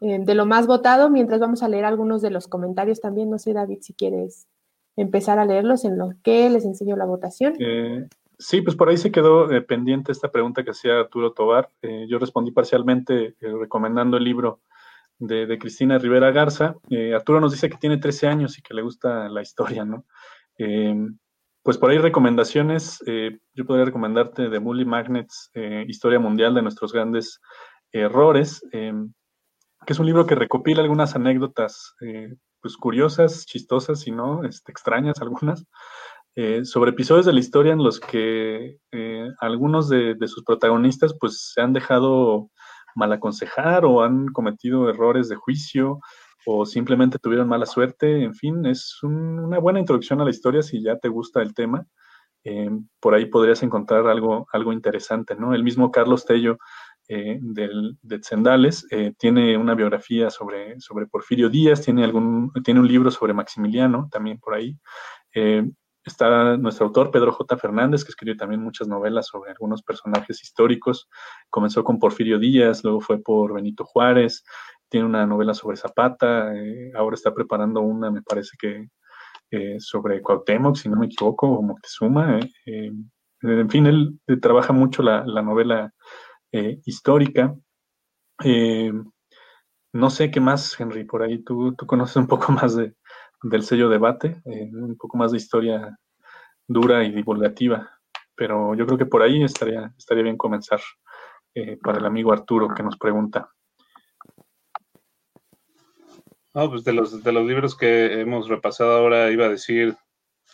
[0.02, 3.30] eh, de lo más votado, mientras vamos a leer algunos de los comentarios también.
[3.30, 4.48] No sé, David, si quieres
[4.95, 7.53] empezar a leerlos en lo que les enseño la votación.
[7.60, 8.07] Eh,
[8.40, 11.69] sí, pues por ahí se quedó eh, pendiente esta pregunta que hacía Arturo Tobar.
[12.07, 14.61] yo respondí parcialmente recomendando el libro
[15.19, 16.76] de, Cristina Rivera Garza.
[17.14, 20.06] Arturo nos dice que tiene 13 años y que le gusta la historia, ¿no?
[20.57, 20.95] Eh,
[21.61, 23.03] pues por ahí recomendaciones,
[23.53, 25.52] yo podría recomendarte de Mully Magnets,
[25.86, 27.40] Historia Mundial de nuestros grandes
[27.91, 28.64] errores,
[29.86, 31.95] que es un libro que recopila algunas anécdotas
[32.62, 35.66] pues curiosas, chistosas y no este, extrañas algunas,
[36.64, 38.78] sobre episodios de la historia en los que
[39.40, 42.49] algunos de, sus protagonistas pues se han dejado
[42.95, 45.99] mal aconsejar o han cometido errores de juicio
[46.45, 48.24] o simplemente tuvieron mala suerte.
[48.24, 51.86] En fin, es una buena introducción a la historia si ya te gusta el tema.
[52.44, 55.53] Eh, por ahí podrías encontrar algo, algo interesante, ¿no?
[55.53, 56.58] El mismo Carlos Tello
[57.14, 58.22] eh, del, de
[58.92, 64.08] eh, tiene una biografía sobre, sobre Porfirio Díaz, tiene, algún, tiene un libro sobre Maximiliano
[64.12, 64.78] también por ahí.
[66.04, 67.58] Está nuestro autor Pedro J.
[67.58, 71.08] Fernández, que escribió también muchas novelas sobre algunos personajes históricos.
[71.50, 74.44] Comenzó con Porfirio Díaz, luego fue por Benito Juárez,
[74.90, 78.90] tiene una novela sobre Zapata, eh, ahora está preparando una, me parece que
[79.52, 82.40] eh, sobre Cuauhtémoc, si no me equivoco, o Moctezuma.
[82.66, 82.92] Eh,
[83.44, 85.94] en fin, él trabaja mucho la, novela
[86.86, 87.56] histórica.
[89.94, 92.94] no sé qué más, Henry, por ahí tú, tú conoces un poco más de,
[93.44, 95.98] del sello debate, eh, un poco más de historia
[96.68, 97.90] dura y divulgativa.
[98.36, 100.80] Pero yo creo que por ahí estaría, estaría bien comenzar
[101.53, 103.49] eh, para el amigo Arturo que nos pregunta.
[106.53, 109.95] No, pues de los, de los libros que hemos repasado ahora iba a decir,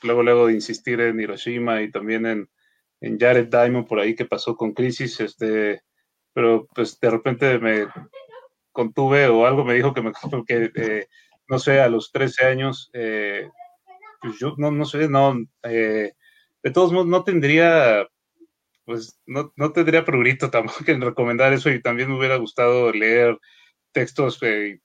[0.03, 2.49] luego, luego de insistir en Hiroshima y también en,
[3.01, 5.81] en Jared Diamond por ahí que pasó con Crisis, este,
[6.37, 7.87] pero pues de repente me
[8.71, 10.11] contuve o algo me dijo que me
[10.47, 11.07] que eh,
[11.49, 13.49] no sé, a los 13 años, eh,
[14.21, 16.13] pues yo no, no sé, no, eh,
[16.61, 18.07] de todos modos no tendría,
[18.85, 23.39] pues no, no tendría progrito tampoco en recomendar eso y también me hubiera gustado leer
[23.91, 24.39] textos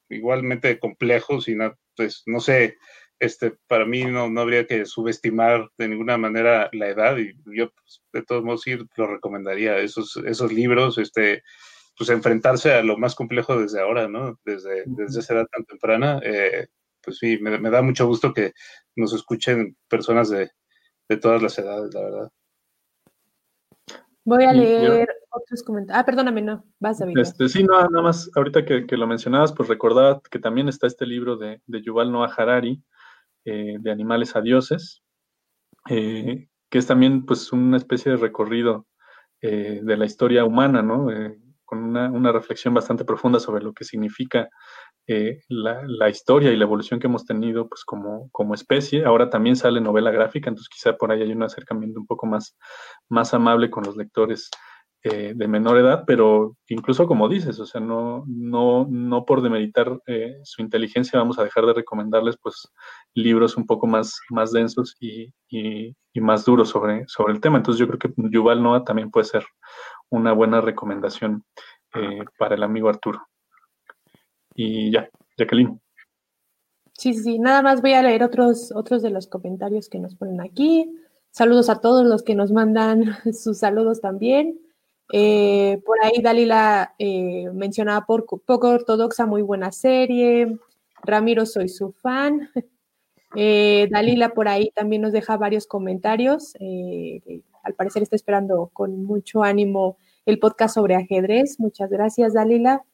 [0.08, 2.78] igualmente complejos y no, pues no sé,
[3.22, 7.70] este, para mí no, no habría que subestimar de ninguna manera la edad y yo
[7.70, 11.44] pues, de todos modos sí lo recomendaría, esos, esos libros, este,
[11.96, 14.40] pues enfrentarse a lo más complejo desde ahora, ¿no?
[14.44, 16.66] Desde, desde esa edad tan temprana, eh,
[17.00, 18.54] pues sí, me, da mucho gusto que
[18.96, 20.50] nos escuchen personas de,
[21.08, 22.28] de todas las edades, la verdad.
[24.24, 26.00] Voy a leer otros comentarios.
[26.00, 27.16] Ah, perdóname, no, vas a ver.
[27.20, 30.88] Este, sí, no, nada más, ahorita que, que, lo mencionabas, pues recordad que también está
[30.88, 32.82] este libro de, de Yuval Noah Harari,
[33.44, 35.02] eh, de animales a dioses,
[35.88, 38.86] eh, que es también pues una especie de recorrido
[39.40, 41.08] eh, de la historia humana, ¿no?
[41.64, 44.48] con una, una, reflexión bastante profunda sobre lo que significa
[45.06, 49.04] la, la, historia y la evolución que hemos tenido pues como, como especie.
[49.04, 52.56] Ahora también sale novela gráfica, entonces quizá por ahí hay un acercamiento un poco más,
[53.08, 54.50] más amable con los lectores
[55.04, 59.98] eh, de menor edad, pero incluso como dices, o sea, no, no, no por demeritar
[60.06, 62.68] eh, su inteligencia vamos a dejar de recomendarles pues
[63.12, 67.56] libros un poco más, más densos y, y, más duros sobre, sobre el tema.
[67.56, 69.44] Entonces yo creo que Yuval Noah también puede ser
[70.08, 71.42] una buena recomendación
[71.94, 73.26] eh, para el amigo Arturo.
[74.54, 75.80] Y ya, Jacqueline.
[76.92, 80.40] Sí, sí, nada más voy a leer otros, otros de los comentarios que nos ponen
[80.40, 80.96] aquí.
[81.32, 84.60] Saludos a todos los que nos mandan sus saludos también.
[85.14, 90.58] Eh, por ahí Dalila eh, mencionaba por, poco ortodoxa, muy buena serie.
[91.02, 92.50] Ramiro, soy su fan.
[93.34, 96.52] Eh, Dalila por ahí también nos deja varios comentarios.
[97.62, 101.58] al parecer está esperando con mucho ánimo el podcast sobre ajedrez.
[101.58, 102.84] Muchas gracias, Dalila.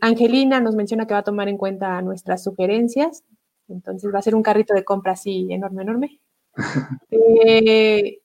[0.00, 3.22] Angelina nos menciona que va a tomar en cuenta nuestras sugerencias.
[3.68, 6.20] Entonces va a ser un carrito de compra así enorme, enorme.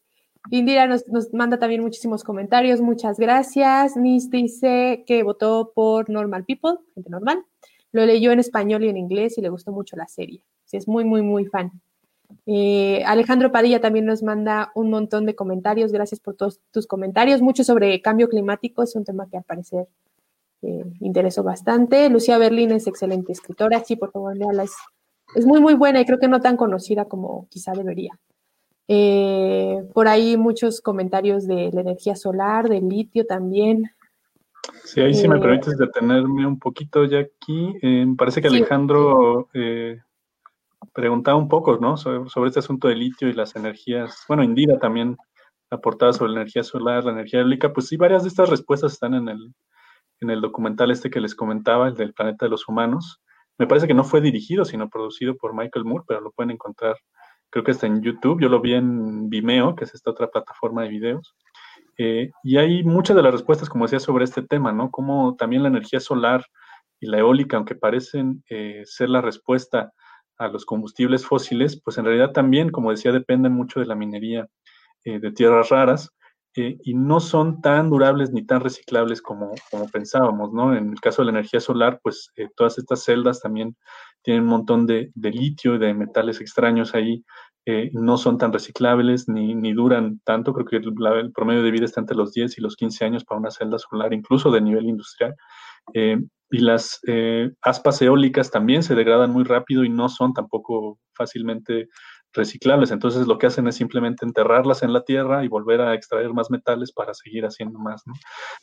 [0.52, 3.96] Indira nos, manda también muchísimos comentarios, muchas gracias.
[3.98, 7.44] Nis dice que votó por Normal People, gente normal.
[7.92, 10.42] Lo leyó en español y en inglés y le gustó mucho la serie.
[10.72, 11.72] Es muy, muy, muy fan.
[12.46, 15.92] Eh, Alejandro Padilla también nos manda un montón de comentarios.
[15.92, 17.42] Gracias por todos tus comentarios.
[17.42, 19.88] Mucho sobre cambio climático, es un tema que al parecer
[20.62, 22.10] eh, interesó bastante.
[22.10, 23.84] Lucía Berlín es excelente escritora.
[23.84, 24.64] Sí, por favor, léala.
[24.64, 28.20] es muy, muy buena y creo que no tan conocida como quizá debería.
[28.92, 33.92] Eh, por ahí muchos comentarios de la energía solar, del litio también.
[34.84, 37.76] Sí, ahí sí me eh, permites detenerme un poquito ya aquí.
[37.84, 39.48] Eh, me parece que Alejandro
[40.92, 41.98] preguntaba un poco, ¿no?
[41.98, 44.26] Sobre, este asunto del litio y las energías.
[44.28, 45.18] Bueno, Indira también
[45.70, 47.72] aportaba sobre la energía solar, la energía eólica.
[47.72, 49.54] Pues sí, varias de estas respuestas están en el,
[50.20, 53.22] en el documental este que les comentaba, el del planeta de los humanos.
[53.60, 56.96] Me parece que no fue dirigido, sino producido por Michael Moore, pero lo pueden encontrar
[57.50, 60.84] creo que está en YouTube, yo lo vi en Vimeo, que es esta otra plataforma
[60.84, 61.36] de videos.
[61.98, 64.90] Eh, y hay muchas de las respuestas, como decía, sobre este tema, ¿no?
[64.90, 66.46] Como también la energía solar
[67.00, 69.92] y la eólica, aunque parecen eh, ser la respuesta
[70.38, 74.48] a los combustibles fósiles, pues en realidad también, como decía, dependen mucho de la minería
[75.04, 76.10] eh, de tierras raras
[76.56, 80.76] y no son tan durables ni tan reciclables como, como, pensábamos, ¿no?
[80.76, 83.78] En el caso de la energía solar, pues todas estas celdas también
[84.24, 87.24] tienen un montón de, litio y de metales extraños ahí,
[87.66, 91.86] eh, no son tan reciclables ni, ni duran tanto, creo que el, promedio de vida
[91.86, 94.86] está entre los 10 y los 15 años para una celda solar, incluso de nivel
[94.86, 95.36] industrial.
[95.94, 96.18] Eh,
[96.52, 101.90] y las eh, aspas eólicas también se degradan muy rápido y no son tampoco fácilmente
[102.34, 102.92] reciclables.
[102.92, 106.52] Entonces lo que hacen es simplemente enterrarlas en la tierra y volver a extraer más
[106.52, 108.04] metales para seguir haciendo más.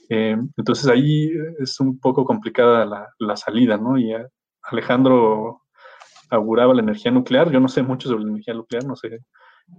[0.08, 3.98] entonces ahí es un poco complicada la, la salida, ¿no?
[3.98, 4.14] Y
[4.62, 5.62] Alejandro
[6.30, 7.50] auguraba la energía nuclear.
[7.50, 9.20] Yo no sé mucho sobre la energía nuclear, no sé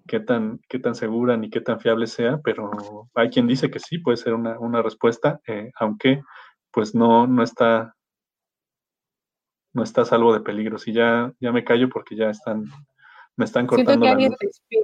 [0.07, 2.71] qué tan, qué tan segura ni qué tan fiable sea, pero
[3.13, 6.21] hay quien dice que sí, puede ser una, una respuesta, eh, aunque
[6.71, 7.93] pues no, no está
[9.73, 10.87] no está a salvo de peligros.
[10.87, 12.65] Y ya, ya me callo porque ya están,
[13.37, 13.91] me están cortando.
[13.91, 14.79] Siento que alguien te espía,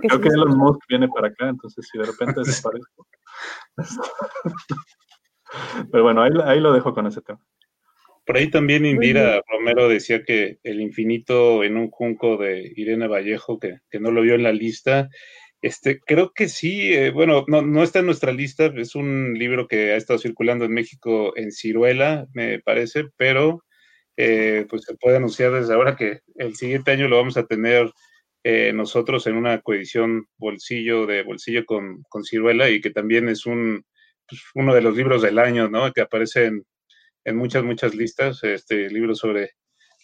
[0.00, 3.06] Creo que Elon Musk viene para acá, entonces si de repente desaparezco.
[5.90, 7.40] Pero bueno, ahí, ahí lo dejo con ese tema.
[8.24, 13.58] Por ahí también Indira Romero decía que El infinito en un junco de Irene Vallejo,
[13.58, 15.08] que, no lo vio en la lista.
[15.60, 19.66] Este, creo que sí, eh, bueno, no, no, está en nuestra lista, es un libro
[19.68, 23.62] que ha estado circulando en México en Ciruela, me parece, pero
[24.24, 27.90] eh, pues se puede anunciar desde ahora que el siguiente año lo vamos a tener
[28.44, 33.46] eh, nosotros en una coedición bolsillo de bolsillo con, con ciruela y que también es
[33.46, 33.84] un,
[34.28, 35.92] pues, uno de los libros del año, ¿no?
[35.92, 36.64] Que aparece en,
[37.24, 39.50] en muchas, muchas listas, este libro sobre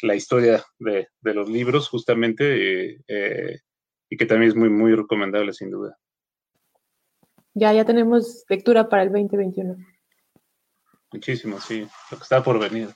[0.03, 3.61] la historia de, de los libros justamente eh,
[4.11, 5.97] y que también es muy, muy recomendable sin duda.
[7.55, 9.77] Ya, ya tenemos lectura para el 2021.
[11.13, 12.89] Muchísimo, sí, lo que está por venir.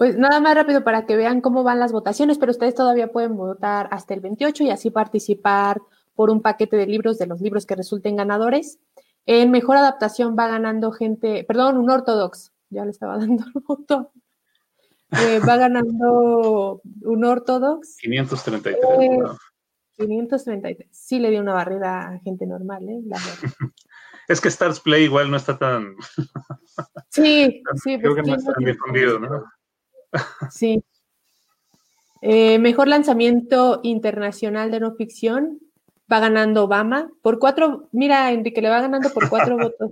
[0.00, 3.36] Pues nada más rápido para que vean cómo van las votaciones, pero ustedes todavía pueden
[3.36, 5.82] votar hasta el 28 y así participar
[6.14, 8.78] por un paquete de libros de los libros que resulten ganadores.
[9.26, 14.10] En mejor adaptación va ganando gente, perdón, un ortodox, ya le estaba dando el voto.
[15.20, 17.98] Eh, va ganando un ortodox.
[17.98, 18.82] 533.
[19.02, 19.18] Eh,
[19.98, 20.88] 533.
[20.90, 23.02] Sí le dio una barrera a gente normal, ¿eh?
[23.04, 23.18] La
[24.28, 25.94] es que Stars Play igual no está tan.
[27.10, 29.44] sí, sí, creo que no está tan difundido, ¿no?
[30.50, 30.82] Sí.
[32.22, 35.58] Eh, mejor lanzamiento internacional de no ficción
[36.10, 37.88] va ganando Obama por cuatro.
[37.92, 39.90] Mira, Enrique le va ganando por cuatro votos.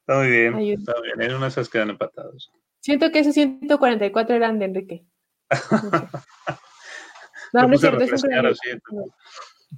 [0.00, 1.22] Está muy bien, está bien.
[1.22, 2.50] En una de esas quedan empatados.
[2.80, 5.04] Siento que esos 144 eran de Enrique.
[7.52, 8.54] no, no es cierto, es un, gran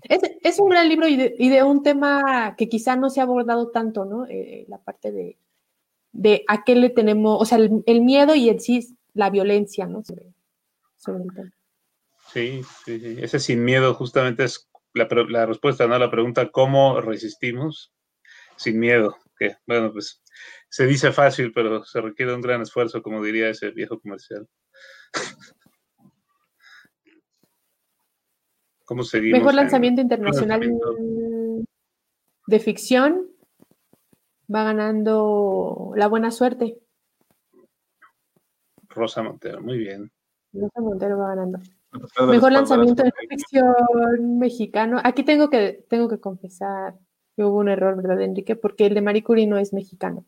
[0.02, 3.20] es, es un gran libro y de, y de, un tema que quizá no se
[3.20, 4.26] ha abordado tanto, ¿no?
[4.26, 5.38] Eh, la parte de,
[6.12, 9.86] de a qué le tenemos, o sea, el, el miedo y el sí la violencia,
[9.86, 10.02] ¿no?
[10.02, 10.32] Sobre,
[10.96, 11.52] sobre el tema.
[12.32, 13.18] Sí, sí, sí.
[13.20, 15.98] Ese sin miedo justamente es la, la, respuesta, ¿no?
[15.98, 17.92] La pregunta, ¿cómo resistimos
[18.56, 19.18] sin miedo?
[19.38, 20.22] Que, bueno, pues
[20.70, 24.48] se dice fácil, pero se requiere un gran esfuerzo, como diría ese viejo comercial.
[28.86, 29.38] ¿Cómo seguimos?
[29.38, 30.62] Mejor lanzamiento internacional
[32.46, 33.28] de ficción.
[34.52, 36.80] Va ganando La Buena Suerte.
[38.90, 40.10] Rosa Montero, muy bien.
[40.52, 41.58] Rosa Montero va ganando.
[42.26, 45.00] Mejor lanzamiento de ficción mexicano.
[45.02, 46.94] Aquí tengo que, tengo que confesar
[47.36, 48.56] que hubo un error, ¿verdad, Enrique?
[48.56, 50.24] Porque el de Marie Curie no es mexicano.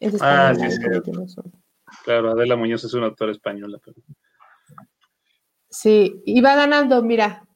[0.00, 0.80] Es ah, sí, sí.
[2.04, 3.78] Claro, Adela Muñoz es una autora española.
[3.84, 3.96] Pero...
[5.68, 7.46] Sí, y va ganando, mira.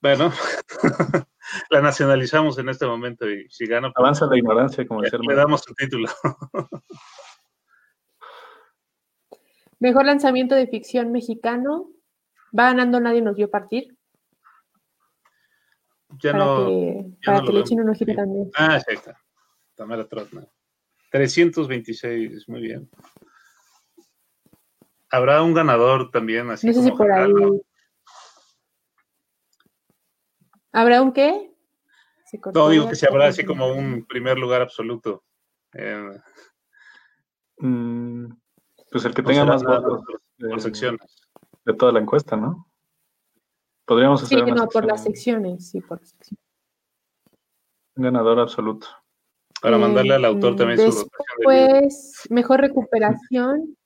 [0.00, 0.32] Bueno,
[1.70, 3.88] la nacionalizamos en este momento y si gana.
[3.92, 6.08] Pues, Avanza la ignorancia, como decía Le damos su título.
[9.80, 11.90] Mejor lanzamiento de ficción mexicano.
[12.58, 13.96] Va ganando Nadie nos vio partir.
[16.22, 16.66] Ya para no.
[16.66, 18.50] Que, para que le echen un ojito también.
[18.54, 19.20] Ah, sí, está.
[19.74, 20.48] Tamara Trotman.
[21.10, 22.90] 326, muy bien.
[25.10, 27.32] Habrá un ganador también, así No sé como si por ahí.
[30.72, 31.54] ¿Habrá un qué?
[32.26, 32.42] Se ¿no?
[32.42, 35.24] cortó No, digo ya, que se habrá así como un primer lugar absoluto.
[35.72, 36.18] Eh,
[37.60, 38.26] Mm,
[38.90, 40.20] pues el que tenga más votos por,
[40.50, 41.00] por eh, secciones.
[41.64, 42.66] de toda la encuesta, ¿no?
[43.84, 46.42] Podríamos Sí, hacer una no, por las secciones, sí, por las secciones.
[47.96, 48.86] un ganador absoluto.
[49.60, 51.08] Para mandarle al autor Eh, también su dotación
[51.38, 51.78] de libros.
[51.80, 53.76] Después, mejor recuperación.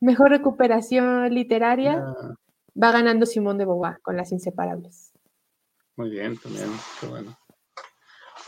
[0.00, 2.02] Mejor recuperación literaria.
[2.04, 2.34] Ah,
[2.82, 5.12] Va ganando Simón de Beauvoir con Las Inseparables.
[5.96, 6.70] muy bien, también.
[7.00, 7.36] Qué bueno.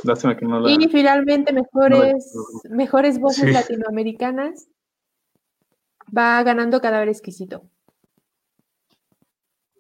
[0.03, 0.71] Lástima que no la.
[0.71, 2.33] Y finalmente, mejores,
[2.65, 3.53] No, mejores voces Sí.
[3.53, 4.67] latinoamericanas.
[6.17, 7.65] Va ganando Cadáver Exquisito.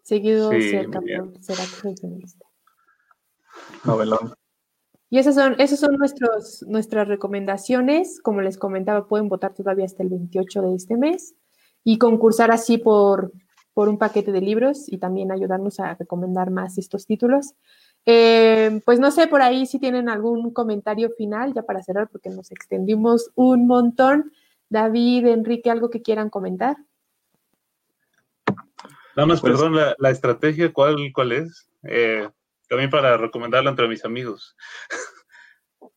[0.02, 2.46] Seguido Sí, cerca por Será Feminista.
[3.84, 4.34] Novelón.
[5.10, 8.20] Y esas son, esas son nuestros, nuestras recomendaciones.
[8.20, 11.34] Como les comentaba, pueden votar todavía hasta el 28 de este mes
[11.84, 13.32] y concursar así por,
[13.74, 17.54] por un paquete de libros y también ayudarnos a recomendar más estos títulos.
[18.06, 22.30] Eh, pues no sé por ahí si tienen algún comentario final ya para cerrar porque
[22.30, 24.32] nos extendimos un montón.
[24.74, 26.76] David, Enrique, algo que quieran comentar.
[29.14, 31.70] Nada más, Pues- perdón, la, la estrategia, ¿cuál, cuál es?
[31.84, 32.28] Eh,
[32.68, 34.56] también para recomendarla entre mis amigos.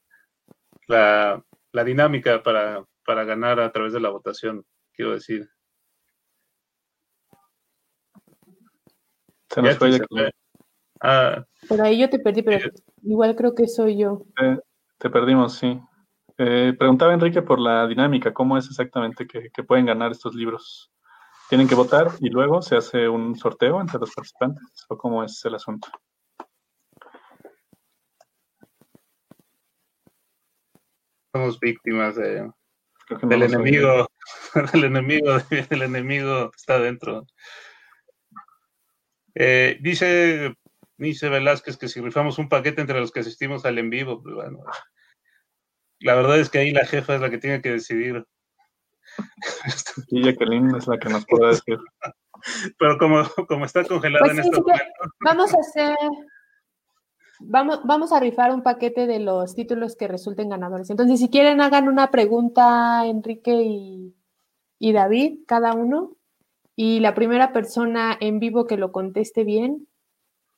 [0.87, 4.63] la, la dinámica para, para ganar a través de la votación,
[4.93, 5.49] quiero decir.
[9.49, 10.31] Se nos Ya fue Jacqueline.
[11.01, 12.69] Ah, Por ahí yo te perdí, pero
[13.01, 14.21] igual creo que soy yo.
[14.39, 14.59] Eh,
[14.99, 15.79] te perdimos, sí.
[16.39, 20.91] Eh, preguntaba Enrique por la dinámica, ¿cómo es exactamente que, que pueden ganar estos libros?
[21.49, 24.85] ¿Tienen que votar y luego se hace un sorteo entre los participantes?
[24.89, 25.87] ¿O cómo es el asunto?
[31.33, 34.07] somos víctimas de- no del enemigo,
[34.73, 35.37] del enemigo,
[35.69, 37.25] del enemigo que está dentro.
[39.35, 40.55] Eh, dice,
[40.97, 44.33] dice Velázquez que si rifamos un paquete entre los que asistimos al en vivo, pues
[44.35, 44.59] bueno,
[45.99, 48.25] la verdad es que ahí la jefa es la que tiene que decidir.
[50.09, 51.77] Y Jacqueline es la que nos puede decir.
[52.77, 55.95] Pero como, como está congelada Pues en sí, este sí que- momento, Vamos a hacer.
[57.39, 60.89] Vamos, vamos a rifar un paquete de los títulos que resulten ganadores.
[60.89, 64.15] Entonces, si quieren, hagan una pregunta, Enrique y,
[64.79, 66.13] y David, cada uno.
[66.75, 69.87] Y la primera persona en vivo que lo conteste bien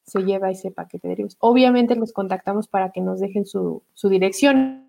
[0.06, 1.38] se lleva ese paquete de libros.
[1.40, 4.89] Obviamente los contactamos para que nos dejen su, su dirección.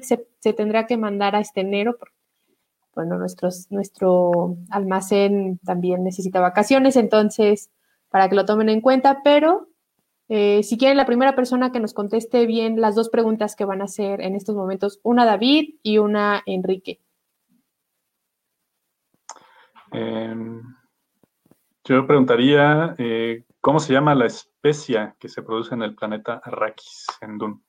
[0.00, 1.96] Se, se tendrá que mandar a este enero.
[1.98, 2.14] porque,
[2.94, 7.70] Bueno, nuestro almacén también necesita vacaciones, entonces,
[8.08, 9.68] para que lo tomen en cuenta, pero
[10.28, 13.80] eh, si quieren, la primera persona que nos conteste bien las dos preguntas que van
[13.80, 17.00] a hacer en estos momentos, una David y una Enrique.
[19.90, 20.62] Em,
[21.84, 27.06] yo preguntaría, eh, ¿cómo se llama la especia que se produce en el planeta Arrakis,
[27.22, 27.60] en Dune?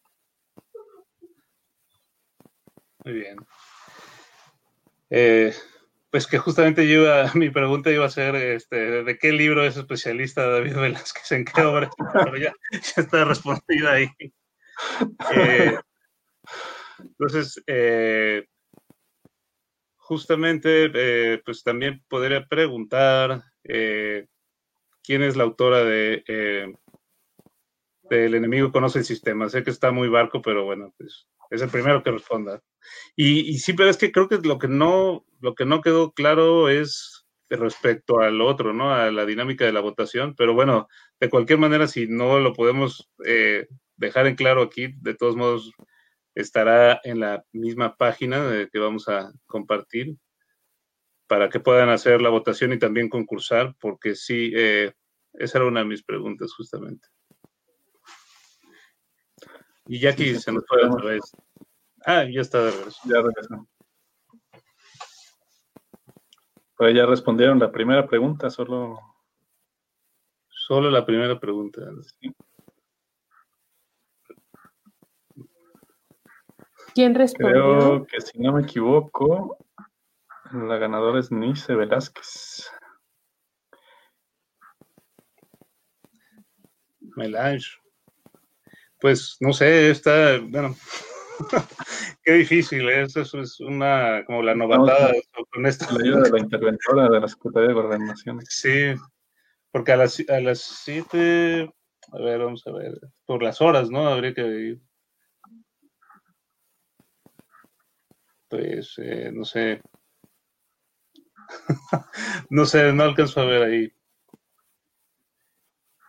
[3.04, 3.38] Muy bien.
[5.10, 5.54] Eh,
[6.12, 9.78] pues que justamente yo iba, mi pregunta iba a ser, este, ¿de qué libro es
[9.78, 11.32] especialista David Velázquez?
[11.32, 11.90] ¿En qué obra?
[12.14, 14.10] Pero ya, ya está respondida ahí.
[15.36, 15.78] Eh,
[17.00, 18.46] entonces, eh,
[19.96, 26.24] justamente, pues también podría preguntar quién es la autora de
[28.10, 29.50] del enemigo conoce el sistema.
[29.50, 32.62] Sé que está muy barco, pero bueno, pues es el primero que responda.
[33.16, 36.12] Y, y sí, pero es que creo que lo que no, lo que no quedó
[36.12, 38.94] claro es respecto al otro, ¿no?
[38.94, 40.36] A la dinámica de la votación.
[40.36, 40.88] Pero bueno,
[41.20, 43.68] de cualquier manera, si no lo podemos eh,
[43.98, 45.72] dejar en claro aquí, de todos modos
[46.36, 50.16] estará en la misma página que vamos a compartir
[51.28, 54.94] para que puedan hacer la votación y también concursar, porque sí, eh,
[55.34, 57.08] esa era una de mis preguntas justamente.
[59.92, 61.36] Y Jackie se nos fue otra vez.
[62.06, 63.00] Ah, ya está de regreso.
[63.06, 63.68] Ya regresó.
[66.78, 69.00] Pero ya respondieron la primera pregunta, solo
[70.48, 71.82] Solo la primera pregunta.
[76.94, 77.52] ¿Quién respondió?
[77.52, 79.58] creo que si no me equivoco,
[80.52, 82.70] la ganadora es Nice Velázquez.
[87.16, 87.80] Melange.
[89.00, 90.76] Pues no sé, está, bueno,
[92.24, 93.04] qué difícil, ¿eh?
[93.04, 95.14] eso es una, como la novatada
[95.52, 95.86] con esto.
[95.94, 98.42] La ayuda de la interventora de la Secretaría de Gobernación.
[98.48, 98.94] Sí,
[99.72, 101.72] porque a las, a las siete,
[102.12, 104.08] a ver, vamos a ver, por las horas, ¿no?
[104.08, 104.82] Habría que ir.
[108.50, 109.82] Pues, eh, no sé.
[112.50, 113.94] no sé, no alcanzo a ver ahí.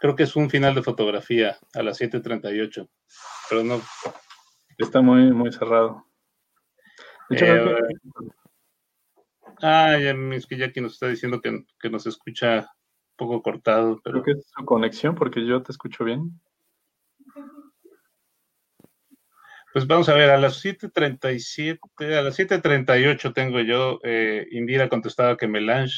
[0.00, 2.88] Creo que es un final de fotografía a las 7.38,
[3.48, 3.80] pero no.
[4.78, 6.06] Está muy, muy cerrado.
[7.28, 8.30] De hecho, Eh, que-
[9.62, 14.00] Ah, ya, es que Jackie nos está diciendo que, que nos escucha un poco cortado,
[14.02, 16.40] pero creo que es su conexión porque yo te escucho bien.
[19.72, 21.78] Pues vamos a ver, a las 7.37,
[22.18, 25.94] a las 7.38 tengo yo, eh, Indira contestaba que Melange,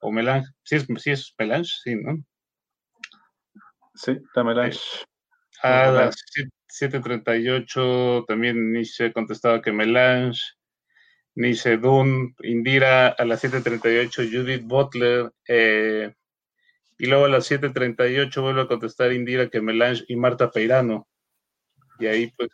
[0.00, 2.22] o Melange, sí es, sí es Melange, sí, ¿no?
[4.02, 4.80] Sí, la Melange.
[5.62, 6.16] A las
[6.68, 10.40] 7.38 también Nietzsche contestaba que Melange,
[11.34, 16.14] Nietzsche Dune, Indira a las 7.38 Judith Butler, eh,
[16.98, 21.06] y luego a las 7.38 vuelve a contestar Indira que Melange y Marta Peirano.
[21.98, 22.48] Y ahí pues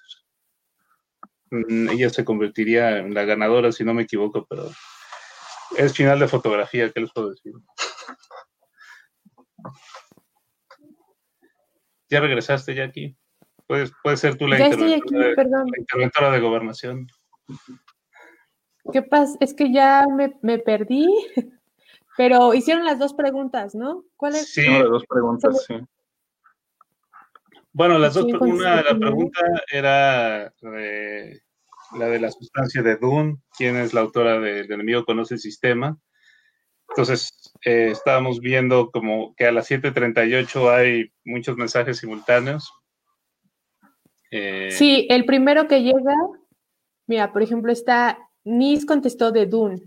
[1.51, 4.69] mm, ella se convertiría en la ganadora, si no me equivoco, pero
[5.79, 7.53] es final de fotografía, ¿qué les puedo decir?
[12.09, 13.17] ¿Ya regresaste, Jackie?
[13.67, 15.67] Puedes, puedes ser tú la, Ya estoy aquí, interventora de- perdón.
[15.75, 17.07] la interventora de gobernación.
[18.93, 19.37] ¿Qué pasa?
[19.41, 21.07] Es que ya me, me perdí,
[22.17, 24.05] pero hicieron las dos preguntas, ¿no?
[24.17, 24.53] ¿Cuál es?
[24.53, 25.75] Sí, las dos preguntas, sí.
[27.73, 29.01] bueno, las dos, ¿Quién una, la contestó primero?
[29.01, 29.41] pregunta
[29.73, 31.43] era de,
[31.99, 35.41] la de la sustancia de Dune, quién es la autora de El enemigo conoce el
[35.41, 35.99] sistema.
[36.89, 37.31] Entonces,
[37.65, 42.73] eh, estábamos viendo como que a las 7.38 hay muchos mensajes simultáneos.
[44.31, 46.15] Eh, Sí, el primero que llega,
[47.07, 49.83] mira, por ejemplo, está, Nis contestó de Dune.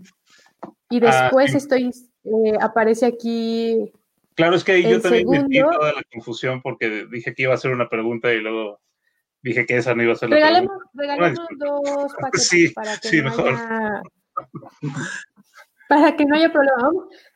[0.90, 1.90] Y Ah, después estoy,
[2.24, 3.92] eh, aparece aquí,
[4.34, 7.52] Claro, es que ahí yo también metí segundo- toda la confusión porque dije que iba
[7.54, 8.80] a ser una pregunta y luego
[9.42, 11.14] dije que esa no iba a ser la regalemos, pregunta.
[11.16, 13.48] regalemos dos paquetes Sí, para que sí, no mejor.
[13.54, 14.02] haya,
[15.90, 16.88] para que no haya problema.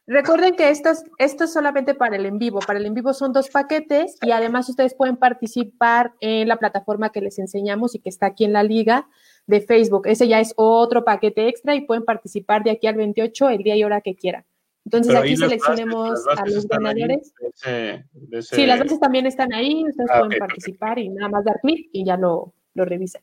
[0.07, 2.61] Recuerden que esto es, esto es solamente para el en vivo.
[2.65, 7.11] Para el en vivo son dos paquetes y además ustedes pueden participar en la plataforma
[7.11, 9.09] que les enseñamos y que está aquí en la liga
[9.49, 10.07] de Facebook.
[10.07, 13.75] Ese ya es otro paquete extra y pueden participar de aquí al 28 el día
[13.75, 14.45] y hora que quieran.
[14.85, 17.35] Entonces aquí seleccionemos a los ganadores.
[18.41, 21.89] Sí, las bases también están ahí, ustedes ah, pueden participar y nada más dar clic
[21.91, 23.23] y ya lo, lo revisan.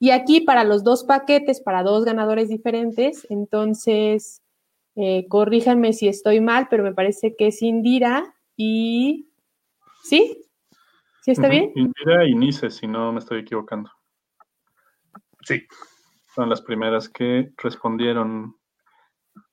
[0.00, 4.41] Y aquí para los dos paquetes, para dos ganadores diferentes, entonces,
[4.96, 9.28] eh, corríjanme si estoy mal, pero me parece que es Indira y...
[10.02, 10.38] ¿Sí?
[11.22, 11.72] ¿Sí está bien?
[11.76, 13.90] Indira y Nice, si no me estoy equivocando.
[15.44, 15.62] Sí.
[16.34, 18.56] Son las primeras que respondieron.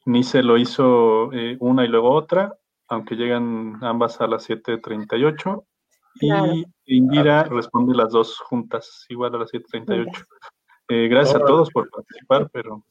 [0.06, 2.58] Nice lo hizo eh, una y luego otra,
[2.88, 5.64] aunque llegan ambas a las 7.38.
[6.22, 10.26] Y Indira responde las dos juntas, igual a las 7.38.
[10.90, 12.84] Eh, gracias a todos por participar, pero...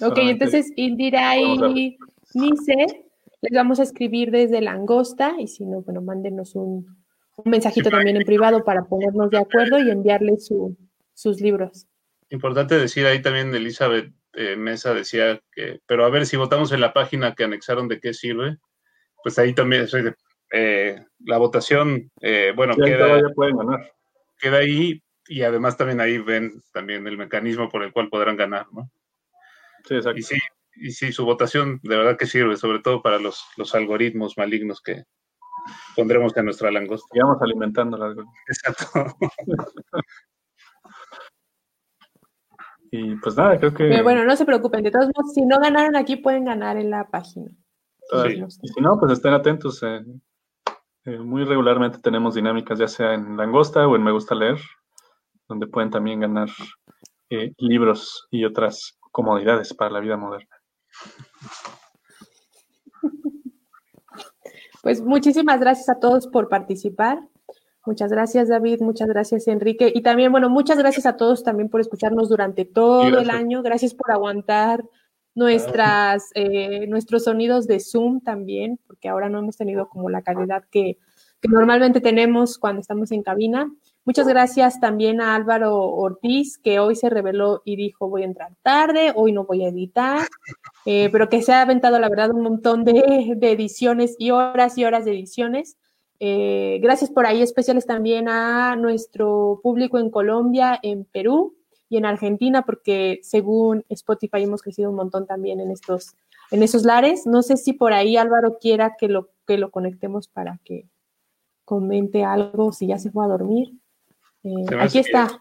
[0.00, 1.96] Ok, entonces Indira y
[2.34, 3.04] Nice
[3.44, 6.86] les vamos a escribir desde la angosta y si no, bueno, mándenos un,
[7.44, 10.50] mensajito también en privado para ponernos de acuerdo y enviarles
[11.12, 11.86] sus libros.
[12.30, 16.80] Importante decir ahí también, Elizabeth eh, Mesa decía que, pero a ver, si votamos en
[16.80, 18.56] la página que anexaron de qué sirve,
[19.22, 19.86] pues ahí también
[20.52, 23.20] eh, la votación, eh, bueno, queda,
[24.38, 28.66] queda ahí y además también ahí ven también el mecanismo por el cual podrán ganar,
[28.72, 28.90] ¿no?
[29.84, 30.18] Sí, exacto.
[30.18, 30.36] Y sí,
[30.76, 34.80] y sí, su votación de verdad que sirve, sobre todo para los, los algoritmos malignos
[34.80, 35.04] que
[35.96, 37.06] pondremos en nuestra langosta.
[37.12, 38.14] Sigamos alimentando la
[38.48, 38.86] Exacto.
[42.90, 43.84] y pues nada, creo que...
[43.88, 46.90] Pero bueno, no se preocupen, de todos modos, si no ganaron aquí, pueden ganar en
[46.90, 47.50] la página.
[48.62, 49.82] Y si no, pues estén atentos.
[49.82, 50.04] Eh,
[51.06, 54.58] eh, muy regularmente tenemos dinámicas, ya sea en Langosta o en Me Gusta Leer,
[55.48, 56.48] donde pueden también ganar
[57.30, 60.56] eh, libros y otras comodidades para la vida moderna.
[64.82, 67.18] Pues muchísimas gracias a todos por participar.
[67.86, 68.80] Muchas gracias, David.
[68.80, 69.90] Muchas gracias, Enrique.
[69.94, 73.62] Y también, bueno, muchas gracias a todos también por escucharnos durante todo el año.
[73.62, 74.84] Gracias por aguantar
[75.34, 80.64] nuestras, eh, nuestros sonidos de Zoom también, porque ahora no hemos tenido como la calidad
[80.70, 80.98] que,
[81.48, 83.72] normalmente tenemos cuando estamos en cabina.
[84.04, 88.52] Muchas gracias también a Álvaro Ortiz, que hoy se reveló y dijo voy a entrar
[88.62, 90.20] tarde, hoy no voy a editar,
[90.86, 94.84] eh, pero que se ha aventado, la verdad, un montón de, ediciones y horas y
[94.84, 95.78] horas de ediciones.
[96.20, 101.56] Eh, gracias por ahí, especiales también a nuestro público en Colombia, en Perú,
[101.88, 106.14] y en Argentina, porque según Spotify hemos crecido un montón también en estos,
[106.50, 107.26] en esos lares.
[107.26, 110.88] No sé si por ahí Álvaro quiera que lo, que lo conectemos para que
[111.64, 113.74] comente algo, si ya se fue a dormir.
[114.44, 115.40] Eh, aquí está.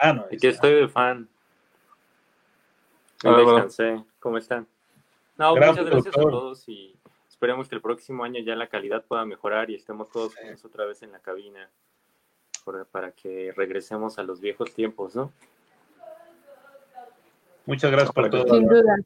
[0.00, 1.28] Ah, aquí estoy de fan.
[3.24, 4.04] No descansé.
[4.20, 4.66] ¿Cómo están?
[5.38, 6.94] No, muchas gracias a todos y
[7.28, 10.34] esperemos que el próximo año ya la calidad pueda mejorar y estemos todos
[10.64, 11.70] otra vez en la cabina
[12.92, 15.32] para que regresemos a los viejos tiempos, ¿no?
[17.66, 18.54] Muchas gracias por todo.
[18.54, 18.98] Sin duda.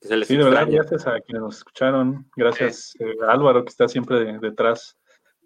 [0.00, 2.30] Sí, de verdad, gracias a quienes nos escucharon.
[2.36, 4.96] Gracias eh, a Álvaro, que está siempre detrás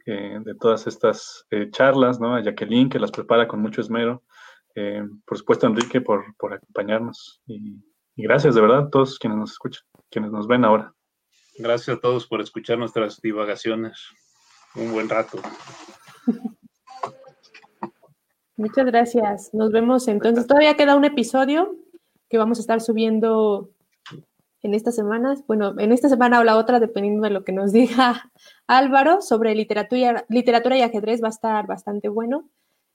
[0.07, 2.35] eh, de todas estas eh, charlas, ¿no?
[2.35, 4.23] A Jacqueline, que las prepara con mucho esmero.
[5.27, 7.43] por supuesto, Enrique, por, acompañarnos.
[7.47, 7.77] Y,
[8.17, 10.95] y, gracias, de verdad, a todos quienes nos escuchan, quienes nos ven ahora.
[11.59, 14.09] Gracias a todos por escuchar nuestras divagaciones.
[14.75, 15.39] Un buen rato.
[18.57, 19.53] Muchas gracias.
[19.53, 20.47] Nos vemos entonces.
[20.47, 21.77] Todavía queda un episodio
[22.29, 23.71] que vamos a estar subiendo
[24.63, 27.73] en estas semanas, bueno, en esta semana o la otra, dependiendo de lo que nos
[27.73, 28.31] diga
[28.67, 32.49] Álvaro, sobre literatura, literatura y ajedrez va a estar bastante bueno.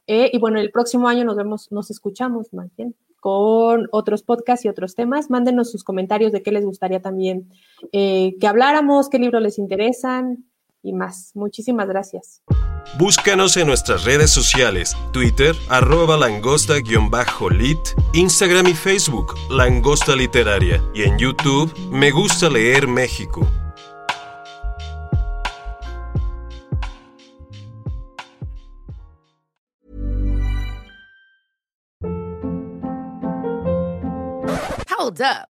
[0.07, 4.64] Eh, y bueno, el próximo año nos vemos, nos escuchamos más bien con otros podcasts
[4.64, 5.30] y otros temas.
[5.30, 7.49] Mándenos sus comentarios de qué les gustaría también
[7.91, 10.45] eh, que habláramos, qué libros les interesan,
[10.81, 11.31] y más.
[11.33, 12.41] Muchísimas gracias.
[12.97, 17.79] Búscanos en nuestras redes sociales, Twitter, arroba langosta-lit,
[18.13, 23.47] Instagram y Facebook, Langosta Literaria, y en YouTube, Me Gusta Leer México.
[34.89, 35.56] Hold up.